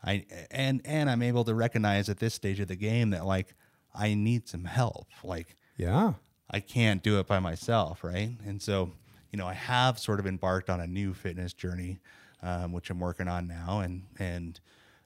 I 0.05 0.25
and 0.51 0.81
and 0.85 1.09
I'm 1.09 1.23
able 1.23 1.45
to 1.45 1.55
recognize 1.55 2.09
at 2.09 2.19
this 2.19 2.33
stage 2.35 2.59
of 2.61 2.67
the 2.69 2.75
game 2.77 3.11
that 3.11 3.25
like 3.25 3.55
I 3.93 4.13
need 4.13 4.47
some 4.47 4.65
help 4.65 5.09
like 5.23 5.57
Yeah. 5.77 6.13
I 6.49 6.59
can't 6.59 7.01
do 7.03 7.19
it 7.19 7.27
by 7.27 7.39
myself, 7.39 8.03
right? 8.03 8.31
And 8.45 8.61
so, 8.61 8.93
you 9.31 9.37
know, 9.37 9.47
I 9.47 9.53
have 9.53 9.99
sort 9.99 10.19
of 10.19 10.27
embarked 10.27 10.69
on 10.69 10.79
a 10.79 10.87
new 10.87 11.13
fitness 11.13 11.53
journey, 11.53 11.99
um, 12.41 12.71
which 12.71 12.89
I'm 12.89 12.99
working 12.99 13.27
on 13.27 13.47
now, 13.47 13.79
and 13.79 14.07
and 14.19 14.59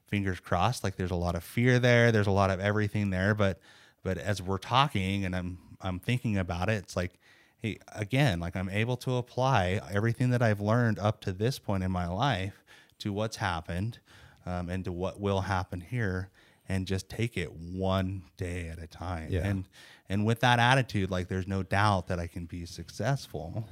fingers 0.08 0.40
crossed. 0.40 0.84
Like, 0.84 0.96
there's 0.96 1.10
a 1.10 1.16
lot 1.16 1.34
of 1.36 1.44
fear 1.44 1.78
there. 1.78 2.12
There's 2.12 2.26
a 2.26 2.32
lot 2.32 2.50
of 2.50 2.60
everything 2.60 3.10
there, 3.10 3.34
but 3.34 3.60
but 4.02 4.18
as 4.18 4.42
we're 4.42 4.58
talking 4.58 5.24
and 5.24 5.34
I'm 5.34 5.58
I'm 5.80 5.98
thinking 5.98 6.36
about 6.38 6.68
it, 6.68 6.74
it's 6.84 6.96
like, 6.96 7.18
hey, 7.58 7.78
again, 7.94 8.40
like 8.40 8.56
I'm 8.56 8.68
able 8.68 8.96
to 8.98 9.16
apply 9.16 9.80
everything 9.90 10.30
that 10.30 10.42
I've 10.42 10.60
learned 10.60 10.98
up 10.98 11.20
to 11.22 11.32
this 11.32 11.58
point 11.58 11.82
in 11.84 11.90
my 11.90 12.06
life 12.08 12.62
to 12.98 13.12
what's 13.12 13.36
happened, 13.36 13.98
um, 14.46 14.68
and 14.68 14.84
to 14.84 14.92
what 14.92 15.20
will 15.20 15.40
happen 15.42 15.80
here 15.80 16.30
and 16.68 16.86
just 16.86 17.08
take 17.08 17.36
it 17.36 17.52
one 17.52 18.22
day 18.36 18.68
at 18.68 18.78
a 18.82 18.86
time. 18.86 19.28
Yeah. 19.30 19.46
And 19.46 19.64
and 20.08 20.24
with 20.26 20.40
that 20.40 20.58
attitude, 20.58 21.10
like 21.10 21.28
there's 21.28 21.46
no 21.48 21.62
doubt 21.62 22.08
that 22.08 22.18
I 22.18 22.26
can 22.26 22.46
be 22.46 22.66
successful. 22.66 23.68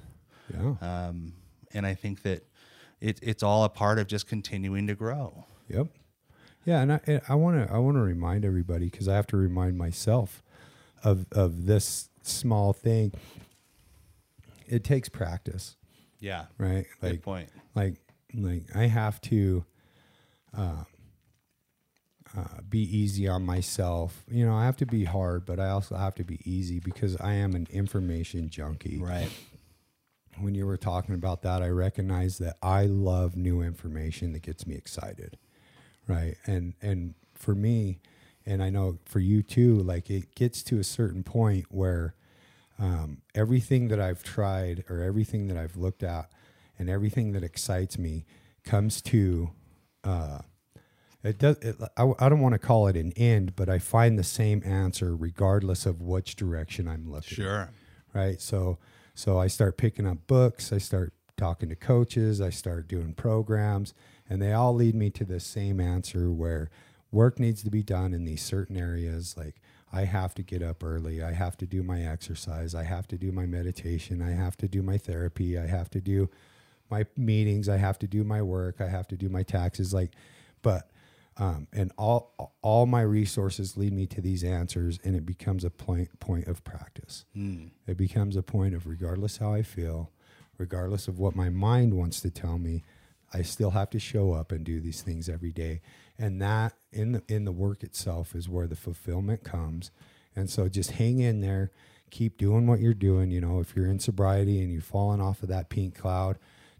Yeah. 0.52 0.74
Um, 0.80 1.32
and 1.74 1.84
I 1.86 1.94
think 1.94 2.22
that 2.22 2.44
it, 3.00 3.18
it's 3.22 3.42
all 3.42 3.64
a 3.64 3.68
part 3.68 3.98
of 3.98 4.06
just 4.06 4.26
continuing 4.26 4.86
to 4.86 4.94
grow. 4.94 5.44
Yep. 5.68 5.88
Yeah, 6.64 6.80
and 6.82 6.92
I 6.94 7.20
I 7.28 7.34
want 7.34 7.66
to 7.68 7.72
I 7.72 7.78
want 7.78 7.96
to 7.96 8.02
remind 8.02 8.44
everybody 8.44 8.88
because 8.90 9.08
I 9.08 9.14
have 9.14 9.26
to 9.28 9.36
remind 9.36 9.78
myself 9.78 10.42
of 11.04 11.26
of 11.32 11.66
this 11.66 12.08
small 12.22 12.72
thing. 12.72 13.12
It 14.66 14.84
takes 14.84 15.08
practice, 15.08 15.76
Yeah. 16.20 16.46
right? 16.58 16.86
Good 17.00 17.10
Like 17.12 17.22
point. 17.22 17.48
like 17.74 17.94
like 18.34 18.64
I 18.76 18.86
have 18.86 19.20
to 19.22 19.64
uh, 20.56 20.84
uh, 22.36 22.60
be 22.68 22.80
easy 22.80 23.26
on 23.26 23.44
myself. 23.44 24.24
You 24.28 24.46
know, 24.46 24.54
I 24.54 24.64
have 24.66 24.76
to 24.78 24.86
be 24.86 25.04
hard, 25.04 25.46
but 25.46 25.58
I 25.58 25.70
also 25.70 25.96
have 25.96 26.14
to 26.16 26.24
be 26.24 26.40
easy 26.44 26.78
because 26.78 27.16
I 27.16 27.32
am 27.32 27.54
an 27.54 27.66
information 27.70 28.50
junkie. 28.50 28.98
Right. 28.98 29.30
When 30.38 30.54
you 30.54 30.66
were 30.66 30.76
talking 30.76 31.14
about 31.14 31.42
that, 31.42 31.62
I 31.62 31.68
recognize 31.68 32.38
that 32.38 32.56
I 32.62 32.86
love 32.86 33.36
new 33.36 33.60
information 33.60 34.32
that 34.34 34.42
gets 34.42 34.66
me 34.66 34.74
excited. 34.74 35.36
Right. 36.06 36.36
And 36.46 36.74
and 36.80 37.14
for 37.34 37.54
me, 37.54 38.00
and 38.46 38.62
I 38.62 38.70
know 38.70 38.98
for 39.04 39.20
you 39.20 39.42
too, 39.42 39.78
like 39.78 40.10
it 40.10 40.34
gets 40.34 40.62
to 40.64 40.78
a 40.78 40.84
certain 40.84 41.22
point 41.22 41.66
where 41.70 42.14
um, 42.78 43.22
everything 43.34 43.88
that 43.88 44.00
I've 44.00 44.22
tried 44.22 44.84
or 44.88 45.02
everything 45.02 45.48
that 45.48 45.56
I've 45.56 45.76
looked 45.76 46.02
at 46.02 46.30
and 46.78 46.88
everything 46.88 47.32
that 47.32 47.42
excites 47.42 47.98
me 47.98 48.24
comes 48.64 49.02
to 49.02 49.50
uh, 50.04 50.38
it 51.24 51.38
does 51.38 51.58
it, 51.58 51.76
I, 51.96 52.12
I 52.20 52.28
don't 52.28 52.40
want 52.40 52.52
to 52.54 52.58
call 52.58 52.86
it 52.86 52.96
an 52.96 53.12
end 53.16 53.56
but 53.56 53.68
i 53.68 53.78
find 53.78 54.18
the 54.18 54.24
same 54.24 54.62
answer 54.64 55.14
regardless 55.16 55.84
of 55.86 56.00
which 56.00 56.36
direction 56.36 56.86
i'm 56.88 57.10
looking 57.10 57.36
Sure. 57.36 57.70
right 58.14 58.40
so 58.40 58.78
so 59.14 59.38
i 59.38 59.48
start 59.48 59.76
picking 59.76 60.06
up 60.06 60.26
books 60.26 60.72
i 60.72 60.78
start 60.78 61.12
talking 61.36 61.68
to 61.70 61.76
coaches 61.76 62.40
i 62.40 62.50
start 62.50 62.86
doing 62.88 63.14
programs 63.14 63.94
and 64.30 64.40
they 64.40 64.52
all 64.52 64.74
lead 64.74 64.94
me 64.94 65.10
to 65.10 65.24
the 65.24 65.40
same 65.40 65.80
answer 65.80 66.30
where 66.30 66.70
work 67.10 67.38
needs 67.40 67.62
to 67.64 67.70
be 67.70 67.82
done 67.82 68.14
in 68.14 68.24
these 68.24 68.42
certain 68.42 68.76
areas 68.76 69.34
like 69.36 69.56
i 69.92 70.04
have 70.04 70.34
to 70.34 70.42
get 70.42 70.62
up 70.62 70.84
early 70.84 71.20
i 71.22 71.32
have 71.32 71.56
to 71.56 71.66
do 71.66 71.82
my 71.82 72.02
exercise 72.02 72.74
i 72.76 72.84
have 72.84 73.08
to 73.08 73.16
do 73.18 73.32
my 73.32 73.44
meditation 73.46 74.22
i 74.22 74.30
have 74.30 74.56
to 74.56 74.68
do 74.68 74.82
my 74.82 74.96
therapy 74.98 75.58
i 75.58 75.66
have 75.66 75.90
to 75.90 76.00
do 76.00 76.28
my 76.90 77.04
meetings 77.16 77.68
i 77.68 77.76
have 77.76 77.98
to 77.98 78.06
do 78.06 78.24
my 78.24 78.42
work 78.42 78.80
i 78.80 78.88
have 78.88 79.06
to 79.08 79.16
do 79.16 79.28
my 79.28 79.42
taxes 79.42 79.92
like 79.94 80.12
but 80.62 80.90
um, 81.38 81.68
and 81.72 81.92
all 81.96 82.52
all 82.62 82.86
my 82.86 83.02
resources 83.02 83.76
lead 83.76 83.92
me 83.92 84.06
to 84.06 84.20
these 84.20 84.42
answers 84.42 84.98
and 85.04 85.14
it 85.14 85.24
becomes 85.24 85.62
a 85.64 85.70
point 85.70 86.18
point 86.18 86.48
of 86.48 86.64
practice. 86.64 87.24
It 87.86 87.96
becomes 87.96 88.34
a 88.36 88.42
point 88.42 88.74
of 88.74 88.86
regardless 88.86 89.36
how 89.36 89.54
i 89.54 89.62
feel 89.62 90.10
regardless 90.58 91.06
of 91.06 91.18
what 91.20 91.36
my 91.36 91.48
mind 91.48 91.94
wants 91.94 92.20
to 92.22 92.30
tell 92.30 92.58
me 92.58 92.82
i 93.32 93.42
still 93.42 93.70
have 93.70 93.90
to 93.90 94.00
show 94.00 94.32
up 94.32 94.50
and 94.50 94.64
do 94.64 94.80
these 94.80 95.02
things 95.02 95.28
every 95.28 95.52
day. 95.52 95.80
And 96.18 96.42
that 96.42 96.74
in 96.92 97.12
the 97.12 97.22
in 97.28 97.44
the 97.44 97.52
work 97.52 97.84
itself 97.84 98.34
is 98.34 98.48
where 98.48 98.66
the 98.66 98.74
fulfillment 98.74 99.44
comes. 99.44 99.92
And 100.34 100.50
so 100.50 100.68
just 100.68 100.92
hang 100.92 101.20
in 101.20 101.40
there 101.40 101.70
keep 102.10 102.38
doing 102.38 102.66
what 102.66 102.80
you're 102.80 102.94
doing 102.94 103.30
you 103.30 103.40
know 103.40 103.60
if 103.60 103.76
you're 103.76 103.86
in 103.86 103.98
sobriety 103.98 104.62
and 104.62 104.72
you've 104.72 104.82
fallen 104.82 105.20
off 105.20 105.42
of 105.42 105.48
that 105.50 105.68
pink 105.68 105.94
cloud 105.94 106.38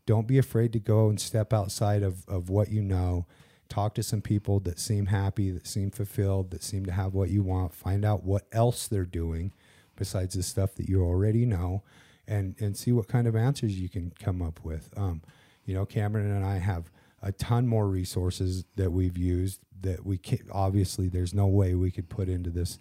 don't 0.09 0.26
be 0.26 0.38
afraid 0.38 0.72
to 0.72 0.80
go 0.80 1.09
and 1.09 1.20
step 1.20 1.52
outside 1.52 2.02
of, 2.02 2.26
of 2.28 2.48
what 2.48 2.70
you 2.70 2.82
know. 2.82 3.26
Talk 3.68 3.94
to 3.96 4.02
some 4.02 4.22
people 4.22 4.61
that 4.61 4.78
seem 4.78 5.06
happy 5.06 5.50
that 5.50 5.66
seem 5.66 5.90
fulfilled 5.90 6.50
that 6.52 6.62
seem 6.62 6.86
to 6.86 6.92
have 6.92 7.12
what 7.12 7.28
you 7.28 7.42
want. 7.42 7.74
Find 7.74 8.04
out 8.04 8.24
what 8.24 8.46
else 8.50 8.88
they're 8.88 9.04
doing 9.04 9.52
besides 9.96 10.34
the 10.34 10.42
stuff 10.42 10.74
that 10.76 10.88
you 10.88 11.04
already 11.04 11.44
know 11.44 11.82
and 12.26 12.54
and 12.59 12.76
see 12.76 12.92
what 12.92 13.09
kind 13.09 13.26
of 13.26 13.36
answers 13.36 13.78
you 13.78 13.88
can 13.88 14.12
come 14.18 14.40
up 14.40 14.64
with. 14.64 14.90
Um, 14.96 15.22
you 15.68 15.74
know 15.74 15.84
cameron 15.84 16.34
and 16.34 16.44
i 16.44 16.56
have 16.56 16.90
a 17.22 17.30
ton 17.30 17.66
more 17.68 17.86
resources 17.86 18.64
that 18.76 18.90
we've 18.90 19.18
used 19.18 19.61
that 19.80 20.04
we 20.04 20.16
can 20.16 20.40
obviously 20.50 21.09
there's 21.09 21.34
no 21.34 21.46
way 21.46 21.74
we 21.74 21.90
could 21.90 22.09
put 22.09 22.28
into 22.28 22.48
this 22.48 22.78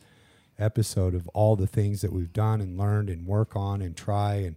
episode 0.57 1.13
of 1.13 1.27
all 1.29 1.55
the 1.55 1.67
things 1.67 2.01
that 2.01 2.13
we've 2.13 2.33
done 2.33 2.61
and 2.61 2.77
learned 2.77 3.09
and 3.09 3.27
work 3.27 3.55
on 3.55 3.81
and 3.81 3.97
try 3.97 4.35
and 4.35 4.55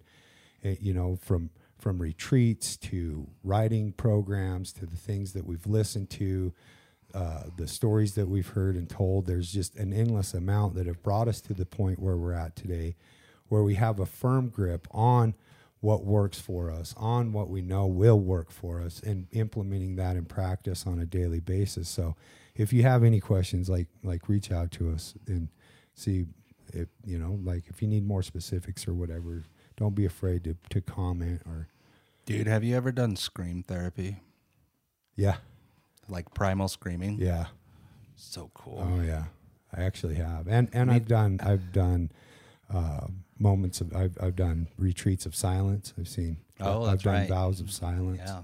eh, 0.63 0.77
you 0.81 0.95
know 0.95 1.19
from 1.21 1.51
from 1.81 2.01
retreats 2.01 2.77
to 2.77 3.27
writing 3.43 3.93
programs 3.93 4.73
to 4.75 4.87
the 4.87 4.97
things 4.97 5.33
that 5.33 5.47
we've 5.47 5.67
listened 5.67 6.11
to 6.11 6.53
uh, 7.13 7.45
the 7.57 7.67
stories 7.67 8.15
that 8.15 8.29
we've 8.29 8.49
heard 8.49 8.77
and 8.77 8.89
told. 8.89 9.27
There's 9.27 9.53
just 9.53 9.75
an 9.77 9.93
endless 9.93 10.33
amount 10.35 10.75
that 10.77 10.87
have 10.87 11.03
brought 11.03 11.27
us 11.27 11.41
to 11.43 11.55
the 11.55 11.67
point 11.67 11.99
where 11.99 12.17
we're 12.17 12.35
at 12.35 12.55
today 12.55 12.95
where 13.49 13.63
we 13.65 13.75
have 13.75 13.99
a 13.99 14.07
firm 14.07 14.49
grip 14.49 14.87
on 14.93 15.35
what 15.81 16.05
works 16.05 16.39
for 16.39 16.71
us 16.71 16.95
on 16.97 17.33
what 17.33 17.49
we 17.49 17.63
know 17.63 17.87
will 17.87 18.21
work 18.21 18.51
for 18.51 18.81
us 18.81 19.01
and 19.03 19.27
implementing 19.33 19.97
that 19.97 20.17
in 20.17 20.25
practice 20.25 20.87
on 20.87 20.99
a 20.99 21.07
daily 21.07 21.41
basis. 21.41 21.89
So 21.89 22.17
if 22.55 22.73
you 22.73 22.83
have 22.83 23.03
any 23.03 23.19
questions 23.19 23.69
like 23.69 23.89
like 24.05 24.29
reach 24.29 24.53
out 24.53 24.71
to 24.73 24.91
us 24.91 25.15
and 25.27 25.49
see 25.95 26.27
if 26.73 26.89
you 27.05 27.19
know 27.19 27.39
like 27.43 27.65
if 27.69 27.83
you 27.83 27.89
need 27.89 28.07
more 28.07 28.23
specifics 28.23 28.87
or 28.87 28.95
whatever 28.95 29.45
don't 29.81 29.95
be 29.97 30.05
afraid 30.05 30.45
to, 30.45 30.57
to 30.69 30.81
comment 30.81 31.43
or 31.47 31.67
Dude, 32.27 32.47
have 32.47 32.63
you 32.63 32.77
ever 32.77 32.93
done 32.93 33.17
scream 33.17 33.65
therapy? 33.65 34.19
yeah 35.17 35.39
Like 36.09 36.33
primal 36.35 36.69
screaming? 36.69 37.17
yeah 37.19 37.47
So 38.15 38.51
cool. 38.55 38.87
oh 38.87 39.03
yeah 39.03 39.25
i 39.77 39.83
actually 39.83 40.17
have 40.17 40.47
and 40.49 40.69
and 40.73 40.91
i've 40.91 41.07
done 41.09 41.41
i've 41.43 41.73
done 41.73 42.11
uh, 42.73 43.07
moments 43.39 43.81
of 43.81 43.95
I've, 43.97 44.17
I've 44.23 44.37
done 44.37 44.69
retreats 44.79 45.27
of 45.27 45.35
silence 45.35 45.93
i've 45.99 46.09
seen 46.09 46.37
Oh, 46.61 46.85
i've 46.85 47.03
done 47.03 47.15
right. 47.15 47.29
vows 47.29 47.61
of 47.61 47.71
silence 47.73 48.21
yeah. 48.25 48.43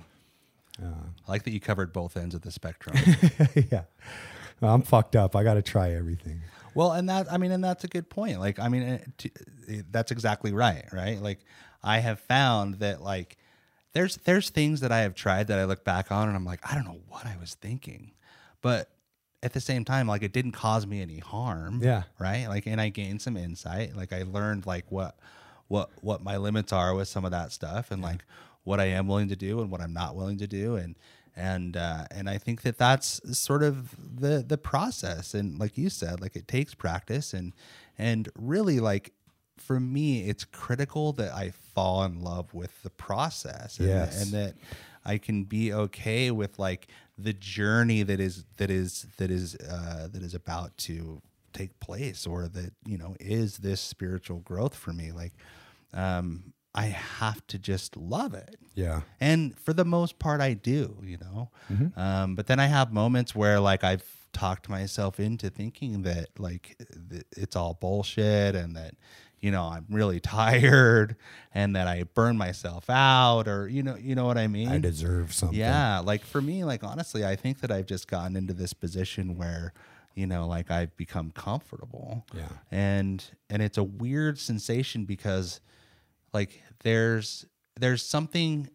Uh, 0.82 0.88
I 1.26 1.30
like 1.30 1.42
that 1.44 1.52
you 1.52 1.60
covered 1.60 1.92
both 1.92 2.16
ends 2.18 2.34
of 2.34 2.42
the 2.42 2.50
spectrum. 2.50 2.96
yeah 3.70 3.84
i'm 4.62 4.82
fucked 4.82 5.14
up 5.16 5.34
i 5.36 5.42
gotta 5.44 5.62
try 5.62 5.92
everything 5.92 6.40
Well, 6.76 6.92
and 6.92 7.08
that 7.08 7.32
I 7.32 7.38
mean, 7.38 7.50
and 7.52 7.64
that's 7.64 7.84
a 7.84 7.88
good 7.88 8.08
point. 8.08 8.38
Like, 8.38 8.58
I 8.58 8.68
mean, 8.68 8.82
eh, 8.82 8.94
it, 8.94 9.24
it- 9.24 9.46
eh, 9.68 9.82
that's 9.90 10.12
exactly 10.12 10.52
right, 10.52 10.84
right? 10.92 11.20
Like, 11.20 11.40
I 11.82 11.98
have 11.98 12.20
found 12.20 12.74
that 12.76 13.00
like 13.02 13.36
there's 13.92 14.16
there's 14.18 14.50
things 14.50 14.80
that 14.80 14.92
I 14.92 14.98
have 15.00 15.14
tried 15.14 15.46
that 15.48 15.58
I 15.58 15.64
look 15.64 15.84
back 15.84 16.12
on 16.12 16.28
and 16.28 16.36
I'm 16.36 16.44
like, 16.44 16.60
I 16.70 16.74
don't 16.74 16.84
know 16.84 17.00
what 17.08 17.26
I 17.26 17.36
was 17.40 17.54
thinking, 17.54 18.12
but 18.62 18.90
at 19.42 19.52
the 19.52 19.60
same 19.60 19.84
time, 19.84 20.06
like 20.06 20.22
it 20.22 20.32
didn't 20.32 20.52
cause 20.52 20.86
me 20.86 21.00
any 21.02 21.18
harm. 21.18 21.80
Yeah. 21.82 22.02
Right. 22.18 22.46
Like, 22.48 22.66
and 22.66 22.80
I 22.80 22.88
gained 22.90 23.22
some 23.22 23.36
insight. 23.36 23.96
Like, 23.96 24.12
I 24.12 24.22
learned 24.24 24.66
like 24.66 24.90
what 24.90 25.18
what 25.68 25.90
what 26.02 26.22
my 26.22 26.36
limits 26.36 26.72
are 26.72 26.94
with 26.94 27.08
some 27.08 27.24
of 27.24 27.30
that 27.32 27.52
stuff, 27.52 27.90
and 27.90 28.02
like 28.02 28.24
what 28.64 28.80
I 28.80 28.86
am 28.86 29.06
willing 29.08 29.28
to 29.28 29.36
do 29.36 29.60
and 29.60 29.70
what 29.70 29.80
I'm 29.80 29.92
not 29.92 30.14
willing 30.16 30.38
to 30.38 30.46
do, 30.46 30.76
and 30.76 30.96
and 31.36 31.76
uh, 31.76 32.06
and 32.10 32.28
I 32.30 32.38
think 32.38 32.62
that 32.62 32.78
that's 32.78 33.20
sort 33.38 33.62
of 33.62 33.94
the 34.20 34.44
the 34.46 34.58
process. 34.58 35.34
And 35.34 35.58
like 35.58 35.76
you 35.76 35.90
said, 35.90 36.20
like 36.20 36.34
it 36.36 36.48
takes 36.48 36.74
practice, 36.74 37.34
and 37.34 37.52
and 37.98 38.28
really 38.38 38.80
like 38.80 39.12
for 39.58 39.80
me, 39.80 40.28
it's 40.28 40.44
critical 40.44 41.12
that 41.14 41.32
I 41.32 41.50
fall 41.50 42.04
in 42.04 42.20
love 42.20 42.52
with 42.52 42.82
the 42.82 42.90
process, 42.90 43.78
and, 43.78 43.88
Yes. 43.88 44.22
and 44.22 44.32
that 44.32 44.54
I 45.04 45.18
can 45.18 45.44
be 45.44 45.72
okay 45.72 46.30
with 46.30 46.58
like 46.58 46.88
the 47.16 47.32
journey 47.32 48.02
that 48.02 48.20
is 48.20 48.44
that 48.56 48.70
is 48.70 49.06
that 49.18 49.30
is 49.30 49.56
uh, 49.56 50.08
that 50.10 50.22
is 50.22 50.34
about 50.34 50.76
to 50.78 51.20
take 51.52 51.78
place, 51.80 52.26
or 52.26 52.48
that 52.48 52.72
you 52.86 52.98
know 52.98 53.14
is 53.20 53.58
this 53.58 53.80
spiritual 53.80 54.38
growth 54.40 54.74
for 54.74 54.92
me. 54.92 55.12
Like, 55.12 55.32
um, 55.94 56.52
I 56.76 56.86
have 56.86 57.46
to 57.48 57.58
just 57.58 57.96
love 57.96 58.34
it. 58.34 58.56
yeah 58.74 59.00
And 59.20 59.58
for 59.58 59.72
the 59.72 59.84
most 59.84 60.18
part, 60.18 60.40
I 60.40 60.52
do, 60.54 60.98
you 61.02 61.16
know. 61.18 61.50
Um, 61.96 62.34
but 62.36 62.46
then 62.46 62.60
I 62.60 62.66
have 62.66 62.92
moments 62.92 63.34
where, 63.34 63.58
like, 63.60 63.82
I've 63.82 64.04
talked 64.32 64.68
myself 64.68 65.18
into 65.18 65.48
thinking 65.50 66.02
that, 66.02 66.28
like, 66.38 66.76
th- 67.10 67.24
it's 67.36 67.56
all 67.56 67.74
bullshit 67.74 68.54
and 68.54 68.76
that, 68.76 68.94
you 69.40 69.50
know, 69.50 69.62
I'm 69.64 69.86
really 69.88 70.20
tired 70.40 71.16
and 71.54 71.74
that 71.76 71.86
I 71.88 72.02
burn 72.02 72.36
myself 72.36 72.90
out 72.90 73.48
or, 73.48 73.68
you 73.68 73.82
know, 73.82 73.96
you 73.96 74.14
know 74.14 74.26
what 74.26 74.36
I 74.38 74.46
mean? 74.46 74.68
i 74.68 74.78
deserve 74.78 75.32
something 75.32 75.58
Yeah, 75.58 76.00
like 76.00 76.22
for 76.24 76.42
me, 76.42 76.64
like 76.64 76.84
honestly, 76.84 77.24
I 77.24 77.36
think 77.36 77.60
that 77.60 77.70
I've 77.70 77.86
just 77.86 78.08
gotten 78.08 78.36
into 78.36 78.52
this 78.52 78.74
position 78.74 79.36
where, 79.38 79.72
you 80.14 80.26
know, 80.26 80.46
like 80.46 80.70
I've 80.70 80.94
become 80.96 81.30
comfortable. 81.30 82.26
Yeah. 82.34 82.48
And 82.70 83.24
and 83.50 83.62
it's 83.62 83.78
a 83.78 83.84
weird 83.84 84.38
sensation 84.38 85.04
because 85.04 85.60
like 86.32 86.62
there's 86.82 87.46
there's 87.78 88.02
something 88.02 88.68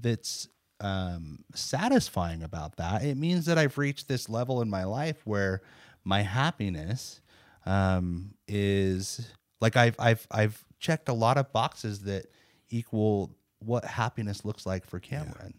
that's 0.00 0.48
um 0.80 1.44
satisfying 1.54 2.42
about 2.42 2.76
that. 2.76 3.04
It 3.04 3.16
means 3.16 3.46
that 3.46 3.58
I've 3.58 3.78
reached 3.78 4.08
this 4.08 4.28
level 4.28 4.62
in 4.62 4.70
my 4.70 4.84
life 4.84 5.20
where 5.24 5.62
my 6.04 6.22
happiness 6.22 7.20
um 7.66 8.34
is 8.46 9.32
like 9.60 9.76
I've 9.76 9.96
I've 9.98 10.26
I've 10.30 10.64
checked 10.78 11.08
a 11.08 11.14
lot 11.14 11.38
of 11.38 11.52
boxes 11.52 12.00
that 12.02 12.26
equal 12.68 13.36
what 13.60 13.84
happiness 13.84 14.44
looks 14.44 14.66
like 14.66 14.84
for 14.86 15.00
Cameron. 15.00 15.54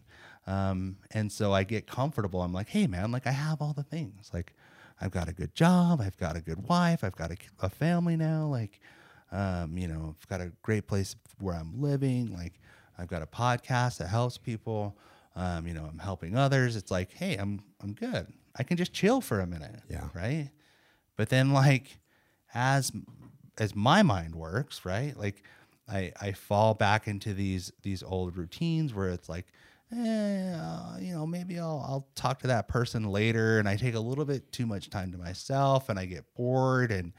Um, 0.46 0.98
and 1.10 1.32
so 1.32 1.52
I 1.52 1.64
get 1.64 1.88
comfortable. 1.88 2.40
I'm 2.42 2.52
like, 2.52 2.68
hey 2.68 2.86
man, 2.86 3.10
like 3.10 3.26
I 3.26 3.32
have 3.32 3.60
all 3.60 3.72
the 3.72 3.82
things. 3.82 4.30
Like 4.32 4.52
I've 5.00 5.10
got 5.10 5.28
a 5.28 5.32
good 5.32 5.54
job, 5.54 6.00
I've 6.00 6.16
got 6.16 6.36
a 6.36 6.40
good 6.40 6.68
wife, 6.68 7.04
I've 7.04 7.16
got 7.16 7.30
a, 7.30 7.36
a 7.60 7.68
family 7.68 8.16
now. 8.16 8.46
Like, 8.46 8.80
um, 9.36 9.76
you 9.76 9.86
know, 9.86 10.16
I've 10.18 10.28
got 10.28 10.40
a 10.40 10.50
great 10.62 10.86
place 10.86 11.14
where 11.38 11.54
I'm 11.54 11.80
living. 11.80 12.34
Like 12.34 12.54
I've 12.98 13.08
got 13.08 13.22
a 13.22 13.26
podcast 13.26 13.98
that 13.98 14.08
helps 14.08 14.38
people. 14.38 14.96
Um, 15.34 15.66
you 15.66 15.74
know, 15.74 15.84
I'm 15.84 15.98
helping 15.98 16.36
others. 16.36 16.74
It's 16.76 16.90
like, 16.90 17.12
hey, 17.12 17.36
I'm 17.36 17.62
I'm 17.82 17.92
good. 17.92 18.32
I 18.56 18.62
can 18.62 18.78
just 18.78 18.94
chill 18.94 19.20
for 19.20 19.40
a 19.40 19.46
minute. 19.46 19.82
Yeah. 19.90 20.08
Right. 20.14 20.50
But 21.16 21.28
then 21.28 21.52
like 21.52 21.98
as 22.54 22.90
as 23.58 23.74
my 23.74 24.02
mind 24.02 24.34
works, 24.34 24.86
right? 24.86 25.14
Like 25.16 25.42
I 25.86 26.12
I 26.18 26.32
fall 26.32 26.72
back 26.72 27.06
into 27.06 27.34
these 27.34 27.70
these 27.82 28.02
old 28.02 28.38
routines 28.38 28.94
where 28.94 29.10
it's 29.10 29.28
like, 29.28 29.46
eh, 29.92 30.54
uh, 30.54 30.96
you 30.98 31.12
know, 31.12 31.26
maybe 31.26 31.58
I'll 31.58 31.84
I'll 31.86 32.08
talk 32.14 32.38
to 32.40 32.46
that 32.46 32.68
person 32.68 33.10
later, 33.10 33.58
and 33.58 33.68
I 33.68 33.76
take 33.76 33.94
a 33.94 34.00
little 34.00 34.24
bit 34.24 34.50
too 34.50 34.64
much 34.64 34.88
time 34.88 35.12
to 35.12 35.18
myself, 35.18 35.90
and 35.90 35.98
I 35.98 36.06
get 36.06 36.24
bored, 36.34 36.90
and 36.90 37.12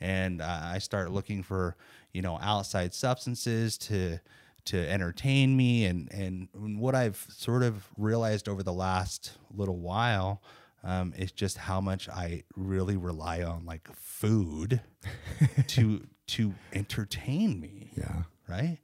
and 0.00 0.40
uh, 0.42 0.60
I 0.62 0.78
start 0.78 1.10
looking 1.12 1.42
for 1.42 1.76
you 2.12 2.22
know 2.22 2.38
outside 2.40 2.94
substances 2.94 3.78
to 3.78 4.18
to 4.66 4.78
entertain 4.90 5.56
me, 5.56 5.84
and 5.84 6.10
and 6.12 6.48
what 6.80 6.94
I've 6.94 7.26
sort 7.30 7.62
of 7.62 7.88
realized 7.96 8.48
over 8.48 8.62
the 8.62 8.72
last 8.72 9.32
little 9.50 9.76
while 9.78 10.42
Um, 10.82 11.14
it's 11.16 11.32
just 11.32 11.56
how 11.56 11.80
much 11.80 12.08
I 12.10 12.44
really 12.56 12.96
rely 12.98 13.42
on 13.42 13.64
like 13.64 13.88
food 13.96 14.80
to 15.68 16.06
to 16.28 16.54
entertain 16.72 17.60
me. 17.60 17.90
Yeah. 17.96 18.24
Right? 18.48 18.78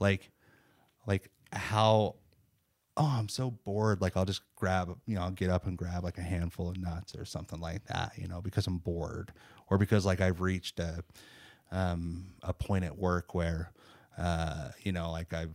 Like 0.00 0.30
like 1.06 1.30
how 1.52 2.16
oh 2.96 3.16
I'm 3.18 3.28
so 3.28 3.50
bored. 3.50 4.00
Like 4.00 4.16
I'll 4.16 4.24
just 4.24 4.42
grab 4.56 4.96
you 5.06 5.16
know, 5.16 5.22
I'll 5.22 5.30
get 5.30 5.50
up 5.50 5.66
and 5.66 5.76
grab 5.76 6.04
like 6.04 6.18
a 6.18 6.22
handful 6.22 6.70
of 6.70 6.78
nuts 6.78 7.14
or 7.14 7.24
something 7.24 7.60
like 7.60 7.84
that, 7.86 8.12
you 8.16 8.28
know, 8.28 8.40
because 8.40 8.66
I'm 8.66 8.78
bored. 8.78 9.32
Or 9.68 9.78
because 9.78 10.06
like 10.06 10.20
I've 10.20 10.40
reached 10.40 10.78
a 10.80 11.02
um 11.72 12.26
a 12.42 12.52
point 12.52 12.84
at 12.84 12.96
work 12.96 13.34
where 13.34 13.72
uh, 14.18 14.70
you 14.82 14.92
know, 14.92 15.10
like 15.10 15.32
I've 15.34 15.54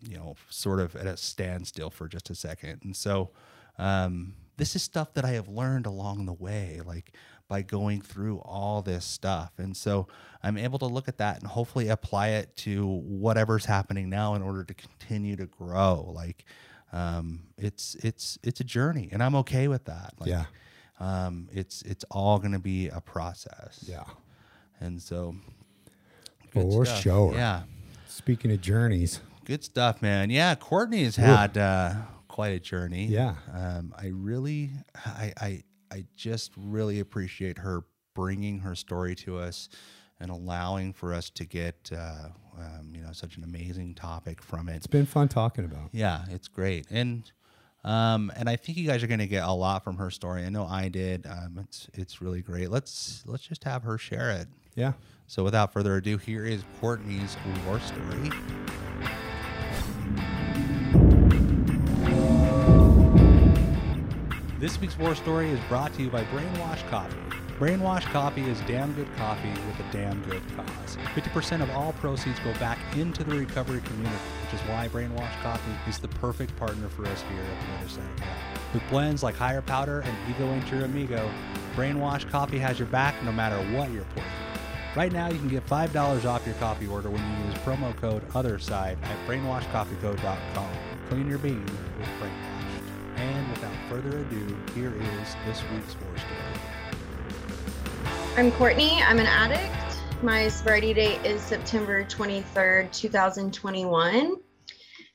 you 0.00 0.16
know, 0.16 0.34
sort 0.50 0.80
of 0.80 0.94
at 0.96 1.06
a 1.06 1.16
standstill 1.16 1.90
for 1.90 2.08
just 2.08 2.30
a 2.30 2.34
second. 2.34 2.80
And 2.84 2.96
so 2.96 3.30
um 3.78 4.34
this 4.56 4.76
is 4.76 4.82
stuff 4.82 5.14
that 5.14 5.24
I 5.24 5.30
have 5.30 5.48
learned 5.48 5.86
along 5.86 6.26
the 6.26 6.32
way, 6.32 6.80
like 6.84 7.12
by 7.48 7.62
going 7.62 8.00
through 8.00 8.38
all 8.38 8.82
this 8.82 9.04
stuff. 9.04 9.52
And 9.58 9.76
so 9.76 10.06
I'm 10.42 10.56
able 10.56 10.78
to 10.78 10.86
look 10.86 11.08
at 11.08 11.18
that 11.18 11.40
and 11.40 11.46
hopefully 11.48 11.88
apply 11.88 12.28
it 12.28 12.54
to 12.58 12.86
whatever's 12.86 13.64
happening 13.64 14.08
now 14.08 14.34
in 14.34 14.42
order 14.42 14.64
to 14.64 14.74
continue 14.74 15.36
to 15.36 15.46
grow. 15.46 16.12
Like 16.14 16.44
um, 16.92 17.40
it's 17.58 17.96
it's 17.96 18.38
it's 18.44 18.60
a 18.60 18.64
journey, 18.64 19.08
and 19.10 19.22
I'm 19.22 19.34
okay 19.36 19.66
with 19.68 19.84
that. 19.86 20.14
Like, 20.18 20.30
Yeah. 20.30 20.44
Um, 21.00 21.48
it's 21.52 21.82
it's 21.82 22.04
all 22.10 22.38
going 22.38 22.52
to 22.52 22.58
be 22.58 22.88
a 22.88 23.00
process. 23.00 23.84
Yeah. 23.86 24.04
And 24.80 25.00
so. 25.00 25.36
Stuff. 26.52 27.00
sure. 27.00 27.34
Yeah. 27.34 27.62
Speaking 28.06 28.52
of 28.52 28.60
journeys, 28.60 29.18
Good 29.44 29.62
stuff, 29.62 30.00
man. 30.00 30.30
Yeah, 30.30 30.54
Courtney's 30.54 31.16
had 31.16 31.58
uh, 31.58 31.94
quite 32.28 32.54
a 32.54 32.58
journey. 32.58 33.04
Yeah. 33.06 33.34
um, 33.52 33.94
I 33.96 34.06
really, 34.06 34.70
I, 35.04 35.32
I, 35.38 35.62
I 35.90 36.06
just 36.16 36.52
really 36.56 37.00
appreciate 37.00 37.58
her 37.58 37.84
bringing 38.14 38.60
her 38.60 38.74
story 38.74 39.14
to 39.16 39.38
us 39.38 39.68
and 40.18 40.30
allowing 40.30 40.94
for 40.94 41.12
us 41.12 41.28
to 41.28 41.44
get, 41.44 41.90
uh, 41.94 42.28
um, 42.58 42.92
you 42.94 43.02
know, 43.02 43.12
such 43.12 43.36
an 43.36 43.44
amazing 43.44 43.94
topic 43.94 44.40
from 44.40 44.70
it. 44.70 44.76
it's 44.76 44.86
been 44.86 45.04
fun 45.04 45.28
talking 45.28 45.66
about. 45.66 45.90
Yeah, 45.92 46.24
it's 46.30 46.48
great, 46.48 46.86
and 46.90 47.30
um, 47.84 48.32
and 48.36 48.48
I 48.48 48.56
think 48.56 48.78
you 48.78 48.86
guys 48.86 49.02
are 49.02 49.06
going 49.06 49.20
to 49.20 49.26
get 49.26 49.44
a 49.44 49.52
lot 49.52 49.84
from 49.84 49.96
her 49.98 50.10
story. 50.10 50.44
I 50.44 50.48
know 50.48 50.66
I 50.66 50.88
did. 50.88 51.26
Um, 51.26 51.58
it's 51.60 51.88
it's 51.94 52.22
really 52.22 52.40
great. 52.40 52.70
Let's 52.70 53.22
let's 53.26 53.46
just 53.46 53.64
have 53.64 53.82
her 53.82 53.98
share 53.98 54.30
it. 54.30 54.48
Yeah. 54.74 54.92
So 55.26 55.44
without 55.44 55.72
further 55.72 55.96
ado, 55.96 56.18
here 56.18 56.44
is 56.44 56.64
Courtney's 56.80 57.36
war 57.66 57.80
story. 57.80 58.30
This 64.58 64.80
week's 64.80 64.98
war 64.98 65.14
story 65.14 65.50
is 65.50 65.60
brought 65.68 65.92
to 65.94 66.02
you 66.02 66.08
by 66.08 66.24
Brainwash 66.24 66.88
Coffee. 66.88 67.16
Brainwash 67.58 68.02
Coffee 68.06 68.42
is 68.42 68.60
damn 68.62 68.92
good 68.94 69.06
coffee 69.16 69.48
with 69.48 69.78
a 69.78 69.92
damn 69.92 70.20
good 70.24 70.42
cause. 70.56 70.96
50% 71.14 71.62
of 71.62 71.70
all 71.70 71.92
proceeds 71.94 72.40
go 72.40 72.52
back 72.54 72.78
into 72.96 73.22
the 73.22 73.36
recovery 73.36 73.80
community, 73.82 74.16
which 74.42 74.60
is 74.60 74.66
why 74.66 74.88
Brainwash 74.88 75.40
Coffee 75.40 75.70
is 75.88 76.00
the 76.00 76.08
perfect 76.08 76.56
partner 76.56 76.88
for 76.88 77.06
us 77.06 77.22
here 77.22 77.40
at 77.40 77.60
the 77.60 77.78
other 77.78 77.88
side 77.88 78.10
of 78.12 78.20
town. 78.20 78.36
With 78.72 78.82
blends 78.90 79.22
like 79.22 79.36
Higher 79.36 79.62
Powder 79.62 80.00
and 80.00 80.16
Ego 80.28 80.52
Ain't 80.52 80.68
Your 80.68 80.84
Amigo, 80.84 81.30
Brainwash 81.76 82.28
Coffee 82.28 82.58
has 82.58 82.80
your 82.80 82.88
back 82.88 83.14
no 83.22 83.30
matter 83.30 83.56
what 83.76 83.88
you're 83.92 84.04
pouring. 84.16 84.30
Right 84.96 85.12
now, 85.12 85.28
you 85.28 85.38
can 85.38 85.48
get 85.48 85.64
$5 85.64 86.24
off 86.24 86.44
your 86.44 86.56
coffee 86.56 86.88
order 86.88 87.08
when 87.08 87.22
you 87.22 87.46
use 87.46 87.54
promo 87.58 87.94
code 87.96 88.28
OTHERSIDE 88.34 88.98
at 89.00 89.28
brainwashcoffeeco.com. 89.28 90.70
Clean 91.08 91.28
your 91.28 91.38
bean 91.38 91.64
with 91.64 92.08
Brainwash. 92.20 92.64
And 93.16 93.48
without 93.50 93.76
further 93.88 94.18
ado, 94.18 94.56
here 94.74 94.92
is 94.92 95.36
this 95.46 95.62
week's 95.72 95.94
war 96.00 96.16
story. 96.16 96.53
I'm 98.36 98.50
Courtney. 98.50 99.00
I'm 99.00 99.20
an 99.20 99.26
addict. 99.26 99.70
My 100.20 100.48
sobriety 100.48 100.92
date 100.92 101.24
is 101.24 101.40
September 101.40 102.02
23rd, 102.02 102.90
2021. 102.90 104.34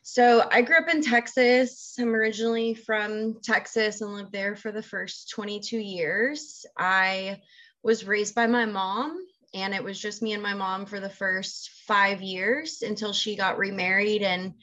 So 0.02 0.48
I 0.50 0.62
grew 0.62 0.78
up 0.78 0.88
in 0.88 1.02
Texas. 1.02 1.96
I'm 2.00 2.16
originally 2.16 2.74
from 2.76 3.42
Texas 3.44 4.00
and 4.00 4.14
lived 4.14 4.32
there 4.32 4.56
for 4.56 4.72
the 4.72 4.82
first 4.82 5.32
22 5.32 5.78
years. 5.78 6.66
I 6.78 7.42
was 7.84 8.08
raised 8.08 8.36
by 8.36 8.48
my 8.48 8.64
mom, 8.64 9.20
and 9.54 9.74
it 9.74 9.84
was 9.84 10.00
just 10.00 10.22
me 10.22 10.32
and 10.32 10.42
my 10.42 10.54
mom 10.54 10.86
for 10.86 11.02
the 11.02 11.10
first 11.10 11.72
five 11.90 12.22
years 12.22 12.84
until 12.84 13.12
she 13.12 13.36
got 13.36 13.58
remarried. 13.58 14.22
And 14.22 14.54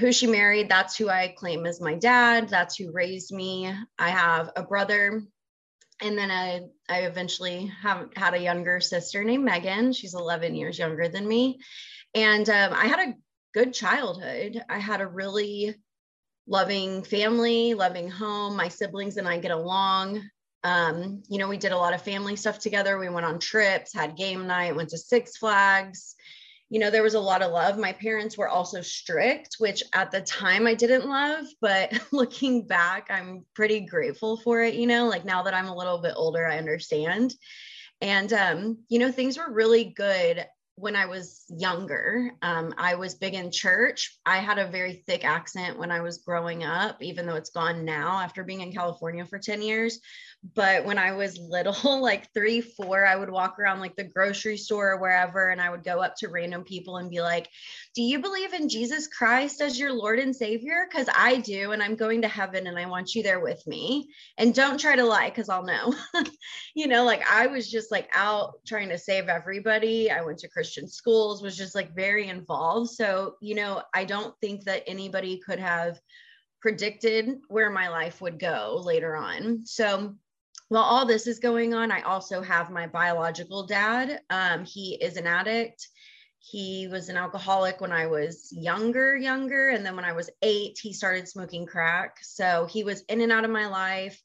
who 0.00 0.12
she 0.12 0.26
married, 0.26 0.70
that's 0.70 0.96
who 0.96 1.10
I 1.10 1.34
claim 1.36 1.66
as 1.66 1.78
my 1.78 1.94
dad. 1.94 2.48
That's 2.48 2.76
who 2.76 2.90
raised 2.90 3.34
me. 3.34 3.70
I 3.98 4.08
have 4.08 4.50
a 4.56 4.62
brother 4.62 5.22
and 6.04 6.18
then 6.18 6.30
I, 6.30 6.60
I 6.88 7.06
eventually 7.06 7.72
have 7.82 8.10
had 8.14 8.34
a 8.34 8.42
younger 8.42 8.78
sister 8.78 9.24
named 9.24 9.42
Megan. 9.42 9.94
She's 9.94 10.14
11 10.14 10.54
years 10.54 10.78
younger 10.78 11.08
than 11.08 11.26
me. 11.26 11.60
And 12.14 12.48
um, 12.50 12.74
I 12.74 12.86
had 12.86 13.08
a 13.08 13.14
good 13.54 13.72
childhood. 13.72 14.62
I 14.68 14.78
had 14.78 15.00
a 15.00 15.06
really 15.06 15.74
loving 16.46 17.04
family, 17.04 17.72
loving 17.72 18.10
home. 18.10 18.54
My 18.54 18.68
siblings 18.68 19.16
and 19.16 19.26
I 19.26 19.38
get 19.38 19.50
along. 19.50 20.22
Um, 20.62 21.22
you 21.30 21.38
know, 21.38 21.48
we 21.48 21.56
did 21.56 21.72
a 21.72 21.78
lot 21.78 21.94
of 21.94 22.02
family 22.02 22.36
stuff 22.36 22.58
together. 22.58 22.98
We 22.98 23.08
went 23.08 23.24
on 23.24 23.38
trips, 23.38 23.94
had 23.94 24.14
game 24.14 24.46
night, 24.46 24.76
went 24.76 24.90
to 24.90 24.98
Six 24.98 25.38
Flags. 25.38 26.16
You 26.74 26.80
know, 26.80 26.90
there 26.90 27.04
was 27.04 27.14
a 27.14 27.20
lot 27.20 27.40
of 27.40 27.52
love. 27.52 27.78
My 27.78 27.92
parents 27.92 28.36
were 28.36 28.48
also 28.48 28.82
strict, 28.82 29.58
which 29.60 29.80
at 29.92 30.10
the 30.10 30.22
time 30.22 30.66
I 30.66 30.74
didn't 30.74 31.08
love, 31.08 31.44
but 31.60 31.92
looking 32.12 32.66
back, 32.66 33.06
I'm 33.10 33.44
pretty 33.54 33.78
grateful 33.78 34.38
for 34.38 34.60
it. 34.60 34.74
You 34.74 34.88
know, 34.88 35.06
like 35.06 35.24
now 35.24 35.44
that 35.44 35.54
I'm 35.54 35.68
a 35.68 35.76
little 35.76 35.98
bit 35.98 36.14
older, 36.16 36.44
I 36.44 36.58
understand. 36.58 37.32
And, 38.00 38.32
um, 38.32 38.78
you 38.88 38.98
know, 38.98 39.12
things 39.12 39.38
were 39.38 39.52
really 39.52 39.84
good 39.84 40.44
when 40.74 40.96
I 40.96 41.06
was 41.06 41.44
younger. 41.48 42.32
Um, 42.42 42.74
I 42.76 42.96
was 42.96 43.14
big 43.14 43.34
in 43.34 43.52
church. 43.52 44.18
I 44.26 44.38
had 44.38 44.58
a 44.58 44.66
very 44.66 45.04
thick 45.06 45.24
accent 45.24 45.78
when 45.78 45.92
I 45.92 46.00
was 46.00 46.18
growing 46.18 46.64
up, 46.64 47.00
even 47.00 47.24
though 47.24 47.36
it's 47.36 47.50
gone 47.50 47.84
now 47.84 48.18
after 48.18 48.42
being 48.42 48.62
in 48.62 48.72
California 48.72 49.24
for 49.24 49.38
10 49.38 49.62
years. 49.62 50.00
But 50.52 50.84
when 50.84 50.98
I 50.98 51.12
was 51.12 51.38
little, 51.38 51.74
like 52.02 52.32
three, 52.34 52.60
four, 52.60 53.06
I 53.06 53.16
would 53.16 53.30
walk 53.30 53.58
around 53.58 53.80
like 53.80 53.96
the 53.96 54.04
grocery 54.04 54.58
store 54.58 54.92
or 54.92 55.00
wherever, 55.00 55.48
and 55.48 55.60
I 55.60 55.70
would 55.70 55.84
go 55.84 56.02
up 56.02 56.16
to 56.16 56.28
random 56.28 56.64
people 56.64 56.98
and 56.98 57.08
be 57.08 57.22
like, 57.22 57.48
Do 57.94 58.02
you 58.02 58.18
believe 58.18 58.52
in 58.52 58.68
Jesus 58.68 59.08
Christ 59.08 59.62
as 59.62 59.78
your 59.78 59.92
Lord 59.92 60.18
and 60.18 60.36
Savior? 60.36 60.86
Because 60.88 61.08
I 61.16 61.36
do, 61.36 61.72
and 61.72 61.82
I'm 61.82 61.96
going 61.96 62.22
to 62.22 62.28
heaven 62.28 62.66
and 62.66 62.78
I 62.78 62.84
want 62.86 63.14
you 63.14 63.22
there 63.22 63.40
with 63.40 63.66
me. 63.66 64.08
And 64.36 64.54
don't 64.54 64.78
try 64.78 64.96
to 64.96 65.04
lie 65.04 65.30
because 65.30 65.48
I'll 65.48 65.64
know. 65.64 65.94
you 66.74 66.88
know, 66.88 67.04
like 67.04 67.22
I 67.30 67.46
was 67.46 67.70
just 67.70 67.90
like 67.90 68.10
out 68.14 68.54
trying 68.66 68.90
to 68.90 68.98
save 68.98 69.28
everybody. 69.28 70.10
I 70.10 70.22
went 70.22 70.40
to 70.40 70.48
Christian 70.48 70.88
schools, 70.88 71.42
was 71.42 71.56
just 71.56 71.74
like 71.74 71.96
very 71.96 72.28
involved. 72.28 72.90
So, 72.90 73.36
you 73.40 73.54
know, 73.54 73.82
I 73.94 74.04
don't 74.04 74.34
think 74.42 74.64
that 74.64 74.82
anybody 74.86 75.40
could 75.46 75.58
have 75.58 75.98
predicted 76.60 77.30
where 77.48 77.70
my 77.70 77.88
life 77.88 78.20
would 78.20 78.38
go 78.38 78.80
later 78.82 79.16
on. 79.16 79.66
So, 79.66 80.16
while 80.68 80.82
all 80.82 81.06
this 81.06 81.26
is 81.26 81.38
going 81.38 81.74
on, 81.74 81.92
I 81.92 82.02
also 82.02 82.40
have 82.40 82.70
my 82.70 82.86
biological 82.86 83.66
dad. 83.66 84.20
Um, 84.30 84.64
he 84.64 84.94
is 85.00 85.16
an 85.16 85.26
addict. 85.26 85.88
He 86.38 86.88
was 86.88 87.08
an 87.08 87.16
alcoholic 87.16 87.80
when 87.80 87.92
I 87.92 88.06
was 88.06 88.48
younger, 88.52 89.16
younger. 89.16 89.68
And 89.68 89.84
then 89.84 89.96
when 89.96 90.04
I 90.04 90.12
was 90.12 90.30
eight, 90.42 90.78
he 90.80 90.92
started 90.92 91.28
smoking 91.28 91.66
crack. 91.66 92.18
So 92.22 92.66
he 92.70 92.84
was 92.84 93.02
in 93.08 93.20
and 93.20 93.32
out 93.32 93.44
of 93.44 93.50
my 93.50 93.66
life, 93.66 94.20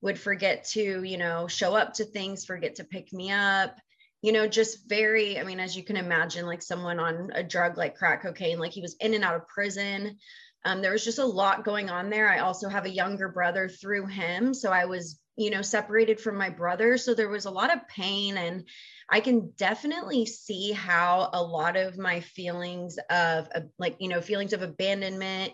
would 0.00 0.18
forget 0.18 0.64
to, 0.68 1.02
you 1.02 1.18
know, 1.18 1.48
show 1.48 1.74
up 1.74 1.94
to 1.94 2.04
things, 2.04 2.44
forget 2.44 2.76
to 2.76 2.84
pick 2.84 3.12
me 3.12 3.32
up, 3.32 3.76
you 4.22 4.32
know, 4.32 4.46
just 4.46 4.88
very, 4.88 5.38
I 5.38 5.44
mean, 5.44 5.60
as 5.60 5.76
you 5.76 5.82
can 5.82 5.96
imagine, 5.96 6.46
like 6.46 6.62
someone 6.62 6.98
on 6.98 7.30
a 7.34 7.42
drug 7.42 7.76
like 7.76 7.96
crack 7.96 8.22
cocaine, 8.22 8.58
like 8.58 8.72
he 8.72 8.80
was 8.80 8.96
in 9.00 9.14
and 9.14 9.24
out 9.24 9.36
of 9.36 9.48
prison. 9.48 10.16
Um, 10.64 10.82
there 10.82 10.92
was 10.92 11.04
just 11.04 11.18
a 11.18 11.24
lot 11.24 11.64
going 11.64 11.90
on 11.90 12.10
there. 12.10 12.28
I 12.28 12.40
also 12.40 12.68
have 12.68 12.84
a 12.84 12.90
younger 12.90 13.28
brother 13.28 13.68
through 13.68 14.06
him. 14.06 14.54
So 14.54 14.70
I 14.70 14.86
was 14.86 15.18
you 15.38 15.50
know, 15.50 15.62
separated 15.62 16.20
from 16.20 16.36
my 16.36 16.50
brother. 16.50 16.98
So 16.98 17.14
there 17.14 17.28
was 17.28 17.44
a 17.44 17.50
lot 17.50 17.72
of 17.72 17.86
pain. 17.86 18.36
And 18.36 18.64
I 19.08 19.20
can 19.20 19.52
definitely 19.56 20.26
see 20.26 20.72
how 20.72 21.30
a 21.32 21.40
lot 21.40 21.76
of 21.76 21.96
my 21.96 22.20
feelings 22.20 22.98
of, 23.08 23.48
of 23.54 23.70
like, 23.78 23.96
you 24.00 24.08
know, 24.08 24.20
feelings 24.20 24.52
of 24.52 24.62
abandonment, 24.62 25.52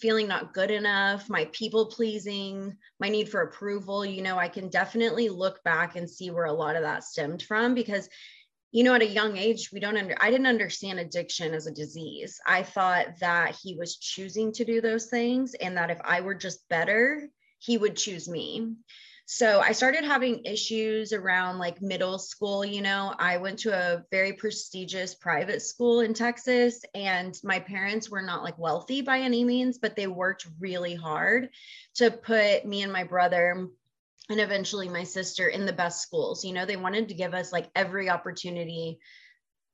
feeling 0.00 0.26
not 0.26 0.54
good 0.54 0.70
enough, 0.70 1.28
my 1.28 1.44
people 1.52 1.86
pleasing, 1.86 2.76
my 2.98 3.10
need 3.10 3.28
for 3.28 3.42
approval, 3.42 4.06
you 4.06 4.22
know, 4.22 4.38
I 4.38 4.48
can 4.48 4.70
definitely 4.70 5.28
look 5.28 5.62
back 5.64 5.96
and 5.96 6.08
see 6.08 6.30
where 6.30 6.46
a 6.46 6.52
lot 6.52 6.76
of 6.76 6.82
that 6.82 7.04
stemmed 7.04 7.42
from 7.42 7.74
because 7.74 8.08
you 8.72 8.82
know 8.82 8.94
at 8.94 9.00
a 9.00 9.06
young 9.06 9.36
age 9.36 9.70
we 9.72 9.78
don't 9.78 9.96
under 9.96 10.16
i 10.20 10.28
didn't 10.28 10.48
understand 10.48 10.98
addiction 10.98 11.54
as 11.54 11.68
a 11.68 11.72
disease 11.72 12.40
i 12.46 12.64
thought 12.64 13.06
that 13.20 13.56
he 13.62 13.76
was 13.76 13.96
choosing 13.96 14.50
to 14.52 14.64
do 14.64 14.80
those 14.80 15.06
things 15.06 15.54
and 15.54 15.76
that 15.76 15.88
if 15.88 15.98
i 16.04 16.20
were 16.20 16.34
just 16.34 16.68
better 16.68 17.28
he 17.58 17.78
would 17.78 17.96
choose 17.96 18.28
me 18.28 18.74
So 19.28 19.58
I 19.58 19.72
started 19.72 20.04
having 20.04 20.44
issues 20.44 21.12
around 21.12 21.58
like 21.58 21.82
middle 21.82 22.16
school. 22.16 22.64
You 22.64 22.80
know, 22.80 23.12
I 23.18 23.38
went 23.38 23.58
to 23.60 23.74
a 23.74 24.04
very 24.12 24.32
prestigious 24.32 25.16
private 25.16 25.62
school 25.62 26.00
in 26.00 26.14
Texas, 26.14 26.80
and 26.94 27.36
my 27.42 27.58
parents 27.58 28.08
were 28.08 28.22
not 28.22 28.44
like 28.44 28.56
wealthy 28.56 29.02
by 29.02 29.18
any 29.18 29.42
means, 29.42 29.78
but 29.78 29.96
they 29.96 30.06
worked 30.06 30.46
really 30.60 30.94
hard 30.94 31.48
to 31.96 32.12
put 32.12 32.64
me 32.64 32.82
and 32.82 32.92
my 32.92 33.02
brother 33.02 33.68
and 34.28 34.40
eventually 34.40 34.88
my 34.88 35.02
sister 35.02 35.48
in 35.48 35.66
the 35.66 35.72
best 35.72 36.02
schools. 36.02 36.44
You 36.44 36.52
know, 36.52 36.64
they 36.64 36.76
wanted 36.76 37.08
to 37.08 37.14
give 37.14 37.34
us 37.34 37.52
like 37.52 37.68
every 37.74 38.08
opportunity 38.08 39.00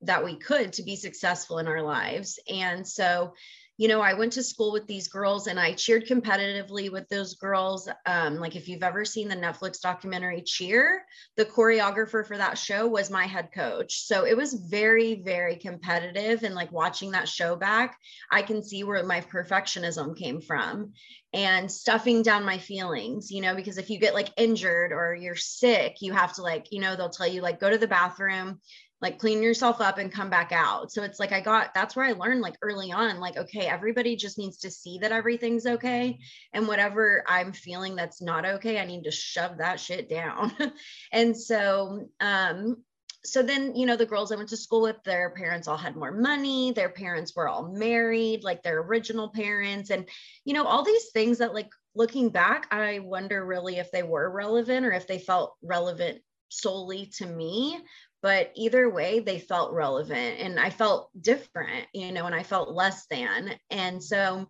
that 0.01 0.25
we 0.25 0.37
could 0.37 0.73
to 0.75 0.83
be 0.83 0.97
successful 0.97 1.59
in 1.59 1.69
our 1.69 1.83
lives. 1.83 2.39
And 2.49 2.89
so 2.89 3.35
you 3.83 3.89
know, 3.89 4.01
I 4.01 4.15
went 4.15 4.35
to 4.35 4.45
school 4.45 4.71
with 4.71 4.87
these 4.87 5.09
girls 5.09 5.49
and 5.49 5.59
I 5.59 5.73
cheered 5.73 6.07
competitively 6.07 6.89
with 6.93 7.09
those 7.09 7.35
girls. 7.35 7.89
Um, 8.07 8.37
like 8.37 8.55
if 8.55 8.69
you've 8.69 8.85
ever 8.85 9.05
seen 9.05 9.27
the 9.27 9.35
Netflix 9.35 9.81
documentary 9.81 10.41
Cheer, 10.43 11.05
the 11.37 11.45
choreographer 11.45 12.25
for 12.25 12.39
that 12.39 12.57
show 12.57 12.87
was 12.87 13.11
my 13.11 13.27
head 13.27 13.49
coach. 13.53 14.03
So 14.05 14.25
it 14.25 14.37
was 14.37 14.55
very, 14.55 15.21
very 15.25 15.57
competitive. 15.57 16.45
And 16.45 16.55
like 16.55 16.71
watching 16.71 17.11
that 17.11 17.29
show 17.29 17.57
back, 17.57 17.99
I 18.31 18.43
can 18.43 18.63
see 18.63 18.85
where 18.85 19.03
my 19.03 19.21
perfectionism 19.21 20.17
came 20.17 20.41
from 20.41 20.93
and 21.33 21.69
stuffing 21.69 22.23
down 22.23 22.45
my 22.45 22.59
feelings, 22.59 23.33
you 23.33 23.41
know, 23.41 23.57
because 23.57 23.79
if 23.79 23.91
you 23.91 23.99
get 23.99 24.15
like 24.15 24.29
injured 24.37 24.93
or 24.93 25.13
you're 25.13 25.35
sick, 25.35 25.97
you 26.01 26.13
have 26.13 26.35
to 26.35 26.43
like, 26.43 26.69
you 26.71 26.81
know, 26.81 26.95
they'll 26.95 27.11
tell 27.11 27.27
you 27.27 27.43
like 27.43 27.59
go 27.59 27.69
to 27.69 27.79
the 27.79 27.89
bathroom 27.89 28.61
like 29.03 29.19
clean 29.19 29.43
yourself 29.43 29.81
up 29.81 29.99
and 29.99 30.13
come 30.13 30.31
back 30.31 30.53
out. 30.53 30.93
So 30.93 31.03
it's 31.03 31.19
like 31.19 31.33
I 31.33 31.41
got 31.41 31.75
that's 31.75 31.97
where 31.97 32.07
I 32.07 32.13
learned 32.13 32.41
like 32.41 32.57
early 32.63 32.93
on 32.93 33.19
like 33.19 33.37
okay, 33.37 33.67
everybody 33.67 34.15
just 34.15 34.39
needs 34.39 34.59
to 34.59 34.71
see 34.71 34.99
that 34.99 35.13
everything's 35.13 35.67
okay 35.67 36.19
and 36.53 36.69
whatever 36.69 37.25
I'm 37.27 37.53
feeling 37.53 37.97
that's 37.97 38.23
not 38.23 38.47
okay, 38.47 38.79
I 38.81 38.87
need 38.87 39.05
to 39.05 39.11
shove 39.11 39.59
that 39.59 39.81
shit 39.81 40.09
down. 40.09 40.53
and 41.13 41.37
so 41.37 42.09
um 42.21 42.77
so 43.25 43.43
then 43.43 43.75
you 43.77 43.87
know 43.87 43.97
the 43.97 44.07
girls 44.07 44.33
i 44.33 44.37
went 44.37 44.49
to 44.49 44.57
school 44.57 44.83
with 44.83 45.03
their 45.05 45.31
parents 45.31 45.69
all 45.69 45.77
had 45.77 45.95
more 45.95 46.11
money 46.11 46.73
their 46.73 46.89
parents 46.89 47.37
were 47.37 47.49
all 47.49 47.69
married 47.69 48.43
like 48.43 48.63
their 48.63 48.81
original 48.81 49.29
parents 49.29 49.91
and 49.91 50.09
you 50.45 50.53
know 50.53 50.67
all 50.67 50.83
these 50.83 51.11
things 51.11 51.39
that 51.39 51.55
like 51.55 51.71
looking 51.95 52.31
back 52.31 52.67
i 52.73 52.99
wonder 52.99 53.45
really 53.47 53.79
if 53.79 53.93
they 53.93 54.03
were 54.03 54.29
relevant 54.29 54.85
or 54.85 54.91
if 54.91 55.07
they 55.07 55.21
felt 55.21 55.55
relevant 55.63 56.21
solely 56.49 57.07
to 57.07 57.25
me 57.25 57.79
but 58.23 58.53
either 58.55 58.89
way 58.89 59.21
they 59.21 59.39
felt 59.39 59.73
relevant 59.73 60.39
and 60.39 60.59
i 60.59 60.71
felt 60.71 61.11
different 61.21 61.87
you 61.93 62.13
know 62.13 62.27
and 62.27 62.35
i 62.35 62.43
felt 62.43 62.71
less 62.71 63.07
than. 63.11 63.51
And 63.71 64.03
so 64.03 64.49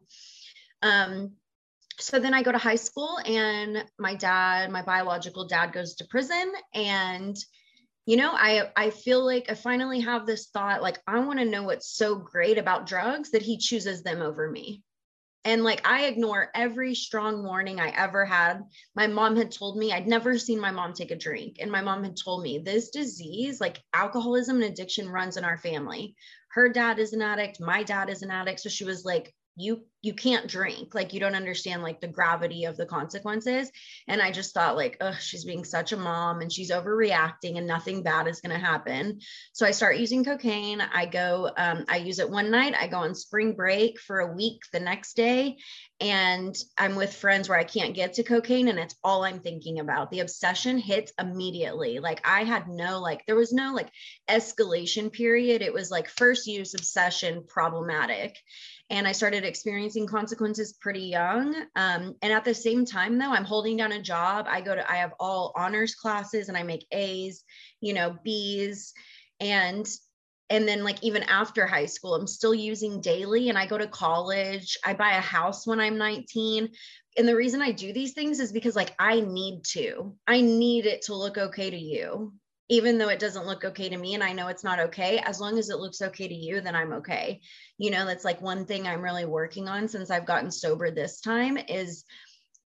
um 0.83 1.33
so 1.99 2.19
then 2.19 2.35
i 2.35 2.43
go 2.43 2.53
to 2.53 2.59
high 2.59 2.77
school 2.77 3.19
and 3.25 3.85
my 3.99 4.15
dad 4.15 4.71
my 4.71 4.83
biological 4.83 5.47
dad 5.47 5.73
goes 5.73 5.95
to 5.97 6.07
prison. 6.09 6.53
And 6.75 7.37
you 8.07 8.17
know 8.17 8.31
i 8.33 8.71
i 8.77 8.91
feel 8.91 9.25
like 9.25 9.51
i 9.51 9.55
finally 9.55 10.01
have 10.01 10.27
this 10.27 10.49
thought 10.49 10.83
like 10.83 11.01
i 11.07 11.21
want 11.21 11.39
to 11.39 11.45
know 11.45 11.63
what's 11.63 11.97
so 11.97 12.17
great 12.17 12.59
about 12.59 12.87
drugs 12.87 13.31
that 13.31 13.43
he 13.43 13.57
chooses 13.57 14.03
them 14.03 14.21
over 14.21 14.51
me 14.51 14.83
and 15.45 15.65
like 15.65 15.87
I 15.87 16.05
ignore 16.07 16.51
every 16.55 16.95
strong 16.95 17.43
warning 17.43 17.81
I 17.81 17.89
ever 17.89 18.25
had. 18.25 18.63
My 18.95 19.07
mom 19.07 19.37
had 19.37 19.51
told 19.51 19.77
me 19.77 19.93
I'd 19.93 20.07
never 20.07 20.39
seen 20.39 20.61
my 20.61 20.71
mom 20.71 20.93
take 20.93 21.11
a 21.11 21.17
drink. 21.17 21.57
And 21.61 21.71
my 21.71 21.81
mom 21.81 22.05
had 22.05 22.17
told 22.17 22.43
me 22.43 22.59
this 22.59 22.91
disease, 22.91 23.61
like 23.61 23.83
alcoholism 23.93 24.57
and 24.57 24.65
addiction, 24.65 25.09
runs 25.09 25.37
in 25.37 25.45
our 25.45 25.59
family. 25.59 26.15
Her 26.51 26.69
dad 26.69 26.99
is 26.99 27.13
an 27.13 27.23
addict. 27.23 27.61
My 27.61 27.83
dad 27.83 28.09
is 28.09 28.23
an 28.23 28.31
addict. 28.31 28.61
So 28.61 28.69
she 28.69 28.85
was 28.85 29.05
like, 29.05 29.35
you 29.57 29.85
you 30.05 30.15
can't 30.15 30.49
drink. 30.49 30.97
Like 30.97 31.13
you 31.13 31.21
don't 31.21 31.37
understand 31.37 31.83
like 31.83 32.01
the 32.01 32.09
gravity 32.09 32.65
of 32.65 32.77
the 32.77 32.87
consequences. 32.87 33.71
And 34.09 34.21
i 34.21 34.33
just 34.33 34.53
thought 34.53 34.77
like 34.77 34.97
oh 35.01 35.17
she's 35.21 35.45
being 35.45 35.65
such 35.65 35.93
a 35.93 35.97
mom 35.97 36.41
and 36.41 36.53
she's 36.53 36.73
overreacting 36.73 37.57
and 37.57 37.67
nothing 37.67 38.03
bad 38.03 38.27
is 38.27 38.41
going 38.41 38.59
to 38.59 38.65
happen. 38.65 39.21
So 39.53 39.67
i 39.67 39.71
start 39.71 39.99
using 39.99 40.25
cocaine. 40.25 40.81
I 40.81 41.07
go 41.07 41.51
um, 41.57 41.85
i 41.89 41.99
use 41.99 42.19
it 42.19 42.31
one 42.31 42.51
night. 42.51 42.75
I 42.79 42.89
go 42.89 42.99
on 42.99 43.15
spring 43.15 43.53
break 43.53 44.01
for 44.01 44.21
a 44.21 44.35
week 44.35 44.63
the 44.73 44.81
next 44.81 45.15
day. 45.15 45.59
And 46.01 46.57
i'm 46.79 46.97
with 46.97 47.15
friends 47.15 47.49
where 47.49 47.59
i 47.59 47.65
can't 47.65 47.95
get 47.95 48.15
to 48.15 48.25
cocaine 48.25 48.69
and 48.69 48.79
it's 48.79 48.97
all 49.05 49.25
i'm 49.25 49.41
thinking 49.41 49.81
about. 49.81 50.11
The 50.11 50.21
obsession 50.21 50.79
hits 50.79 51.13
immediately. 51.21 51.99
Like 52.01 52.27
i 52.27 52.43
had 52.43 52.69
no 52.69 53.01
like 53.01 53.25
there 53.27 53.37
was 53.37 53.53
no 53.53 53.73
like 53.75 53.91
escalation 54.29 55.13
period. 55.13 55.63
It 55.63 55.75
was 55.75 55.91
like 55.91 56.09
first 56.09 56.47
use 56.47 56.75
obsession 56.75 57.45
problematic 57.47 58.37
and 58.93 59.09
I 59.09 59.13
started 59.13 59.43
experiencing 59.43 60.07
consequences 60.07 60.75
pretty 60.75 61.01
young. 61.01 61.55
Um, 61.77 62.15
and 62.21 62.31
at 62.31 62.45
the 62.45 62.55
same 62.55 62.85
time, 62.85 63.19
though, 63.19 63.33
I'm 63.33 63.45
holding 63.45 63.79
down 63.79 63.93
a 63.93 64.03
job. 64.03 64.45
I 64.47 64.61
go 64.61 64.75
to, 64.75 64.89
I 64.89 64.97
have 64.97 65.15
all 65.19 65.55
honors 65.57 65.95
classes 65.95 66.49
and 66.49 66.59
I 66.59 66.63
make 66.63 66.87
A's, 66.93 67.43
you 67.81 67.95
know, 67.95 68.19
B's. 68.23 68.93
And 69.41 69.89
and 70.51 70.69
then 70.69 70.85
like 70.85 71.03
even 71.03 71.23
after 71.23 71.67
high 71.67 71.87
school 71.87 72.15
i'm 72.15 72.27
still 72.27 72.55
using 72.55 73.01
daily 73.01 73.49
and 73.49 73.57
i 73.57 73.65
go 73.65 73.79
to 73.79 73.87
college 73.87 74.77
i 74.85 74.93
buy 74.93 75.13
a 75.13 75.21
house 75.21 75.67
when 75.67 75.81
i'm 75.81 75.97
19 75.97 76.69
and 77.17 77.29
the 77.29 77.35
reason 77.35 77.63
i 77.63 77.73
do 77.73 77.93
these 77.93 78.13
things 78.13 78.39
is 78.39 78.53
because 78.53 78.77
like 78.77 78.95
i 78.99 79.21
need 79.21 79.65
to 79.65 80.15
i 80.27 80.43
need 80.43 80.85
it 80.85 81.03
to 81.03 81.15
look 81.15 81.39
okay 81.39 81.71
to 81.71 81.79
you 81.79 82.35
even 82.69 82.99
though 82.99 83.09
it 83.09 83.19
doesn't 83.19 83.47
look 83.47 83.65
okay 83.65 83.89
to 83.89 83.97
me 83.97 84.15
and 84.15 84.23
I 84.23 84.33
know 84.33 84.49
it's 84.49 84.65
not 84.65 84.79
okay, 84.79 85.19
as 85.19 85.41
long 85.41 85.59
as 85.59 85.69
it 85.69 85.79
looks 85.79 86.01
okay 86.01 86.29
to 86.29 86.35
you, 86.35 86.61
then 86.61 86.75
I'm 86.75 86.93
okay. 86.95 87.41
You 87.79 87.91
know, 87.91 88.07
that's 88.07 88.25
like 88.25 88.41
one 88.41 88.65
thing 88.65 88.87
I'm 88.87 89.03
really 89.03 89.27
working 89.27 89.69
on 89.69 89.89
since 89.89 90.11
I've 90.11 90.27
gotten 90.27 90.51
sober 90.51 90.91
this 90.91 91.21
time 91.21 91.59
is 91.69 92.05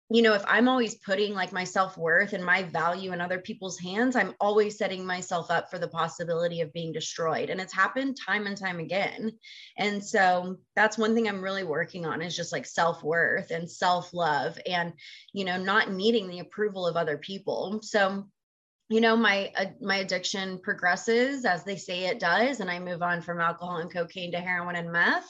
you 0.09 0.23
know, 0.23 0.35
if 0.35 0.45
I'm 0.47 0.69
always 0.69 0.95
putting 0.95 1.35
like 1.35 1.53
my 1.53 1.65
self 1.65 1.99
worth 1.99 2.33
and 2.33 2.45
my 2.45 2.63
value 2.63 3.13
in 3.13 3.21
other 3.21 3.41
people's 3.41 3.79
hands, 3.79 4.15
I'm 4.15 4.35
always 4.39 4.79
setting 4.79 5.05
myself 5.05 5.51
up 5.51 5.69
for 5.69 5.81
the 5.81 5.89
possibility 5.89 6.61
of 6.61 6.73
being 6.73 6.93
destroyed. 6.93 7.51
And 7.51 7.61
it's 7.61 7.75
happened 7.75 8.17
time 8.25 8.47
and 8.47 8.57
time 8.57 8.79
again. 8.79 9.33
And 9.79 10.05
so 10.05 10.59
that's 10.77 10.97
one 10.97 11.15
thing 11.15 11.29
I'm 11.29 11.43
really 11.43 11.65
working 11.65 12.07
on 12.07 12.23
is 12.23 12.37
just 12.37 12.53
like 12.53 12.67
self 12.67 13.03
worth 13.03 13.51
and 13.51 13.69
self 13.69 14.15
love 14.15 14.57
and, 14.65 14.93
you 15.33 15.45
know, 15.45 15.59
not 15.59 15.91
needing 15.91 16.29
the 16.29 16.39
approval 16.39 16.87
of 16.87 16.97
other 16.97 17.19
people. 17.19 17.81
So 17.83 18.29
you 18.89 19.01
know 19.01 19.17
my 19.17 19.51
uh, 19.57 19.67
my 19.81 19.97
addiction 19.97 20.59
progresses 20.63 21.45
as 21.45 21.65
they 21.65 21.77
say 21.77 22.05
it 22.05 22.21
does 22.21 22.61
and 22.61 22.71
i 22.71 22.79
move 22.79 23.03
on 23.03 23.21
from 23.21 23.41
alcohol 23.41 23.79
and 23.79 23.93
cocaine 23.93 24.33
to 24.33 24.41
heroin 24.41 24.77
and 24.77 24.93
meth. 24.93 25.29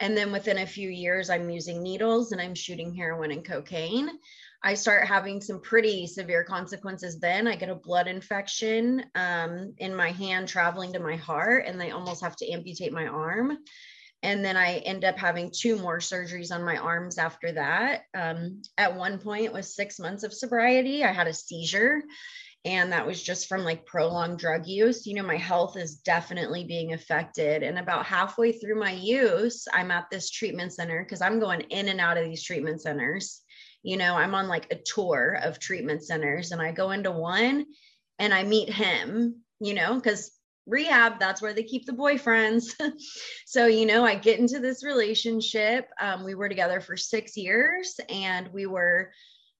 And 0.00 0.16
then 0.16 0.32
within 0.32 0.58
a 0.58 0.66
few 0.66 0.88
years 0.88 1.30
i'm 1.30 1.48
using 1.48 1.82
needles 1.82 2.32
and 2.32 2.40
i'm 2.40 2.54
shooting 2.54 2.94
heroin 2.94 3.30
and 3.30 3.44
cocaine. 3.44 4.10
I 4.64 4.74
start 4.74 5.08
having 5.08 5.40
some 5.40 5.60
pretty 5.60 6.06
severe 6.06 6.44
consequences 6.44 7.18
then. 7.18 7.48
I 7.48 7.56
get 7.56 7.68
a 7.68 7.74
blood 7.74 8.06
infection 8.06 9.04
um, 9.16 9.74
in 9.78 9.96
my 9.96 10.12
hand 10.12 10.46
traveling 10.46 10.92
to 10.92 11.00
my 11.00 11.16
heart 11.16 11.64
and 11.66 11.80
they 11.80 11.90
almost 11.90 12.22
have 12.22 12.36
to 12.36 12.52
amputate 12.52 12.92
my 12.92 13.06
arm. 13.06 13.58
And 14.24 14.44
then 14.44 14.56
i 14.56 14.74
end 14.78 15.04
up 15.04 15.18
having 15.18 15.50
two 15.50 15.76
more 15.78 15.98
surgeries 15.98 16.52
on 16.52 16.62
my 16.64 16.76
arms 16.76 17.18
after 17.18 17.52
that. 17.52 18.02
Um, 18.14 18.62
at 18.76 18.96
one 18.96 19.18
point 19.18 19.52
with 19.52 19.64
six 19.64 19.98
months 19.98 20.24
of 20.24 20.34
sobriety 20.34 21.04
i 21.04 21.12
had 21.12 21.26
a 21.26 21.34
seizure 21.34 22.02
and 22.64 22.92
that 22.92 23.06
was 23.06 23.20
just 23.20 23.48
from 23.48 23.64
like 23.64 23.86
prolonged 23.86 24.38
drug 24.38 24.66
use. 24.66 25.06
You 25.06 25.14
know 25.14 25.22
my 25.22 25.36
health 25.36 25.76
is 25.76 25.96
definitely 25.96 26.64
being 26.64 26.92
affected. 26.92 27.62
And 27.62 27.78
about 27.78 28.06
halfway 28.06 28.52
through 28.52 28.78
my 28.78 28.92
use 28.92 29.66
i'm 29.72 29.90
at 29.90 30.10
this 30.10 30.30
treatment 30.30 30.72
center 30.72 31.02
because 31.02 31.20
i'm 31.20 31.40
going 31.40 31.62
in 31.62 31.88
and 31.88 32.00
out 32.00 32.16
of 32.16 32.24
these 32.24 32.44
treatment 32.44 32.80
centers. 32.82 33.42
You 33.82 33.96
know 33.96 34.14
i'm 34.14 34.34
on 34.34 34.48
like 34.48 34.72
a 34.72 34.76
tour 34.76 35.38
of 35.42 35.58
treatment 35.58 36.04
centers 36.04 36.52
and 36.52 36.62
i 36.62 36.70
go 36.70 36.92
into 36.92 37.10
one 37.10 37.66
and 38.18 38.32
i 38.32 38.44
meet 38.44 38.70
him 38.70 39.42
you 39.58 39.74
know 39.74 39.94
because 39.94 40.30
rehab 40.66 41.18
that's 41.18 41.42
where 41.42 41.52
they 41.52 41.64
keep 41.64 41.86
the 41.86 41.92
boyfriends. 41.92 42.74
So 43.46 43.66
you 43.66 43.84
know 43.86 44.04
i 44.04 44.14
get 44.14 44.38
into 44.38 44.60
this 44.60 44.84
relationship. 44.84 45.88
Um, 46.00 46.24
we 46.24 46.34
were 46.34 46.48
together 46.48 46.80
for 46.80 46.96
six 46.96 47.36
years 47.36 47.98
and 48.08 48.48
we 48.52 48.66
were 48.66 49.10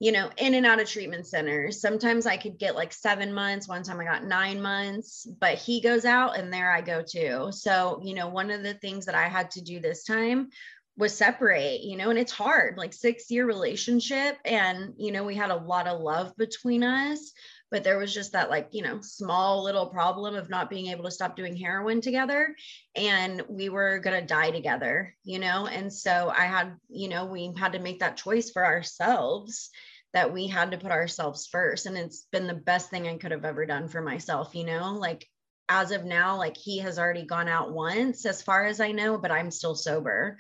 you 0.03 0.11
know, 0.11 0.29
in 0.37 0.55
and 0.55 0.67
out 0.67 0.81
of 0.81 0.89
treatment 0.89 1.25
centers. 1.29 1.81
Sometimes 1.81 2.27
I 2.27 2.37
could 2.37 2.59
get 2.59 2.75
like 2.75 2.93
seven 2.93 3.33
months. 3.33 3.69
One 3.69 3.85
time 3.85 4.01
I 4.01 4.05
got 4.05 4.25
nine 4.25 4.61
months, 4.61 5.29
but 5.39 5.59
he 5.59 5.81
goes 5.81 6.05
out 6.05 6.37
and 6.37 6.53
there 6.53 6.73
I 6.73 6.81
go 6.81 7.05
too. 7.09 7.51
So, 7.53 8.01
you 8.03 8.13
know, 8.13 8.27
one 8.27 8.51
of 8.51 8.65
the 8.65 8.75
things 8.75 9.07
that 9.07 9.15
I 9.15 9.29
had 9.29 9.53
to 9.53 9.61
do 9.63 9.79
this 9.79 10.03
time 10.03 10.49
was 10.97 11.17
separate, 11.17 11.83
you 11.83 11.97
know, 11.97 12.11
and 12.11 12.19
it's 12.19 12.33
hard, 12.33 12.79
like 12.79 12.93
six 12.93 13.31
year 13.31 13.47
relationship. 13.47 14.39
And, 14.45 14.95
you 14.97 15.13
know, 15.13 15.23
we 15.23 15.37
had 15.37 15.53
a 15.53 15.57
lot 15.57 15.87
of 15.87 16.01
love 16.01 16.37
between 16.37 16.83
us, 16.83 17.33
but 17.71 17.85
there 17.85 17.97
was 17.97 18.13
just 18.13 18.33
that 18.33 18.51
like 18.51 18.69
you 18.73 18.83
know 18.83 19.01
small 19.01 19.65
little 19.65 19.87
problem 19.87 20.35
of 20.35 20.51
not 20.51 20.69
being 20.69 20.89
able 20.89 21.05
to 21.05 21.11
stop 21.11 21.35
doing 21.35 21.57
heroin 21.57 22.01
together 22.01 22.55
and 22.95 23.43
we 23.49 23.71
were 23.71 23.99
going 23.99 24.21
to 24.21 24.27
die 24.27 24.51
together 24.51 25.15
you 25.25 25.39
know 25.39 25.67
and 25.67 25.91
so 25.91 26.31
i 26.37 26.45
had 26.45 26.77
you 26.91 27.09
know 27.09 27.25
we 27.25 27.51
had 27.57 27.73
to 27.73 27.79
make 27.79 28.01
that 28.01 28.19
choice 28.19 28.51
for 28.51 28.65
ourselves 28.65 29.71
that 30.13 30.33
we 30.33 30.47
had 30.47 30.71
to 30.71 30.79
put 30.79 30.91
ourselves 30.91 31.47
first 31.47 31.87
and 31.87 31.97
it's 31.97 32.27
been 32.33 32.47
the 32.47 32.55
best 32.55 32.91
thing 32.91 33.09
i 33.09 33.17
could 33.17 33.31
have 33.31 33.45
ever 33.45 33.67
done 33.67 33.89
for 33.89 34.01
myself 34.01 34.55
you 34.55 34.65
know 34.65 34.95
like 34.95 35.27
as 35.69 35.91
of 35.91 36.05
now 36.05 36.37
like 36.37 36.57
he 36.57 36.79
has 36.79 36.99
already 36.99 37.25
gone 37.25 37.49
out 37.49 37.73
once 37.73 38.27
as 38.27 38.43
far 38.43 38.67
as 38.67 38.81
i 38.81 38.93
know 38.93 39.17
but 39.17 39.31
i'm 39.31 39.51
still 39.51 39.75
sober 39.75 40.37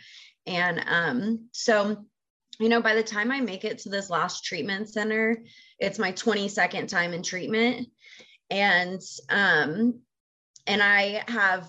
and 0.47 0.85
um 0.87 1.49
so 1.53 2.05
you 2.59 2.69
know, 2.69 2.81
by 2.81 2.95
the 2.95 3.03
time 3.03 3.33
I 3.33 3.41
make 3.41 3.65
it 3.65 3.79
to 3.81 3.89
this 3.89 4.11
last 4.11 4.45
treatment 4.45 4.89
center, 4.89 5.43
it's 5.79 5.99
my 5.99 6.13
22nd 6.13 6.89
time 6.89 7.13
in 7.13 7.23
treatment. 7.23 7.89
And 8.51 9.01
um 9.31 10.01
and 10.67 10.83
I 10.83 11.25
have 11.27 11.67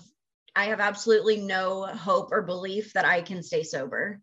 I 0.54 0.66
have 0.66 0.80
absolutely 0.80 1.38
no 1.38 1.86
hope 1.86 2.28
or 2.30 2.42
belief 2.42 2.92
that 2.92 3.04
I 3.04 3.22
can 3.22 3.42
stay 3.42 3.64
sober. 3.64 4.20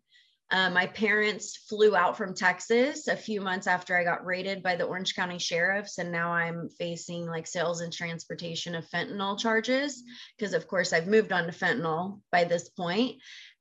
Uh, 0.52 0.68
my 0.68 0.86
parents 0.86 1.56
flew 1.56 1.96
out 1.96 2.14
from 2.14 2.34
Texas 2.34 3.08
a 3.08 3.16
few 3.16 3.40
months 3.40 3.66
after 3.66 3.96
I 3.96 4.04
got 4.04 4.26
raided 4.26 4.62
by 4.62 4.76
the 4.76 4.84
Orange 4.84 5.16
County 5.16 5.38
sheriffs, 5.38 5.96
and 5.96 6.12
now 6.12 6.30
I'm 6.30 6.68
facing 6.68 7.26
like 7.26 7.46
sales 7.46 7.80
and 7.80 7.90
transportation 7.90 8.74
of 8.74 8.86
fentanyl 8.90 9.38
charges 9.38 10.02
because, 10.36 10.52
of 10.52 10.68
course, 10.68 10.92
I've 10.92 11.06
moved 11.06 11.32
on 11.32 11.46
to 11.46 11.52
fentanyl 11.52 12.20
by 12.30 12.44
this 12.44 12.68
point 12.68 13.16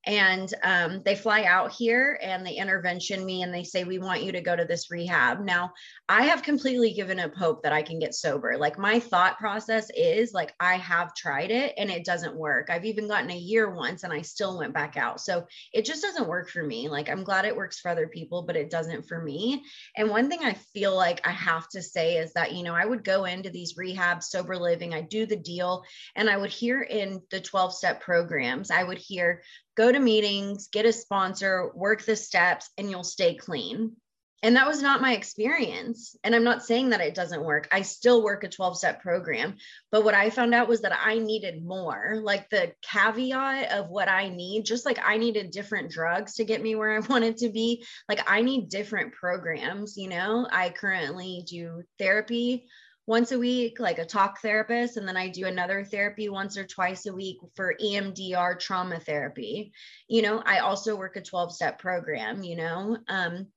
and 0.05 0.53
um, 0.63 1.01
they 1.05 1.15
fly 1.15 1.43
out 1.43 1.71
here 1.71 2.19
and 2.23 2.45
they 2.45 2.55
intervention 2.55 3.23
me 3.23 3.43
and 3.43 3.53
they 3.53 3.63
say 3.63 3.83
we 3.83 3.99
want 3.99 4.23
you 4.23 4.31
to 4.31 4.41
go 4.41 4.55
to 4.55 4.65
this 4.65 4.89
rehab. 4.89 5.43
Now 5.43 5.73
i 6.09 6.23
have 6.23 6.43
completely 6.43 6.93
given 6.93 7.19
up 7.19 7.35
hope 7.35 7.63
that 7.63 7.73
i 7.73 7.81
can 7.81 7.99
get 7.99 8.15
sober. 8.15 8.57
Like 8.57 8.79
my 8.79 8.99
thought 8.99 9.37
process 9.37 9.89
is 9.95 10.33
like 10.33 10.53
i 10.59 10.75
have 10.75 11.13
tried 11.13 11.51
it 11.51 11.73
and 11.77 11.89
it 11.89 12.05
doesn't 12.05 12.35
work. 12.35 12.69
I've 12.69 12.85
even 12.85 13.07
gotten 13.07 13.31
a 13.31 13.37
year 13.37 13.73
once 13.73 14.03
and 14.03 14.11
i 14.11 14.21
still 14.21 14.57
went 14.57 14.73
back 14.73 14.97
out. 14.97 15.21
So 15.21 15.45
it 15.73 15.85
just 15.85 16.01
doesn't 16.01 16.27
work 16.27 16.49
for 16.49 16.63
me. 16.63 16.89
Like 16.89 17.09
i'm 17.09 17.23
glad 17.23 17.45
it 17.45 17.55
works 17.55 17.79
for 17.79 17.89
other 17.89 18.07
people 18.07 18.43
but 18.43 18.55
it 18.55 18.69
doesn't 18.69 19.07
for 19.07 19.21
me. 19.21 19.63
And 19.95 20.09
one 20.09 20.29
thing 20.29 20.39
i 20.43 20.53
feel 20.53 20.95
like 20.95 21.25
i 21.27 21.31
have 21.31 21.67
to 21.69 21.81
say 21.81 22.17
is 22.17 22.33
that 22.33 22.53
you 22.53 22.63
know 22.63 22.73
i 22.73 22.85
would 22.85 23.03
go 23.03 23.25
into 23.25 23.49
these 23.49 23.77
rehab 23.77 24.23
sober 24.23 24.57
living 24.57 24.93
i 24.93 25.01
do 25.01 25.25
the 25.25 25.35
deal 25.35 25.83
and 26.15 26.29
i 26.29 26.37
would 26.37 26.49
hear 26.49 26.81
in 26.81 27.21
the 27.31 27.39
12 27.39 27.73
step 27.73 28.01
programs 28.01 28.71
i 28.71 28.83
would 28.83 28.97
hear 28.97 29.41
go 29.75 29.91
to 29.91 29.99
meetings, 29.99 30.67
get 30.71 30.85
a 30.85 30.93
sponsor, 30.93 31.71
work 31.73 32.03
the 32.03 32.15
steps, 32.15 32.69
and 32.77 32.89
you'll 32.89 33.03
stay 33.03 33.35
clean. 33.35 33.95
And 34.43 34.55
that 34.55 34.67
was 34.67 34.81
not 34.81 35.01
my 35.01 35.13
experience. 35.13 36.15
And 36.23 36.33
I'm 36.33 36.43
not 36.43 36.63
saying 36.63 36.89
that 36.89 37.01
it 37.01 37.13
doesn't 37.13 37.43
work. 37.43 37.67
I 37.71 37.83
still 37.83 38.23
work 38.23 38.43
a 38.43 38.49
12 38.49 38.77
step 38.77 39.01
program. 39.01 39.57
But 39.91 40.03
what 40.03 40.15
I 40.15 40.31
found 40.31 40.55
out 40.55 40.67
was 40.67 40.81
that 40.81 40.97
I 40.99 41.19
needed 41.19 41.63
more 41.63 42.19
like 42.23 42.49
the 42.49 42.73
caveat 42.81 43.71
of 43.71 43.89
what 43.89 44.09
I 44.09 44.29
need, 44.29 44.65
just 44.65 44.85
like 44.85 44.97
I 45.03 45.17
needed 45.17 45.51
different 45.51 45.91
drugs 45.91 46.35
to 46.35 46.45
get 46.45 46.61
me 46.61 46.73
where 46.73 46.95
I 46.95 46.99
wanted 47.09 47.37
to 47.37 47.49
be. 47.49 47.85
Like 48.09 48.21
I 48.27 48.41
need 48.41 48.69
different 48.69 49.13
programs. 49.13 49.95
You 49.95 50.09
know, 50.09 50.47
I 50.51 50.71
currently 50.71 51.43
do 51.47 51.83
therapy 51.99 52.67
once 53.11 53.33
a 53.33 53.37
week, 53.37 53.77
like 53.77 53.99
a 53.99 54.05
talk 54.05 54.39
therapist, 54.39 54.95
and 54.95 55.05
then 55.05 55.17
I 55.17 55.27
do 55.27 55.45
another 55.45 55.83
therapy 55.83 56.29
once 56.29 56.57
or 56.57 56.65
twice 56.65 57.07
a 57.07 57.13
week 57.13 57.39
for 57.57 57.75
EMDR 57.75 58.57
trauma 58.57 59.01
therapy. 59.01 59.73
You 60.07 60.21
know, 60.21 60.41
I 60.45 60.59
also 60.59 60.95
work 60.95 61.17
a 61.17 61.21
12 61.21 61.53
step 61.53 61.77
program, 61.77 62.41
you 62.41 62.55
know. 62.55 62.97
Um, 63.09 63.47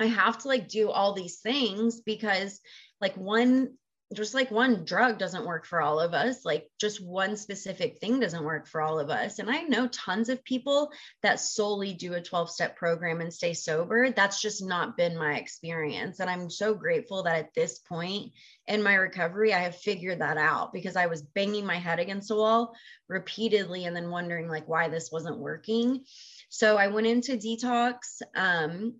I 0.00 0.06
have 0.06 0.38
to 0.38 0.48
like 0.48 0.66
do 0.66 0.90
all 0.90 1.12
these 1.12 1.38
things 1.38 2.00
because 2.00 2.60
like 3.00 3.16
one 3.16 3.74
just 4.14 4.34
like 4.34 4.52
one 4.52 4.84
drug 4.84 5.18
doesn't 5.18 5.46
work 5.46 5.66
for 5.66 5.80
all 5.80 5.98
of 5.98 6.14
us 6.14 6.44
like 6.44 6.70
just 6.80 7.04
one 7.04 7.36
specific 7.36 7.98
thing 7.98 8.20
doesn't 8.20 8.44
work 8.44 8.68
for 8.68 8.80
all 8.80 9.00
of 9.00 9.10
us. 9.10 9.40
And 9.40 9.50
i 9.50 9.62
know 9.62 9.88
tons 9.88 10.28
of 10.28 10.44
people 10.44 10.92
that 11.22 11.40
solely 11.40 11.92
do 11.92 12.14
a 12.14 12.22
12 12.22 12.50
step 12.50 12.76
program 12.76 13.20
and 13.20 13.32
stay 13.32 13.52
sober. 13.52 14.10
That's 14.10 14.40
just 14.40 14.64
not 14.64 14.96
been 14.96 15.18
my 15.18 15.36
experience. 15.36 16.20
And 16.20 16.30
i'm 16.30 16.48
so 16.50 16.72
grateful 16.74 17.24
that 17.24 17.36
at 17.36 17.54
this 17.54 17.80
point 17.80 18.32
in 18.68 18.82
my 18.82 18.94
recovery 18.94 19.52
i 19.52 19.58
have 19.58 19.76
figured 19.76 20.20
that 20.20 20.36
out 20.36 20.72
because 20.72 20.96
i 20.96 21.06
was 21.06 21.22
banging 21.22 21.66
my 21.66 21.76
head 21.76 21.98
against 21.98 22.28
the 22.28 22.36
wall 22.36 22.74
repeatedly 23.08 23.86
and 23.86 23.96
then 23.96 24.10
wondering 24.10 24.48
like 24.48 24.68
why 24.68 24.88
this 24.88 25.10
wasn't 25.10 25.38
working. 25.38 26.04
So 26.48 26.76
i 26.76 26.88
went 26.88 27.08
into 27.08 27.36
detox 27.36 28.22
um, 28.36 28.94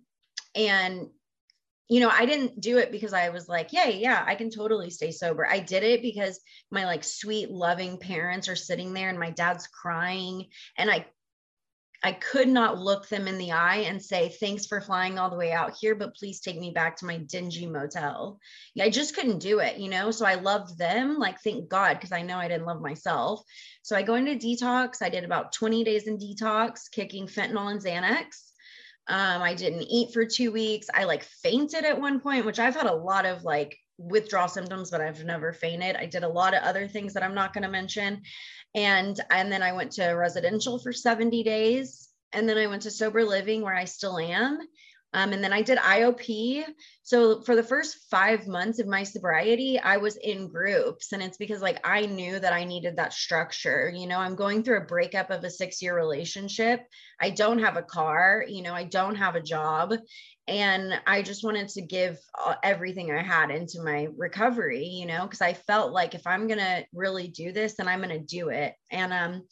and 0.53 1.07
you 1.89 1.99
know, 2.01 2.09
I 2.09 2.25
didn't 2.25 2.59
do 2.59 2.77
it 2.77 2.91
because 2.91 3.13
I 3.13 3.29
was 3.29 3.47
like, 3.47 3.71
yeah, 3.71 3.87
yeah, 3.87 4.23
I 4.25 4.35
can 4.35 4.49
totally 4.49 4.89
stay 4.89 5.11
sober. 5.11 5.47
I 5.47 5.59
did 5.59 5.83
it 5.83 6.01
because 6.01 6.39
my 6.69 6.85
like 6.85 7.03
sweet, 7.03 7.49
loving 7.49 7.97
parents 7.97 8.49
are 8.49 8.55
sitting 8.55 8.93
there 8.93 9.09
and 9.09 9.19
my 9.19 9.31
dad's 9.31 9.67
crying. 9.67 10.47
And 10.77 10.91
I 10.91 11.05
I 12.03 12.11
could 12.11 12.47
not 12.47 12.77
look 12.77 13.09
them 13.09 13.27
in 13.27 13.39
the 13.39 13.53
eye 13.53 13.77
and 13.87 14.01
say, 14.01 14.29
thanks 14.29 14.67
for 14.67 14.81
flying 14.81 15.17
all 15.17 15.31
the 15.31 15.35
way 15.35 15.51
out 15.51 15.75
here, 15.79 15.95
but 15.95 16.15
please 16.15 16.39
take 16.39 16.59
me 16.59 16.69
back 16.69 16.97
to 16.97 17.05
my 17.05 17.17
dingy 17.17 17.65
motel. 17.65 18.39
I 18.79 18.91
just 18.91 19.15
couldn't 19.15 19.39
do 19.39 19.59
it, 19.59 19.77
you 19.77 19.89
know? 19.89 20.11
So 20.11 20.25
I 20.25 20.35
loved 20.35 20.77
them, 20.77 21.17
like, 21.17 21.41
thank 21.41 21.69
God, 21.69 21.95
because 21.95 22.11
I 22.11 22.21
know 22.21 22.37
I 22.37 22.47
didn't 22.47 22.67
love 22.67 22.81
myself. 22.81 23.41
So 23.81 23.95
I 23.95 24.03
go 24.03 24.13
into 24.13 24.35
detox. 24.35 25.01
I 25.01 25.09
did 25.09 25.23
about 25.23 25.53
20 25.53 25.83
days 25.83 26.07
in 26.07 26.19
detox, 26.19 26.91
kicking 26.91 27.25
fentanyl 27.25 27.71
and 27.71 27.81
Xanax. 27.81 28.46
Um, 29.09 29.41
I 29.41 29.53
didn't 29.53 29.83
eat 29.83 30.13
for 30.13 30.25
two 30.25 30.51
weeks. 30.51 30.87
I 30.93 31.05
like 31.05 31.23
fainted 31.23 31.85
at 31.85 31.99
one 31.99 32.19
point, 32.19 32.45
which 32.45 32.59
I've 32.59 32.75
had 32.75 32.87
a 32.87 32.93
lot 32.93 33.25
of 33.25 33.43
like 33.43 33.77
withdrawal 33.97 34.47
symptoms, 34.47 34.91
but 34.91 35.01
I've 35.01 35.23
never 35.23 35.53
fainted. 35.53 35.95
I 35.95 36.05
did 36.05 36.23
a 36.23 36.29
lot 36.29 36.53
of 36.53 36.63
other 36.63 36.87
things 36.87 37.13
that 37.13 37.23
I'm 37.23 37.35
not 37.35 37.53
going 37.53 37.63
to 37.63 37.69
mention. 37.69 38.21
And 38.75 39.19
and 39.31 39.51
then 39.51 39.63
I 39.63 39.71
went 39.71 39.93
to 39.93 40.07
residential 40.07 40.77
for 40.79 40.91
70 40.91 41.43
days. 41.43 42.09
And 42.33 42.47
then 42.47 42.57
I 42.57 42.67
went 42.67 42.81
to 42.83 42.91
sober 42.91 43.23
living 43.23 43.61
where 43.61 43.75
I 43.75 43.85
still 43.85 44.19
am. 44.19 44.59
Um, 45.13 45.31
and 45.31 45.43
then 45.43 45.53
I 45.53 45.61
did 45.61 45.77
IOP. 45.77 46.63
So 47.03 47.41
for 47.41 47.55
the 47.55 47.63
first 47.63 48.09
five 48.11 48.45
months 48.45 48.79
of 48.79 48.87
my 48.87 49.03
sobriety, 49.03 49.79
I 49.79 49.97
was 49.97 50.17
in 50.17 50.49
groups. 50.49 51.13
And 51.13 51.23
it's 51.23 51.37
because 51.37 51.61
like 51.61 51.79
I 51.83 52.05
knew 52.05 52.37
that 52.37 52.53
I 52.53 52.65
needed 52.65 52.97
that 52.97 53.13
structure. 53.13 53.91
You 53.93 54.07
know, 54.07 54.19
I'm 54.19 54.35
going 54.35 54.63
through 54.63 54.79
a 54.79 54.85
breakup 54.85 55.29
of 55.29 55.43
a 55.43 55.49
six 55.49 55.81
year 55.81 55.95
relationship. 55.95 56.81
I 57.21 57.29
don't 57.29 57.59
have 57.59 57.77
a 57.77 57.83
car, 57.83 58.43
you 58.47 58.61
know, 58.61 58.73
I 58.73 58.83
don't 58.83 59.15
have 59.15 59.35
a 59.35 59.41
job. 59.41 59.93
And 60.49 60.93
I 61.05 61.23
just 61.23 61.43
wanted 61.43 61.69
to 61.69 61.81
give 61.81 62.17
uh, 62.37 62.55
everything 62.63 63.11
I 63.11 63.21
had 63.21 63.51
into 63.51 63.81
my 63.81 64.07
recovery, 64.15 64.85
you 64.85 65.05
know, 65.05 65.23
because 65.23 65.41
I 65.41 65.53
felt 65.53 65.91
like 65.91 66.15
if 66.15 66.25
I'm 66.25 66.47
going 66.47 66.59
to 66.59 66.85
really 66.93 67.27
do 67.27 67.51
this, 67.51 67.75
then 67.75 67.87
I'm 67.87 68.01
going 68.01 68.17
to 68.17 68.19
do 68.19 68.49
it. 68.49 68.73
And, 68.89 69.11
um, 69.11 69.43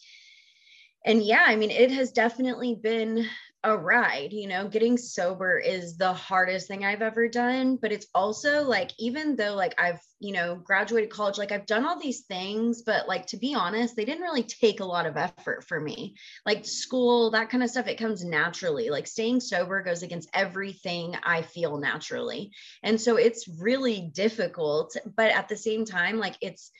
and 1.06 1.22
yeah, 1.22 1.44
I 1.46 1.56
mean, 1.56 1.70
it 1.70 1.92
has 1.92 2.12
definitely 2.12 2.76
been 2.82 3.28
a 3.66 3.78
ride 3.78 4.32
you 4.32 4.48
know 4.48 4.68
getting 4.68 4.98
sober 4.98 5.60
is 5.60 5.98
the 5.98 6.14
hardest 6.14 6.68
thing 6.68 6.86
i've 6.86 7.02
ever 7.02 7.28
done 7.28 7.78
but 7.82 7.92
it's 7.92 8.08
also 8.14 8.64
like 8.64 8.92
even 8.98 9.36
though 9.36 9.56
like 9.56 9.74
i've 9.80 10.00
you 10.20 10.34
know 10.34 10.56
graduated 10.56 11.10
college 11.10 11.38
like 11.38 11.52
i've 11.52 11.66
done 11.66 11.86
all 11.86 12.00
these 12.00 12.22
things 12.22 12.84
but 12.84 13.08
like 13.08 13.26
to 13.26 13.38
be 13.38 13.54
honest 13.54 13.96
they 13.96 14.06
didn't 14.06 14.22
really 14.22 14.44
take 14.44 14.80
a 14.80 14.86
lot 14.86 15.06
of 15.06 15.18
effort 15.18 15.64
for 15.68 15.80
me. 15.80 16.16
Like 16.46 16.66
school 16.66 17.32
that 17.32 17.50
kind 17.50 17.64
of 17.64 17.70
stuff 17.70 17.88
it 17.88 17.98
comes 17.98 18.24
naturally. 18.24 18.90
Like 18.90 19.08
staying 19.08 19.40
sober 19.40 19.82
goes 19.82 20.04
against 20.04 20.30
everything 20.34 21.16
i 21.24 21.42
feel 21.42 21.78
naturally. 21.78 22.52
And 22.84 23.00
so 23.00 23.18
it's 23.18 23.48
really 23.48 24.12
difficult 24.14 24.96
but 25.16 25.32
at 25.32 25.50
the 25.50 25.58
same 25.58 25.86
time 25.86 26.18
like 26.18 26.36
it's 26.42 26.72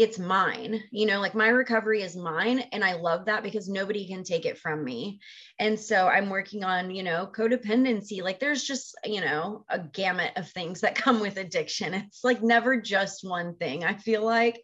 it's 0.00 0.18
mine 0.18 0.82
you 0.90 1.04
know 1.04 1.20
like 1.20 1.34
my 1.34 1.48
recovery 1.48 2.00
is 2.00 2.16
mine 2.16 2.60
and 2.72 2.82
i 2.82 2.94
love 2.94 3.26
that 3.26 3.42
because 3.42 3.68
nobody 3.68 4.08
can 4.08 4.24
take 4.24 4.46
it 4.46 4.56
from 4.56 4.82
me. 4.82 5.20
And 5.58 5.78
so 5.78 6.08
i'm 6.08 6.30
working 6.30 6.64
on 6.64 6.90
you 6.90 7.02
know 7.02 7.30
codependency. 7.30 8.22
Like 8.22 8.40
there's 8.40 8.64
just 8.64 8.96
you 9.04 9.20
know 9.20 9.66
a 9.68 9.78
gamut 9.78 10.32
of 10.36 10.48
things 10.48 10.80
that 10.80 10.94
come 11.04 11.20
with 11.20 11.36
addiction. 11.36 11.92
It's 11.92 12.24
like 12.24 12.42
never 12.42 12.80
just 12.80 13.28
one 13.28 13.56
thing 13.56 13.84
i 13.84 13.94
feel 13.94 14.24
like. 14.24 14.62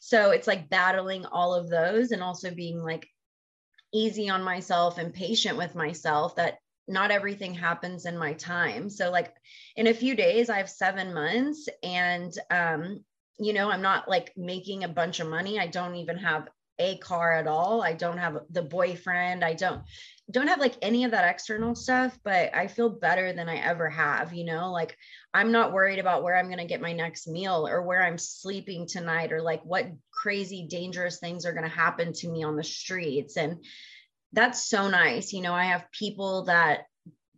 So 0.00 0.32
it's 0.32 0.46
like 0.46 0.68
battling 0.68 1.24
all 1.24 1.54
of 1.54 1.70
those 1.70 2.10
and 2.10 2.22
also 2.22 2.54
being 2.54 2.82
like 2.82 3.08
easy 3.94 4.28
on 4.28 4.42
myself 4.42 4.98
and 4.98 5.14
patient 5.14 5.56
with 5.56 5.74
myself 5.74 6.36
that 6.36 6.58
not 6.86 7.10
everything 7.10 7.54
happens 7.54 8.04
in 8.04 8.18
my 8.18 8.34
time. 8.34 8.90
So 8.90 9.10
like 9.10 9.32
in 9.76 9.86
a 9.86 9.94
few 9.94 10.14
days 10.14 10.50
i 10.50 10.58
have 10.58 10.68
7 10.68 11.14
months 11.14 11.70
and 11.82 12.30
um 12.50 13.02
you 13.38 13.52
know 13.52 13.70
i'm 13.70 13.82
not 13.82 14.08
like 14.08 14.32
making 14.36 14.84
a 14.84 14.88
bunch 14.88 15.20
of 15.20 15.28
money. 15.28 15.58
I 15.58 15.66
don't 15.66 15.96
even 15.96 16.18
have 16.18 16.48
a 16.78 16.98
car 16.98 17.32
at 17.32 17.46
all. 17.46 17.82
I 17.82 17.92
don't 17.92 18.18
have 18.18 18.38
the 18.50 18.62
boyfriend. 18.62 19.44
I 19.44 19.54
don't 19.54 19.82
don't 20.30 20.48
have 20.48 20.58
like 20.58 20.74
any 20.80 21.04
of 21.04 21.10
that 21.10 21.28
external 21.28 21.74
stuff 21.74 22.18
but 22.24 22.54
i 22.54 22.66
feel 22.66 22.88
better 22.88 23.34
than 23.34 23.46
i 23.46 23.56
ever 23.56 23.90
have 23.90 24.32
you 24.32 24.44
know? 24.44 24.72
Like 24.72 24.96
i'm 25.34 25.52
not 25.52 25.72
worried 25.72 25.98
about 25.98 26.22
where 26.22 26.36
i'm 26.36 26.46
going 26.46 26.58
to 26.58 26.64
get 26.64 26.80
my 26.80 26.94
next 26.94 27.28
meal 27.28 27.68
or 27.68 27.82
where 27.82 28.02
i'm 28.02 28.16
sleeping 28.16 28.86
tonight 28.86 29.32
or 29.32 29.42
like 29.42 29.62
what 29.64 29.86
crazy 30.10 30.66
dangerous 30.68 31.18
things 31.18 31.44
are 31.44 31.52
going 31.52 31.68
to 31.68 31.68
happen 31.68 32.12
to 32.14 32.28
me 32.28 32.42
on 32.42 32.56
the 32.56 32.64
streets. 32.64 33.36
And 33.36 33.64
that's 34.32 34.68
so 34.68 34.88
nice 34.88 35.32
you 35.32 35.42
know? 35.42 35.54
I 35.54 35.64
have 35.64 35.92
people 35.92 36.44
that 36.44 36.86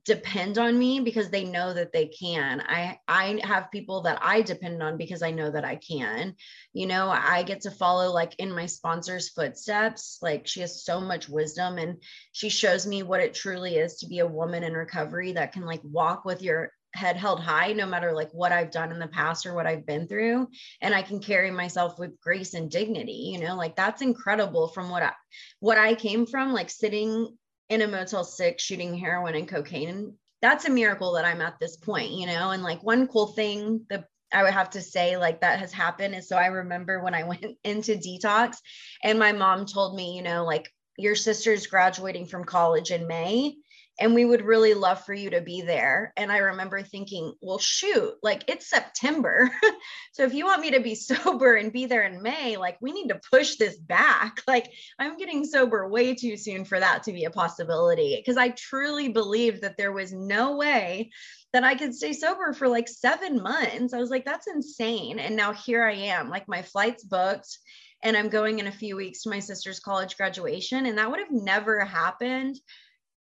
depend 0.07 0.57
on 0.57 0.79
me 0.79 1.01
because 1.01 1.31
they 1.31 1.45
know 1.45 1.75
that 1.75 1.93
they 1.93 2.07
can. 2.07 2.61
I 2.61 2.99
I 3.09 3.41
have 3.43 3.73
people 3.73 4.03
that 4.03 4.19
I 4.23 4.41
depend 4.41 4.81
on 4.83 4.97
because 4.97 5.21
I 5.21 5.33
know 5.33 5.51
that 5.51 5.65
I 5.65 5.77
can. 5.77 6.35
You 6.73 6.87
know, 6.87 7.11
I 7.11 7.43
get 7.43 7.63
to 7.63 7.73
follow 7.73 8.13
like 8.13 8.35
in 8.39 8.53
my 8.53 8.67
sponsor's 8.67 9.31
footsteps. 9.31 10.19
Like 10.23 10.47
she 10.47 10.61
has 10.61 10.85
so 10.85 11.01
much 11.01 11.29
wisdom 11.29 11.79
and 11.79 12.01
she 12.33 12.49
shows 12.49 12.87
me 12.87 13.03
what 13.03 13.21
it 13.21 13.35
truly 13.35 13.75
is 13.77 13.97
to 13.97 14.07
be 14.07 14.21
a 14.21 14.27
woman 14.27 14.63
in 14.63 14.75
recovery 14.75 15.33
that 15.33 15.53
can 15.53 15.67
like 15.67 15.83
walk 15.83 16.25
with 16.25 16.41
your 16.41 16.71
head 16.95 17.17
held 17.17 17.41
high 17.41 17.75
no 17.75 17.85
matter 17.85 18.13
like 18.13 18.31
what 18.31 18.53
I've 18.53 18.71
done 18.71 18.91
in 18.91 18.99
the 18.99 19.09
past 19.09 19.45
or 19.45 19.55
what 19.55 19.67
I've 19.67 19.85
been 19.85 20.09
through 20.09 20.49
and 20.81 20.95
I 20.95 21.03
can 21.03 21.21
carry 21.21 21.51
myself 21.51 21.99
with 21.99 22.19
grace 22.21 22.55
and 22.55 22.71
dignity 22.71 23.33
you 23.35 23.39
know 23.39 23.55
like 23.55 23.77
that's 23.77 24.01
incredible 24.01 24.69
from 24.69 24.89
what 24.89 25.03
I 25.03 25.13
what 25.61 25.77
I 25.77 25.95
came 25.95 26.25
from 26.25 26.55
like 26.55 26.71
sitting 26.71 27.37
in 27.69 27.83
a 27.83 27.89
Motel 27.89 28.25
6 28.25 28.63
shooting 28.63 28.95
heroin 28.95 29.35
and 29.35 29.49
cocaine 29.49 29.89
And 29.89 30.13
that's 30.43 30.67
a 30.67 30.71
miracle 30.71 31.13
that 31.13 31.25
I'm 31.25 31.41
at 31.41 31.59
this 31.61 31.77
point, 31.77 32.13
you 32.13 32.27
know? 32.27 32.51
And 32.51 32.63
like 32.63 32.83
one 32.83 33.09
cool 33.09 33.29
thing 33.29 33.87
that 33.91 34.05
I 34.33 34.43
would 34.43 34.53
have 34.53 34.71
to 34.71 34.83
say 34.83 35.17
like 35.17 35.41
that 35.41 35.61
has 35.61 35.73
happened 35.73 36.15
is 36.15 36.29
so 36.29 36.37
I 36.37 36.47
remember 36.47 37.03
when 37.03 37.15
I 37.15 37.23
went 37.29 37.45
into 37.65 37.95
detox 37.95 38.57
and 39.03 39.19
my 39.19 39.33
mom 39.33 39.67
told 39.67 39.97
me, 39.97 40.17
you 40.17 40.23
know, 40.23 40.45
like 40.45 40.71
your 40.99 41.15
sister's 41.15 41.67
graduating 41.67 42.27
from 42.27 42.45
college 42.45 42.91
in 42.91 43.07
May 43.07 43.57
and 43.99 44.15
we 44.15 44.25
would 44.25 44.43
really 44.43 44.75
love 44.75 45.05
for 45.05 45.15
you 45.15 45.31
to 45.31 45.41
be 45.41 45.63
there. 45.63 46.13
And 46.17 46.31
I 46.31 46.39
remember 46.39 46.83
thinking, 46.83 47.33
well, 47.41 47.59
shoot, 47.59 48.15
like 48.23 48.45
it's 48.47 48.69
September. 48.69 49.51
so 50.13 50.25
if 50.25 50.35
you 50.35 50.45
want 50.45 50.61
me 50.61 50.73
to 50.73 50.81
be 50.81 50.95
sober 50.95 51.57
and 51.57 51.73
be 51.73 51.87
there 51.87 52.03
in 52.05 52.23
May, 52.23 52.57
like 52.57 52.77
we 52.81 52.93
need 52.93 53.09
to 53.09 53.21
push 53.31 53.57
this 53.57 53.77
back. 53.77 54.43
Like 54.47 54.71
I'm 54.99 55.17
getting 55.19 55.45
sober 55.45 55.89
way 55.89 56.15
too 56.15 56.37
soon 56.37 56.65
for 56.65 56.79
that 56.79 57.03
to 57.03 57.13
be 57.13 57.25
a 57.25 57.31
possibility 57.31 58.17
because 58.17 58.37
I 58.37 58.51
truly 58.51 59.09
believed 59.09 59.63
that 59.63 59.77
there 59.77 59.93
was 59.93 60.13
no 60.13 60.57
way 60.57 61.11
that 61.53 61.65
I 61.65 61.75
could 61.75 61.95
stay 61.95 62.13
sober 62.13 62.53
for 62.53 62.69
like 62.69 62.89
seven 62.89 63.43
months. 63.43 63.93
I 63.93 63.99
was 63.99 64.09
like, 64.09 64.25
that's 64.25 64.47
insane. 64.47 65.19
And 65.19 65.37
now 65.37 65.53
here 65.53 65.85
I 65.85 65.95
am, 65.95 66.31
like 66.31 66.49
my 66.49 66.63
flight's 66.63 67.03
booked 67.03 67.59
and 68.03 68.17
I'm 68.17 68.29
going 68.29 68.61
in 68.61 68.69
a 68.69 68.73
few 68.73 68.97
weeks 68.97 69.23
to 69.23 69.31
my 69.31 69.41
sister's 69.41 69.81
college 69.81 70.17
graduation. 70.17 70.87
And 70.87 70.97
that 70.97 71.11
would 71.11 71.19
have 71.19 71.33
never 71.33 71.85
happened 71.85 72.57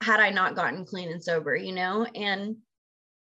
had 0.04 0.20
I 0.20 0.30
not 0.30 0.56
gotten 0.56 0.86
clean 0.86 1.10
and 1.10 1.24
sober, 1.24 1.56
you 1.56 1.74
know? 1.74 2.06
And 2.06 2.58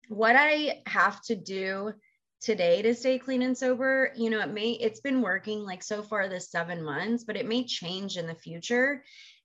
what 0.09 0.35
I 0.35 0.81
have 0.87 1.21
to 1.23 1.35
do 1.35 1.93
today 2.41 2.81
to 2.81 2.95
stay 2.95 3.19
clean 3.19 3.43
and 3.43 3.57
sober, 3.57 4.11
you 4.15 4.29
know, 4.29 4.41
it 4.41 4.49
may, 4.49 4.71
it's 4.71 4.99
been 4.99 5.21
working 5.21 5.59
like 5.59 5.83
so 5.83 6.01
far 6.01 6.27
this 6.27 6.49
seven 6.49 6.83
months, 6.83 7.23
but 7.23 7.37
it 7.37 7.47
may 7.47 7.63
change 7.63 8.17
in 8.17 8.27
the 8.27 8.35
future. 8.35 9.03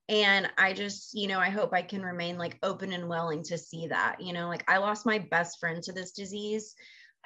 And 0.09 0.49
I 0.57 0.72
just, 0.72 1.14
you 1.14 1.28
know, 1.28 1.39
I 1.39 1.51
hope 1.51 1.74
I 1.74 1.82
can 1.82 2.03
remain 2.03 2.39
like 2.39 2.59
open 2.62 2.93
and 2.93 3.09
willing 3.09 3.43
to 3.45 3.59
see 3.59 3.89
that, 3.89 4.20
you 4.20 4.32
know, 4.32 4.49
like 4.49 4.64
I 4.68 4.78
lost 4.78 5.05
my 5.05 5.18
best 5.18 5.59
friend 5.61 5.82
to 5.82 5.93
this 5.93 6.12
disease 6.12 6.74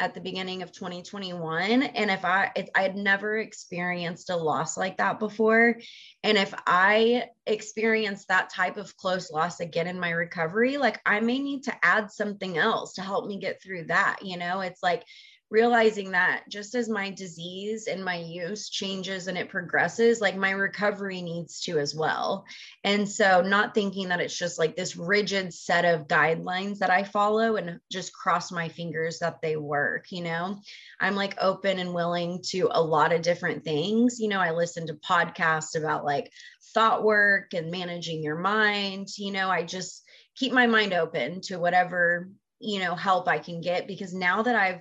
at 0.01 0.15
the 0.15 0.21
beginning 0.21 0.63
of 0.63 0.73
2021 0.73 1.83
and 1.83 2.11
if 2.11 2.25
i 2.25 2.51
if 2.57 2.69
i 2.75 2.83
had 2.83 2.97
never 2.97 3.39
experienced 3.39 4.31
a 4.31 4.37
loss 4.37 4.77
like 4.77 4.97
that 4.97 5.19
before 5.19 5.77
and 6.25 6.39
if 6.39 6.55
i 6.67 7.25
experience 7.47 8.25
that 8.27 8.51
type 8.51 8.77
of 8.77 8.97
close 8.97 9.31
loss 9.31 9.61
again 9.61 9.87
in 9.87 10.01
my 10.01 10.11
recovery 10.11 10.79
like 10.79 11.01
i 11.05 11.21
may 11.21 11.39
need 11.39 11.63
to 11.63 11.75
add 11.85 12.11
something 12.11 12.57
else 12.57 12.95
to 12.95 13.03
help 13.03 13.27
me 13.27 13.39
get 13.39 13.63
through 13.63 13.85
that 13.85 14.17
you 14.23 14.37
know? 14.37 14.61
It's 14.61 14.83
like 14.83 15.05
realizing 15.51 16.13
that 16.13 16.45
just 16.49 16.77
as 16.77 16.89
my 16.89 17.11
disease 17.11 17.89
and 17.89 18.05
my 18.05 18.17
use 18.17 18.71
changes 18.71 19.27
and 19.27 19.37
it 19.37 19.49
progresses, 19.49 20.21
like 20.21 20.37
my 20.37 20.51
recovery 20.51 21.21
needs 21.21 21.61
to 21.63 21.79
as 21.79 21.95
well. 21.95 22.45
And 22.85 23.09
so, 23.09 23.43
not 23.43 23.75
thinking 23.75 24.09
that 24.09 24.21
it's 24.21 24.37
just 24.37 24.59
like 24.59 24.77
this 24.77 24.97
rigid 24.97 25.53
set 25.53 25.85
of 25.85 26.07
guidelines 26.07 26.79
that 26.79 26.91
I 26.91 27.03
follow 27.03 27.57
and 27.57 27.81
just 27.91 28.13
cross 28.13 28.53
my 28.53 28.69
fingers 28.69 29.19
that 29.19 29.43
they 29.43 29.57
work, 29.57 30.07
you 30.11 30.23
know, 30.23 30.61
I'm 31.01 31.17
like 31.17 31.37
open 31.41 31.79
and 31.81 31.93
willing 31.95 32.43
to 32.51 32.69
a 32.71 32.83
lot 32.83 33.13
of 33.13 33.23
different 33.23 33.65
things. 33.65 34.21
You 34.21 34.29
know, 34.29 34.41
I 34.41 34.53
listen 34.53 34.87
to 34.87 34.95
podcasts 34.95 35.77
about 35.77 36.05
like 36.05 36.31
thought 36.75 37.03
work 37.03 37.55
and 37.55 37.73
managing 37.73 38.23
your 38.23 38.39
mind. 38.39 39.09
You 39.19 39.33
know, 39.33 39.51
I 39.51 39.65
just 39.65 40.05
keep 40.37 40.53
my 40.53 40.67
mind 40.67 40.93
open 40.93 41.41
to 41.43 41.59
whatever 41.59 42.29
you 42.61 42.79
know 42.79 42.95
help 42.95 43.27
i 43.27 43.39
can 43.39 43.61
get 43.63 43.89
because 43.89 44.13
now 44.13 44.43
that 44.43 44.55
i've 44.55 44.81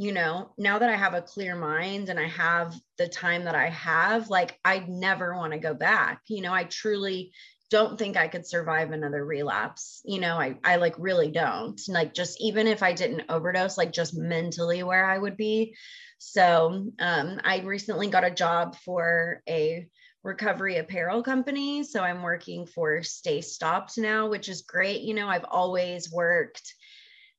you 0.00 0.12
know, 0.12 0.50
now 0.56 0.78
that 0.78 0.88
I 0.88 0.96
have 0.96 1.12
a 1.12 1.20
clear 1.20 1.54
mind 1.54 2.08
and 2.08 2.18
I 2.18 2.26
have 2.28 2.74
the 2.96 3.06
time 3.06 3.44
that 3.44 3.54
I 3.54 3.68
have, 3.68 4.30
like 4.30 4.58
I'd 4.64 4.88
never 4.88 5.36
want 5.36 5.52
to 5.52 5.58
go 5.58 5.74
back. 5.74 6.22
You 6.26 6.40
know, 6.40 6.54
I 6.54 6.64
truly 6.64 7.34
don't 7.68 7.98
think 7.98 8.16
I 8.16 8.26
could 8.28 8.46
survive 8.46 8.92
another 8.92 9.22
relapse. 9.22 10.00
You 10.06 10.18
know, 10.18 10.38
I 10.38 10.56
I 10.64 10.76
like 10.76 10.94
really 10.96 11.30
don't. 11.30 11.78
Like 11.86 12.14
just 12.14 12.40
even 12.40 12.66
if 12.66 12.82
I 12.82 12.94
didn't 12.94 13.28
overdose, 13.28 13.76
like 13.76 13.92
just 13.92 14.16
mentally 14.16 14.82
where 14.82 15.04
I 15.04 15.18
would 15.18 15.36
be. 15.36 15.76
So, 16.16 16.90
um 16.98 17.40
I 17.44 17.60
recently 17.60 18.08
got 18.08 18.24
a 18.24 18.30
job 18.30 18.76
for 18.76 19.42
a 19.46 19.86
recovery 20.22 20.78
apparel 20.78 21.22
company. 21.22 21.82
So 21.84 22.00
I'm 22.00 22.22
working 22.22 22.64
for 22.64 23.02
Stay 23.02 23.42
Stopped 23.42 23.98
now, 23.98 24.30
which 24.30 24.48
is 24.48 24.62
great. 24.62 25.02
You 25.02 25.12
know, 25.12 25.28
I've 25.28 25.44
always 25.44 26.10
worked 26.10 26.72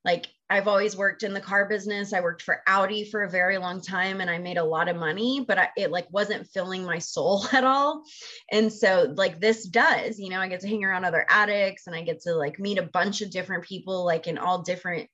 like 0.06 0.28
I've 0.52 0.68
always 0.68 0.98
worked 0.98 1.24
in 1.24 1.34
the 1.34 1.40
car 1.40 1.66
business. 1.66 2.12
I 2.12 2.20
worked 2.20 2.42
for 2.42 2.62
Audi 2.68 3.06
for 3.06 3.24
a 3.24 3.30
very 3.30 3.58
long 3.58 3.80
time 3.80 4.20
and 4.20 4.30
I 4.30 4.38
made 4.38 4.58
a 4.58 4.64
lot 4.64 4.90
of 4.90 4.98
money, 4.98 5.46
but 5.48 5.58
I, 5.58 5.70
it 5.78 5.92
like 5.92 6.12
wasn't 6.12 6.50
filling 6.50 6.84
my 6.84 7.00
soul 7.00 7.46
at 7.54 7.64
all. 7.64 8.04
And 8.52 8.72
so 8.72 9.14
like 9.16 9.40
this 9.40 9.66
does, 9.66 10.20
you 10.20 10.30
know, 10.30 10.42
I 10.42 10.50
get 10.50 10.60
to 10.60 10.68
hang 10.68 10.84
around 10.84 11.06
other 11.06 11.26
addicts 11.30 11.88
and 11.88 11.96
I 11.96 12.02
get 12.02 12.24
to 12.24 12.36
like 12.36 12.60
meet 12.60 12.80
a 12.80 12.84
bunch 12.84 13.22
of 13.22 13.32
different 13.32 13.64
people 13.64 14.04
like 14.04 14.28
in 14.28 14.38
all 14.38 14.62
different 14.62 15.10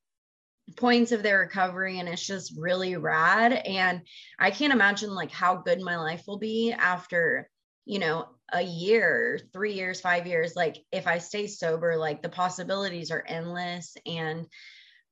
points 0.75 1.11
of 1.11 1.21
their 1.21 1.39
recovery 1.39 1.99
and 1.99 2.09
it's 2.09 2.25
just 2.25 2.57
really 2.57 2.97
rad 2.97 3.53
and 3.53 4.01
I 4.39 4.49
can't 4.49 4.73
imagine 4.73 5.13
like 5.13 5.31
how 5.31 5.57
good 5.57 5.79
my 5.79 5.97
life 5.97 6.23
will 6.25 6.39
be 6.39 6.73
after, 6.73 7.47
you 7.85 7.99
know, 7.99 8.25
a 8.51 8.63
year, 8.63 9.39
3 9.53 9.73
years, 9.73 10.01
5 10.01 10.25
years 10.25 10.55
like 10.55 10.77
if 10.91 11.05
I 11.05 11.19
stay 11.19 11.45
sober 11.45 11.95
like 11.95 12.23
the 12.23 12.29
possibilities 12.29 13.11
are 13.11 13.23
endless 13.27 13.95
and 14.07 14.47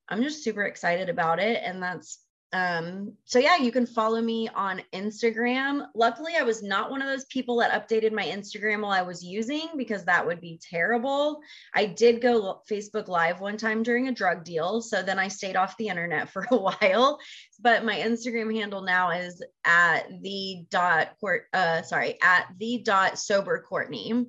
I'm 0.09 0.23
just 0.23 0.43
super 0.43 0.63
excited 0.63 1.09
about 1.09 1.39
it. 1.39 1.61
And 1.63 1.81
that's 1.81 2.19
um 2.53 3.11
so 3.25 3.37
yeah 3.39 3.57
you 3.57 3.71
can 3.71 3.85
follow 3.85 4.21
me 4.21 4.47
on 4.55 4.81
instagram. 4.93 5.87
Luckily 5.95 6.33
i 6.39 6.43
was 6.43 6.61
not 6.63 6.91
one 6.91 7.01
of 7.01 7.07
those 7.07 7.25
people 7.25 7.57
that 7.57 7.71
updated 7.71 8.13
my 8.13 8.23
instagram 8.23 8.81
while 8.81 8.91
i 8.91 9.01
was 9.01 9.23
using 9.23 9.67
because 9.75 10.05
that 10.05 10.25
would 10.25 10.39
be 10.39 10.59
terrible. 10.61 11.41
I 11.73 11.87
did 11.87 12.21
go 12.21 12.61
facebook 12.69 13.07
live 13.07 13.41
one 13.41 13.57
time 13.57 13.83
during 13.83 14.07
a 14.07 14.13
drug 14.13 14.45
deal 14.45 14.81
so 14.81 15.01
then 15.01 15.19
i 15.19 15.27
stayed 15.27 15.55
off 15.55 15.75
the 15.77 15.87
internet 15.87 16.29
for 16.33 16.45
a 16.49 16.55
while. 16.55 17.19
But 17.59 17.83
my 17.83 17.95
instagram 17.95 18.55
handle 18.55 18.83
now 18.83 19.09
is 19.09 19.43
at 19.65 20.07
the 20.21 20.65
dot 20.69 21.17
court 21.19 21.45
uh 21.51 21.81
sorry 21.81 22.17
at 22.21 22.47
the 22.57 22.83
dot 22.85 23.17
sober 23.17 23.65
courtney 23.67 24.27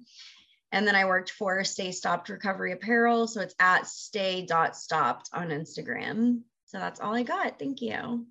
and 0.77 0.87
then 0.87 0.95
I 0.95 1.07
worked 1.07 1.31
for 1.31 1.65
Stay 1.65 1.91
Stopped 1.91 2.29
Recovery 2.29 2.73
Apparel. 2.73 3.27
So 3.27 3.41
it's 3.41 3.55
at 3.59 3.87
stay.stopped 3.87 5.31
on 5.33 5.49
Instagram. 5.49 6.43
So 6.67 6.79
that's 6.79 7.01
all 7.01 7.15
I 7.17 7.23
got. 7.23 7.59
Thank 7.59 7.81
you. 7.81 8.27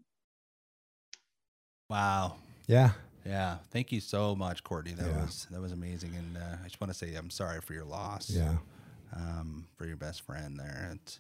Wow. 1.90 2.36
Yeah. 2.68 2.92
Yeah. 3.26 3.58
Thank 3.72 3.92
you 3.92 4.00
so 4.00 4.36
much, 4.36 4.64
Courtney. 4.64 4.94
That 4.94 5.08
Yeah. 5.08 5.22
was 5.24 5.48
that 5.50 5.60
was 5.60 5.72
amazing. 5.72 6.14
And 6.16 6.38
uh, 6.38 6.58
I 6.62 6.66
just 6.66 6.80
want 6.80 6.94
to 6.94 6.98
say 6.98 7.16
I'm 7.16 7.32
sorry 7.32 7.62
for 7.62 7.74
your 7.74 7.84
loss. 7.86 8.30
Yeah. 8.30 8.58
Um, 9.16 9.68
for 9.76 9.86
your 9.88 9.98
best 9.98 10.22
friend 10.22 10.60
there. 10.60 10.92
It's, 10.94 11.20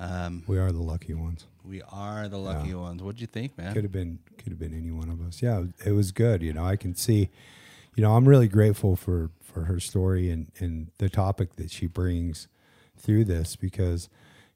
um, 0.00 0.42
We 0.48 0.58
are 0.58 0.72
the 0.72 0.82
lucky 0.82 1.14
ones. 1.14 1.46
we 1.64 1.80
are 1.82 2.28
the 2.28 2.38
lucky 2.38 2.70
Yeah. 2.70 2.76
ones. 2.76 3.02
What'd 3.02 3.20
you 3.20 3.26
think, 3.28 3.56
man? 3.56 3.72
Could 3.74 3.84
have 3.84 3.92
been 3.92 4.18
could 4.38 4.48
have 4.50 4.58
been 4.58 4.74
any 4.74 4.90
one 4.90 5.10
of 5.10 5.20
us. 5.20 5.42
Yeah, 5.42 5.64
it 5.84 5.92
was 5.92 6.10
good. 6.10 6.42
You 6.42 6.52
know, 6.54 6.64
I 6.64 6.74
can 6.76 6.96
see. 6.96 7.30
You 7.96 8.02
know, 8.04 8.14
I'm 8.16 8.28
really 8.28 8.48
grateful 8.48 8.96
for 8.96 9.30
for 9.42 9.64
her 9.64 9.80
story 9.80 10.30
and 10.30 10.50
and 10.58 10.90
the 10.98 11.08
topic 11.08 11.56
that 11.56 11.70
she 11.70 11.86
brings 11.86 12.48
through 12.96 13.24
this 13.24 13.56
because, 13.56 14.08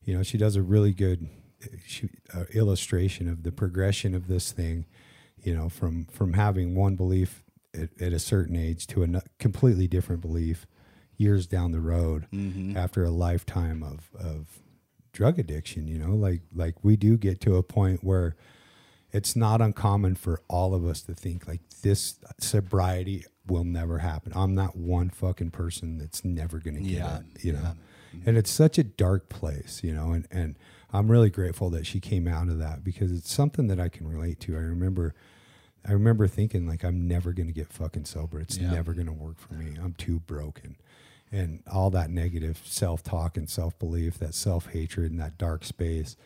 you 0.04 0.14
know, 0.16 0.22
she 0.22 0.38
does 0.38 0.56
a 0.56 0.62
really 0.62 0.92
good 0.92 1.28
she, 1.86 2.08
uh, 2.34 2.44
illustration 2.52 3.28
of 3.28 3.42
the 3.42 3.52
progression 3.52 4.14
of 4.14 4.28
this 4.28 4.52
thing. 4.52 4.86
You 5.42 5.54
know, 5.54 5.68
from 5.68 6.06
from 6.06 6.34
having 6.34 6.74
one 6.74 6.96
belief 6.96 7.42
at, 7.74 7.90
at 8.00 8.12
a 8.12 8.18
certain 8.18 8.56
age 8.56 8.86
to 8.88 9.02
a 9.02 9.22
completely 9.38 9.88
different 9.88 10.20
belief 10.22 10.66
years 11.16 11.46
down 11.46 11.72
the 11.72 11.80
road 11.80 12.26
Mm-hmm. 12.32 12.76
after 12.76 13.04
a 13.04 13.10
lifetime 13.10 13.82
of 13.82 14.10
of 14.18 14.58
drug 15.12 15.38
addiction 15.38 15.86
you 15.86 15.96
know 15.96 16.12
like 16.12 16.40
like 16.52 16.74
we 16.82 16.96
do 16.96 17.16
get 17.16 17.40
to 17.42 17.54
a 17.56 17.62
point 17.62 18.02
where 18.02 18.34
it's 19.14 19.34
not 19.36 19.60
uncommon 19.62 20.14
for 20.16 20.42
all 20.48 20.74
of 20.74 20.84
us 20.84 21.00
to 21.02 21.14
think 21.14 21.48
like 21.48 21.60
this 21.82 22.16
sobriety 22.38 23.24
will 23.46 23.64
never 23.64 23.98
happen. 23.98 24.32
I'm 24.34 24.54
not 24.54 24.76
one 24.76 25.08
fucking 25.10 25.50
person 25.52 25.96
that's 25.98 26.24
never 26.24 26.58
going 26.58 26.74
to 26.76 26.80
get 26.82 26.90
Yeah, 26.90 27.18
it 27.34 27.44
you 27.44 27.52
know? 27.52 27.60
yeah. 27.62 28.20
and 28.26 28.36
it's 28.36 28.50
such 28.50 28.76
a 28.78 28.84
dark 28.84 29.28
place 29.28 29.80
you 29.82 29.94
know? 29.94 30.12
And 30.12 30.26
and 30.30 30.56
i'm 30.92 31.10
really 31.10 31.30
grateful 31.30 31.70
that 31.70 31.86
she 31.86 31.98
came 32.00 32.26
out 32.28 32.48
of 32.48 32.58
that 32.58 32.84
because 32.84 33.10
it's 33.12 33.32
something 33.32 33.66
that 33.68 33.80
i 33.80 33.88
can 33.88 34.06
relate 34.08 34.40
to. 34.40 34.56
I 34.56 34.60
remember 34.60 35.14
i 35.86 35.92
remember 35.92 36.26
thinking 36.26 36.66
like 36.66 36.84
i'm 36.84 37.06
never 37.08 37.32
going 37.32 37.46
to 37.48 37.52
get 37.52 37.72
fucking 37.72 38.04
sober. 38.06 38.40
It's 38.40 38.56
Yeah. 38.58 38.70
never 38.70 38.92
going 38.94 39.06
to 39.06 39.12
work 39.12 39.38
for 39.38 39.54
me. 39.54 39.76
I'm 39.82 39.94
too 39.94 40.18
broken. 40.20 40.76
And 41.32 41.62
all 41.70 41.90
that 41.90 42.10
negative 42.10 42.60
self-talk 42.64 43.36
and 43.36 43.48
self-belief 43.50 44.18
that 44.18 44.34
self-hatred 44.34 45.10
and 45.10 45.20
that 45.20 45.36
dark 45.36 45.64
space 45.64 46.16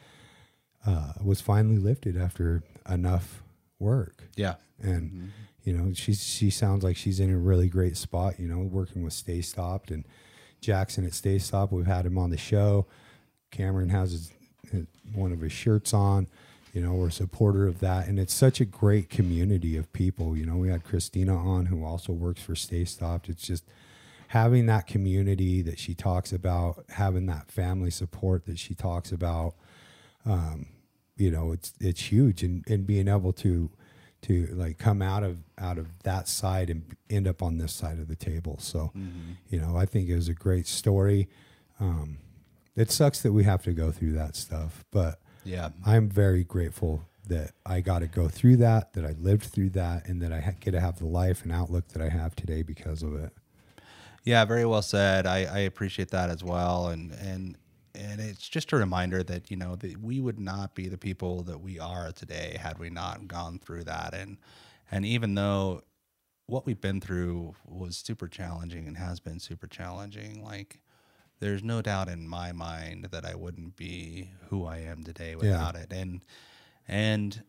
uh, 0.86 1.12
was 1.22 1.40
finally 1.40 1.78
lifted 1.78 2.16
after 2.16 2.62
enough 2.88 3.42
work. 3.78 4.24
Yeah. 4.36 4.54
and 4.80 5.32
you 5.64 5.72
know 5.72 5.92
she's 5.92 6.22
she 6.24 6.50
sounds 6.50 6.82
like 6.84 6.96
she's 6.96 7.20
in 7.20 7.30
a 7.30 7.36
really 7.36 7.68
great 7.68 7.96
spot 7.96 8.38
you 8.40 8.46
know 8.48 8.58
working 8.60 9.02
with 9.02 9.12
stay 9.12 9.40
stopped 9.42 9.90
and 9.90 10.04
jackson 10.60 11.04
at 11.04 11.12
stay 11.14 11.38
stopped. 11.38 11.72
We've 11.72 11.86
had 11.86 12.06
him 12.06 12.16
on 12.18 12.30
the 12.30 12.36
show. 12.38 12.86
Cameron 13.50 13.88
has 13.90 14.12
his, 14.12 14.32
his- 14.72 14.86
one 15.14 15.32
of 15.32 15.40
his 15.40 15.52
shirts 15.52 15.92
on. 15.92 16.26
You 16.72 16.82
know 16.82 16.92
we're 16.94 17.08
a 17.08 17.12
supporter 17.12 17.66
of 17.66 17.80
that. 17.80 18.06
And 18.08 18.18
it's 18.18 18.32
such 18.34 18.60
a 18.60 18.64
great 18.64 19.08
community 19.10 19.76
of 19.76 19.92
people. 19.92 20.36
You 20.36 20.46
know 20.46 20.56
we 20.56 20.68
had 20.68 20.84
christina 20.84 21.36
on 21.36 21.66
who 21.66 21.84
also 21.84 22.12
works 22.12 22.40
for 22.42 22.54
stay 22.54 22.84
stopped. 22.84 23.28
It's 23.28 23.46
just 23.46 23.64
having 24.28 24.66
that 24.66 24.86
community 24.86 25.62
that 25.62 25.78
she 25.78 25.94
talks 25.94 26.32
about, 26.32 26.84
having 26.90 27.26
that 27.26 27.50
family 27.50 27.90
support 27.90 28.44
that 28.46 28.58
she 28.58 28.74
talks 28.74 29.10
about, 29.12 29.54
um, 30.26 30.66
you 31.16 31.30
know, 31.30 31.52
it's 31.52 31.72
it's 31.80 32.12
huge, 32.12 32.42
and 32.42 32.64
and 32.68 32.86
being 32.86 33.08
able 33.08 33.32
to 33.34 33.70
to 34.22 34.46
like 34.52 34.78
come 34.78 35.00
out 35.02 35.22
of 35.22 35.38
out 35.58 35.78
of 35.78 35.86
that 36.02 36.28
side 36.28 36.70
and 36.70 36.82
end 37.08 37.26
up 37.28 37.42
on 37.42 37.58
this 37.58 37.72
side 37.72 37.98
of 37.98 38.08
the 38.08 38.16
table. 38.16 38.56
So, 38.60 38.92
you 39.48 39.60
know, 39.60 39.76
I 39.76 39.86
think 39.86 40.08
it 40.08 40.14
was 40.16 40.28
a 40.28 40.34
great 40.34 40.66
story. 40.66 41.28
Um, 41.80 42.18
it 42.76 42.90
sucks 42.90 43.22
that 43.22 43.32
we 43.32 43.44
have 43.44 43.62
to 43.64 43.72
go 43.72 43.90
through 43.92 44.12
that 44.12 44.34
stuff, 44.36 44.84
but 44.90 45.20
Yeah. 45.44 45.70
I'm 45.86 46.08
very 46.08 46.44
grateful 46.44 47.04
that 47.28 47.52
I 47.66 47.80
got 47.80 48.00
to 48.00 48.06
go 48.06 48.28
through 48.28 48.56
that, 48.58 48.92
that 48.94 49.04
I 49.04 49.12
lived 49.20 49.44
through 49.44 49.70
that, 49.70 50.06
and 50.08 50.20
that 50.22 50.32
I 50.32 50.40
ha- 50.40 50.52
get 50.60 50.70
to 50.72 50.80
have 50.80 50.98
the 50.98 51.06
life 51.06 51.42
and 51.42 51.52
outlook 51.52 51.88
that 51.88 52.02
I 52.02 52.08
have 52.08 52.34
today 52.34 52.62
because 52.62 53.02
of 53.02 53.14
it. 53.14 53.32
Yeah, 54.24 54.44
very 54.44 54.64
well 54.64 54.82
said. 54.82 55.26
I, 55.26 55.38
I 55.44 55.58
appreciate 55.60 56.10
that 56.10 56.30
as 56.30 56.42
well, 56.44 56.88
and 56.88 57.12
and 57.12 57.56
and 57.98 58.20
it's 58.20 58.48
just 58.48 58.72
a 58.72 58.76
reminder 58.76 59.22
that 59.24 59.50
you 59.50 59.56
know 59.56 59.76
that 59.76 60.00
we 60.02 60.20
would 60.20 60.38
not 60.38 60.74
be 60.74 60.88
the 60.88 60.98
people 60.98 61.42
that 61.42 61.60
we 61.60 61.78
are 61.78 62.12
today 62.12 62.56
had 62.60 62.78
we 62.78 62.90
not 62.90 63.26
gone 63.28 63.58
through 63.58 63.84
that, 63.84 64.14
and 64.14 64.38
and 64.90 65.04
even 65.04 65.34
though 65.34 65.82
what 66.46 66.64
we've 66.64 66.80
been 66.80 67.00
through 67.00 67.54
was 67.66 67.96
super 67.96 68.28
challenging 68.28 68.86
and 68.86 68.96
has 68.96 69.20
been 69.20 69.38
super 69.38 69.66
challenging, 69.66 70.42
like 70.42 70.80
there's 71.40 71.62
no 71.62 71.82
doubt 71.82 72.08
in 72.08 72.26
my 72.28 72.52
mind 72.52 73.08
that 73.10 73.24
I 73.24 73.34
wouldn't 73.34 73.76
be 73.76 74.30
who 74.48 74.64
I 74.64 74.78
am 74.78 75.04
today 75.04 75.36
without 75.36 75.74
it, 75.76 75.92
and 75.92 76.24
and 76.86 77.42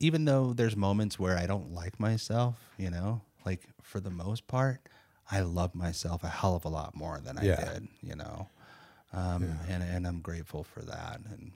even 0.00 0.24
though 0.24 0.52
there's 0.52 0.76
moments 0.76 1.18
where 1.18 1.36
I 1.38 1.46
don't 1.46 1.72
like 1.72 2.00
myself, 2.00 2.56
you 2.76 2.90
know, 2.90 3.22
like 3.46 3.68
for 3.82 4.00
the 4.00 4.10
most 4.10 4.46
part, 4.48 4.80
I 5.30 5.40
love 5.40 5.74
myself 5.74 6.24
a 6.24 6.28
hell 6.28 6.56
of 6.56 6.64
a 6.64 6.68
lot 6.68 6.94
more 6.96 7.20
than 7.20 7.38
I 7.38 7.44
Yeah. 7.44 7.56
did, 7.56 7.88
you 8.02 8.16
know. 8.16 8.48
Um, 9.14 9.58
and, 9.68 9.82
and 9.82 10.06
I'm 10.06 10.20
grateful 10.20 10.64
for 10.64 10.80
that. 10.82 11.20
And, 11.30 11.52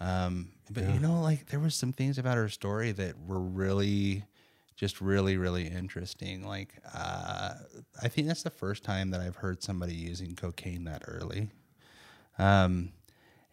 um, 0.00 0.48
but 0.70 0.82
you 0.82 0.98
know, 0.98 1.20
like 1.22 1.46
there 1.46 1.60
was 1.60 1.74
some 1.74 1.92
things 1.92 2.18
about 2.18 2.36
her 2.36 2.48
story 2.48 2.92
that 2.92 3.14
were 3.26 3.38
really, 3.38 4.24
just 4.74 5.00
really, 5.00 5.36
really 5.36 5.66
interesting. 5.66 6.46
Like, 6.46 6.74
uh, 6.94 7.54
I 8.02 8.08
think 8.08 8.26
that's 8.26 8.42
the 8.42 8.50
first 8.50 8.82
time 8.82 9.10
that 9.10 9.20
I've 9.20 9.36
heard 9.36 9.62
somebody 9.62 9.94
using 9.94 10.34
cocaine 10.34 10.84
that 10.84 11.02
early. 11.06 11.50
Um, 12.38 12.92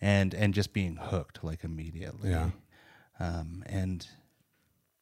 and, 0.01 0.33
and 0.33 0.53
just 0.53 0.73
being 0.73 0.97
hooked 0.97 1.43
like 1.43 1.63
immediately. 1.63 2.29
Yeah. 2.31 2.49
Um, 3.19 3.63
and, 3.67 4.07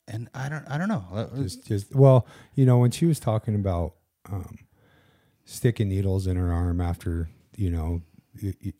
and 0.07 0.29
I 0.33 0.49
don't, 0.49 0.65
I 0.69 0.77
don't 0.77 0.89
know. 0.89 1.29
Just, 1.35 1.65
just 1.65 1.95
well, 1.95 2.27
you 2.55 2.65
know, 2.65 2.77
when 2.77 2.91
she 2.91 3.05
was 3.05 3.19
talking 3.19 3.55
about 3.55 3.95
um, 4.31 4.59
sticking 5.45 5.89
needles 5.89 6.27
in 6.27 6.37
her 6.37 6.51
arm 6.53 6.79
after, 6.79 7.29
you 7.57 7.69
know, 7.69 8.01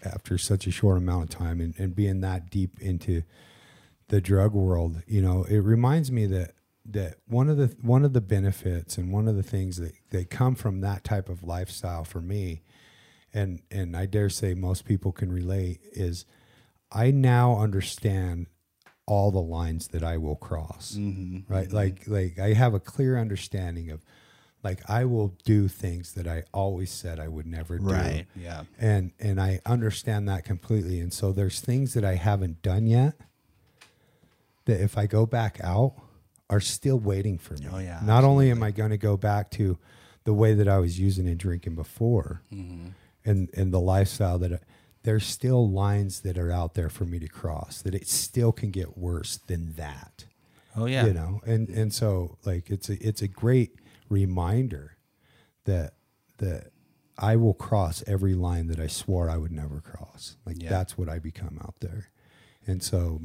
after 0.04 0.38
such 0.38 0.68
a 0.68 0.72
short 0.72 0.98
amount 0.98 1.24
of 1.24 1.30
time 1.30 1.62
and, 1.62 1.74
and 1.78 1.96
being 1.96 2.22
that 2.22 2.50
deep 2.50 2.80
into 2.80 3.24
the 4.08 4.22
drug 4.22 4.54
world, 4.54 5.02
you 5.08 5.22
know, 5.22 5.44
it 5.44 5.60
reminds 5.60 6.12
me 6.12 6.26
that 6.28 6.54
that 6.86 7.16
one 7.28 7.50
of 7.50 7.58
the 7.58 7.76
one 7.82 8.04
of 8.04 8.14
the 8.14 8.22
benefits 8.22 8.98
and 8.98 9.12
one 9.12 9.28
of 9.28 9.36
the 9.36 9.44
things 9.44 9.78
that, 9.78 9.94
that 10.10 10.30
come 10.30 10.56
from 10.56 10.82
that 10.82 11.04
type 11.04 11.30
of 11.30 11.44
lifestyle 11.44 12.04
for 12.04 12.20
me, 12.20 12.62
and 13.34 13.62
and 13.72 13.96
I 13.96 14.06
dare 14.06 14.30
say 14.30 14.54
most 14.54 14.86
people 14.86 15.12
can 15.12 15.32
relate, 15.32 15.80
is 15.94 16.26
I 16.92 17.12
now 17.12 17.58
understand 17.58 18.48
all 19.06 19.32
the 19.32 19.42
lines 19.42 19.90
that 19.90 20.04
I 20.04 20.18
will 20.18 20.36
cross. 20.36 20.96
Mm-hmm. 20.98 21.54
Right? 21.54 21.68
Mm-hmm. 21.68 21.76
Like 21.76 22.08
like 22.08 22.40
I 22.40 22.54
have 22.54 22.74
a 22.74 22.80
clear 22.80 23.18
understanding 23.18 23.90
of 23.90 24.04
like 24.64 24.90
I 24.90 25.06
will 25.06 25.36
do 25.44 25.68
things 25.68 26.14
that 26.14 26.28
I 26.28 26.44
always 26.54 26.90
said 26.92 27.20
I 27.20 27.28
would 27.28 27.46
never 27.46 27.78
do 27.78 27.86
right. 27.86 28.26
Yeah. 28.36 28.64
and 28.80 29.12
and 29.20 29.40
I 29.42 29.60
understand 29.66 30.28
that 30.30 30.46
completely. 30.46 31.00
And 31.00 31.12
so 31.12 31.32
there's 31.32 31.60
things 31.60 31.94
that 31.96 32.06
I 32.06 32.16
haven't 32.16 32.62
done 32.62 32.88
yet 32.88 33.16
that 34.66 34.82
if 34.82 34.98
I 34.98 35.06
go 35.08 35.26
back 35.26 35.60
out 35.64 35.96
are 36.50 36.60
still 36.62 37.00
waiting 37.00 37.38
for 37.38 37.56
me. 37.56 37.68
Oh, 37.72 37.80
yeah, 37.80 38.00
Not 38.04 38.24
only 38.24 38.52
am 38.52 38.62
I 38.64 38.72
going 38.72 38.92
to 38.92 38.98
go 38.98 39.18
back 39.18 39.50
to 39.52 39.78
the 40.24 40.34
way 40.34 40.54
that 40.54 40.68
I 40.68 40.78
was 40.80 41.00
using 41.00 41.28
and 41.28 41.38
drinking 41.38 41.76
before, 41.76 42.42
Mm-hmm. 42.54 42.90
and 43.26 43.50
and 43.54 43.74
the 43.74 43.80
lifestyle 43.80 44.38
that 44.40 44.54
I, 44.54 44.60
there's 45.04 45.26
still 45.26 45.70
lines 45.70 46.22
that 46.22 46.38
are 46.38 46.52
out 46.52 46.76
there 46.76 46.90
for 46.90 47.04
me 47.06 47.20
to 47.20 47.28
cross. 47.28 47.82
That 47.82 47.94
it 47.96 48.08
still 48.08 48.52
can 48.54 48.72
get 48.72 48.98
worse 48.98 49.38
than 49.38 49.74
that 49.74 50.26
Oh 50.76 50.86
yeah. 50.86 51.06
you 51.06 51.14
know 51.14 51.42
and 51.46 51.68
and 51.70 51.94
so 51.94 52.38
like 52.46 52.70
it's 52.70 52.90
a 52.90 52.94
it's 53.06 53.22
a 53.22 53.28
great 53.28 53.76
reminder 54.10 54.98
that 55.66 55.94
that 56.40 56.72
I 57.18 57.36
will 57.36 57.54
cross 57.54 58.04
every 58.08 58.34
line 58.34 58.68
that 58.68 58.80
I 58.80 58.88
swore 58.88 59.30
I 59.30 59.38
would 59.38 59.52
never 59.52 59.80
cross. 59.82 60.36
Like 60.46 60.62
Yeah. 60.62 60.70
that's 60.70 60.98
what 60.98 61.10
I 61.10 61.20
become 61.20 61.60
out 61.64 61.76
there. 61.80 62.10
And 62.66 62.82
so 62.82 63.20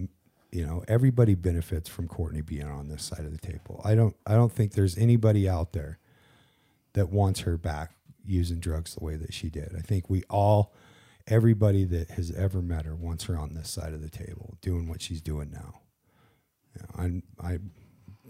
you 0.52 0.64
know 0.66 0.82
everybody 0.88 1.34
benefits 1.34 1.88
from 1.88 2.08
Courtney 2.08 2.40
being 2.42 2.66
on 2.68 2.88
this 2.88 3.02
side 3.04 3.24
of 3.24 3.32
the 3.32 3.38
table. 3.46 3.80
I 3.84 3.94
don't 3.94 4.16
I 4.26 4.34
don't 4.34 4.52
think 4.52 4.72
there's 4.72 4.96
anybody 4.98 5.48
out 5.48 5.72
there 5.72 5.98
that 6.94 7.10
wants 7.10 7.40
her 7.40 7.56
back 7.56 7.92
using 8.24 8.58
drugs 8.60 8.94
the 8.94 9.04
way 9.04 9.16
that 9.16 9.32
she 9.32 9.48
did. 9.50 9.74
I 9.76 9.80
think 9.80 10.08
we 10.10 10.22
all 10.30 10.72
everybody 11.26 11.84
that 11.84 12.10
has 12.12 12.30
ever 12.32 12.62
met 12.62 12.86
her 12.86 12.94
wants 12.96 13.24
her 13.24 13.36
on 13.36 13.52
this 13.54 13.68
side 13.70 13.92
of 13.92 14.00
the 14.02 14.08
table 14.10 14.56
doing 14.62 14.88
what 14.88 15.02
she's 15.02 15.20
doing 15.20 15.50
now. 15.50 15.80
Yeah, 16.76 16.86
I'm 16.96 17.22
I'm 17.40 17.70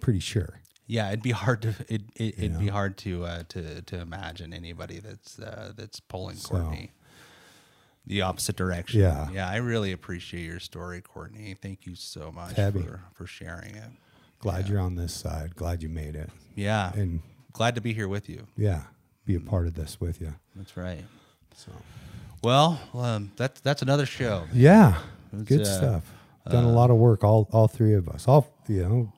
pretty 0.01 0.21
sure. 0.21 0.61
Yeah, 0.91 1.09
it'd 1.09 1.23
be 1.23 1.31
hard 1.33 1.63
to 1.63 1.69
it, 1.89 2.03
it 2.17 2.35
it'd 2.39 2.59
be 2.59 2.69
hard 2.69 2.97
to 2.99 3.25
uh, 3.25 3.43
to 3.51 3.83
to 3.83 4.01
imagine 4.01 4.53
anybody 4.53 4.99
that's 4.99 5.39
uh, 5.39 5.73
that's 5.77 6.01
pulling 6.01 6.37
So- 6.37 6.49
Courtney 6.49 6.93
the 8.07 8.23
opposite 8.23 8.57
direction. 8.57 9.01
Yeah. 9.03 9.29
yeah. 9.31 9.47
I 9.51 9.57
really 9.57 9.93
appreciate 9.93 10.43
your 10.47 10.61
story, 10.61 11.03
Courtney. 11.03 11.55
Thank 11.61 11.85
you 11.85 11.95
so 11.95 12.33
much 12.33 12.55
for 12.55 13.01
for 13.13 13.27
sharing 13.27 13.75
it. 13.77 13.91
Glad 14.41 14.67
you're 14.69 14.81
on 14.81 14.95
this 14.95 15.13
side. 15.13 15.55
Glad 15.57 15.83
you 15.83 15.89
made 15.91 16.17
it. 16.17 16.31
Yeah, 16.55 16.91
And 16.95 17.21
glad 17.53 17.75
to 17.75 17.81
be 17.83 17.93
here 17.93 18.09
with 18.09 18.29
you. 18.31 18.47
yeah, 18.57 18.83
be 19.27 19.35
a 19.35 19.41
part 19.41 19.67
of 19.67 19.75
this 19.75 20.01
with 20.01 20.21
you. 20.23 20.33
That's 20.57 20.75
right. 20.77 21.05
So 21.55 21.71
Well, 22.43 22.81
um, 22.95 23.31
that's 23.37 23.61
that's 23.61 23.83
another 23.83 24.07
show. 24.07 24.45
yeah, 24.55 25.03
It's, 25.35 25.43
good 25.43 25.61
uh, 25.63 25.65
stuff. 25.65 26.13
Done 26.49 26.65
a 26.65 26.73
lot 26.73 26.89
of 26.91 26.97
work. 26.97 27.25
All 27.25 27.47
all 27.53 27.69
three 27.69 27.93
of 27.93 28.09
us. 28.09 28.27
All 28.27 28.49
you 28.69 28.83
know, 28.89 29.13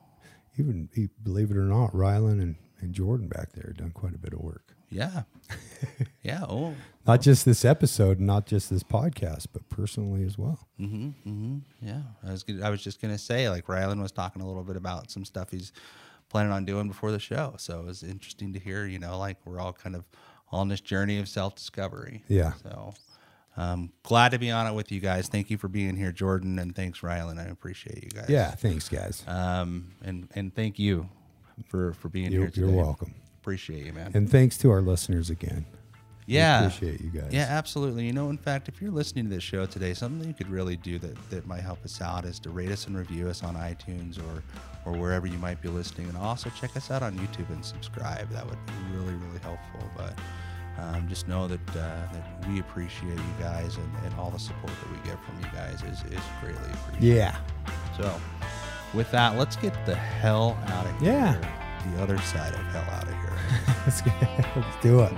even 0.61 1.09
believe 1.23 1.51
it 1.51 1.57
or 1.57 1.63
not, 1.63 1.91
Rylan 1.93 2.41
and, 2.41 2.55
and 2.79 2.93
Jordan 2.93 3.27
back 3.27 3.51
there 3.53 3.73
done 3.77 3.91
quite 3.91 4.15
a 4.15 4.17
bit 4.17 4.33
of 4.33 4.39
work. 4.39 4.75
Yeah, 4.89 5.23
yeah. 6.21 6.43
Oh, 6.49 6.75
Not 7.07 7.21
just 7.21 7.45
this 7.45 7.63
episode, 7.63 8.19
not 8.19 8.45
just 8.45 8.69
this 8.69 8.83
podcast, 8.83 9.47
but 9.53 9.69
personally 9.69 10.23
as 10.25 10.37
well. 10.37 10.67
Mm-hmm, 10.79 11.07
mm-hmm. 11.29 11.57
Yeah, 11.81 12.01
I 12.27 12.31
was 12.31 12.43
I 12.61 12.69
was 12.69 12.83
just 12.83 13.01
gonna 13.01 13.17
say 13.17 13.49
like 13.49 13.67
Rylan 13.67 14.01
was 14.01 14.11
talking 14.11 14.41
a 14.41 14.47
little 14.47 14.63
bit 14.63 14.75
about 14.75 15.09
some 15.09 15.23
stuff 15.23 15.51
he's 15.51 15.71
planning 16.29 16.51
on 16.51 16.65
doing 16.65 16.87
before 16.87 17.11
the 17.11 17.19
show. 17.19 17.55
So 17.57 17.79
it 17.79 17.85
was 17.85 18.03
interesting 18.03 18.51
to 18.53 18.59
hear. 18.59 18.85
You 18.85 18.99
know, 18.99 19.17
like 19.17 19.37
we're 19.45 19.59
all 19.61 19.71
kind 19.73 19.95
of 19.95 20.03
on 20.51 20.67
this 20.67 20.81
journey 20.81 21.19
of 21.19 21.29
self 21.29 21.55
discovery. 21.55 22.23
Yeah. 22.27 22.53
So 22.63 22.93
um, 23.57 23.91
glad 24.03 24.29
to 24.31 24.39
be 24.39 24.49
on 24.51 24.67
it 24.67 24.73
with 24.73 24.91
you 24.91 24.99
guys. 24.99 25.27
Thank 25.27 25.49
you 25.49 25.57
for 25.57 25.67
being 25.67 25.95
here, 25.95 26.11
Jordan, 26.11 26.57
and 26.59 26.75
thanks 26.75 27.01
Rylan. 27.01 27.37
I 27.39 27.49
appreciate 27.49 28.03
you 28.03 28.09
guys. 28.09 28.29
Yeah, 28.29 28.51
thanks, 28.51 28.87
guys. 28.89 29.23
Um, 29.27 29.91
and 30.03 30.27
and 30.35 30.53
thank 30.55 30.79
you 30.79 31.09
for 31.67 31.93
for 31.93 32.09
being 32.09 32.31
You're, 32.31 32.43
here 32.43 32.51
today. 32.51 32.67
you're 32.67 32.75
welcome. 32.75 33.13
Appreciate 33.41 33.85
you, 33.85 33.93
man. 33.93 34.11
And 34.13 34.29
thanks 34.29 34.57
to 34.59 34.71
our 34.71 34.81
listeners 34.81 35.29
again. 35.29 35.65
We 36.27 36.35
yeah 36.35 36.59
appreciate 36.65 37.01
you 37.01 37.09
guys. 37.09 37.29
yeah 37.33 37.47
absolutely 37.49 38.05
you 38.05 38.13
know 38.13 38.29
in 38.29 38.37
fact 38.37 38.69
if 38.69 38.79
you're 38.79 38.91
listening 38.91 39.25
to 39.25 39.31
this 39.31 39.43
show 39.43 39.65
today 39.65 39.93
something 39.93 40.25
you 40.25 40.35
could 40.35 40.49
really 40.49 40.77
do 40.77 40.99
that 40.99 41.29
that 41.31 41.47
might 41.47 41.61
help 41.61 41.83
us 41.83 41.99
out 41.99 42.25
is 42.25 42.39
to 42.41 42.51
rate 42.51 42.69
us 42.71 42.85
and 42.85 42.95
review 42.95 43.27
us 43.27 43.43
on 43.43 43.55
itunes 43.55 44.19
or 44.19 44.43
or 44.85 44.95
wherever 44.97 45.25
you 45.25 45.37
might 45.39 45.59
be 45.63 45.67
listening 45.67 46.07
and 46.07 46.15
also 46.17 46.49
check 46.51 46.77
us 46.77 46.91
out 46.91 47.01
on 47.01 47.17
youtube 47.17 47.49
and 47.49 47.65
subscribe 47.65 48.29
that 48.29 48.45
would 48.47 48.57
be 48.67 48.73
really 48.97 49.15
really 49.15 49.39
helpful 49.39 49.81
but 49.97 50.13
um, 50.79 51.07
just 51.07 51.27
know 51.27 51.47
that 51.47 51.59
uh, 51.71 51.73
that 52.13 52.47
we 52.49 52.59
appreciate 52.59 53.17
you 53.17 53.33
guys 53.39 53.75
and, 53.77 53.91
and 54.05 54.13
all 54.19 54.29
the 54.31 54.39
support 54.39 54.71
that 54.81 54.91
we 54.91 54.97
get 55.09 55.17
from 55.23 55.37
you 55.39 55.45
guys 55.53 55.81
is, 55.83 55.99
is 56.11 56.19
greatly 56.41 56.61
appreciated 56.71 57.03
Yeah. 57.03 57.35
so 57.97 58.13
with 58.93 59.09
that 59.11 59.37
let's 59.37 59.55
get 59.55 59.73
the 59.85 59.95
hell 59.95 60.57
out 60.67 60.85
of 60.85 60.99
here 60.99 61.11
Yeah. 61.13 61.91
the 61.95 62.01
other 62.03 62.17
side 62.19 62.53
of 62.53 62.59
hell 62.67 62.85
out 62.95 63.03
of 63.03 63.09
here 63.13 63.37
Let's, 63.85 64.01
let's 64.55 64.81
do 64.83 65.01
it. 65.01 65.13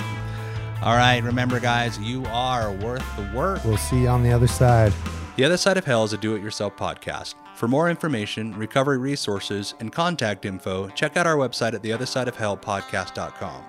all 0.82 0.96
right 0.96 1.22
remember 1.24 1.60
guys 1.60 1.98
you 2.00 2.26
are 2.28 2.72
worth 2.74 3.06
the 3.18 3.30
work 3.36 3.64
We'll 3.64 3.78
see 3.78 4.02
you 4.02 4.08
on 4.10 4.24
the 4.24 4.32
other 4.32 4.48
side. 4.48 4.94
The 5.36 5.44
Other 5.46 5.58
Side 5.58 5.78
of 5.78 5.86
Hell 5.86 6.04
is 6.04 6.14
a 6.14 6.18
do 6.20 6.36
it 6.36 6.44
yourself 6.44 6.78
podcast. 6.78 7.34
For 7.56 7.68
more 7.68 7.90
information, 7.90 8.56
recovery 8.56 9.00
resources, 9.00 9.74
and 9.80 9.92
contact 9.92 10.46
info, 10.46 10.90
check 10.90 11.18
out 11.18 11.26
our 11.26 11.36
website 11.38 11.74
at 11.74 11.82
theothersideofhellpodcast.com. 11.82 13.64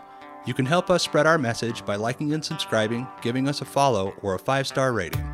You 0.46 0.52
can 0.52 0.66
help 0.66 0.90
us 0.90 1.02
spread 1.02 1.26
our 1.26 1.38
message 1.38 1.86
by 1.86 1.96
liking 1.96 2.34
and 2.34 2.44
subscribing, 2.44 3.06
giving 3.22 3.48
us 3.48 3.62
a 3.62 3.64
follow, 3.64 4.12
or 4.22 4.34
a 4.34 4.38
five 4.38 4.66
star 4.66 4.92
rating. 4.92 5.26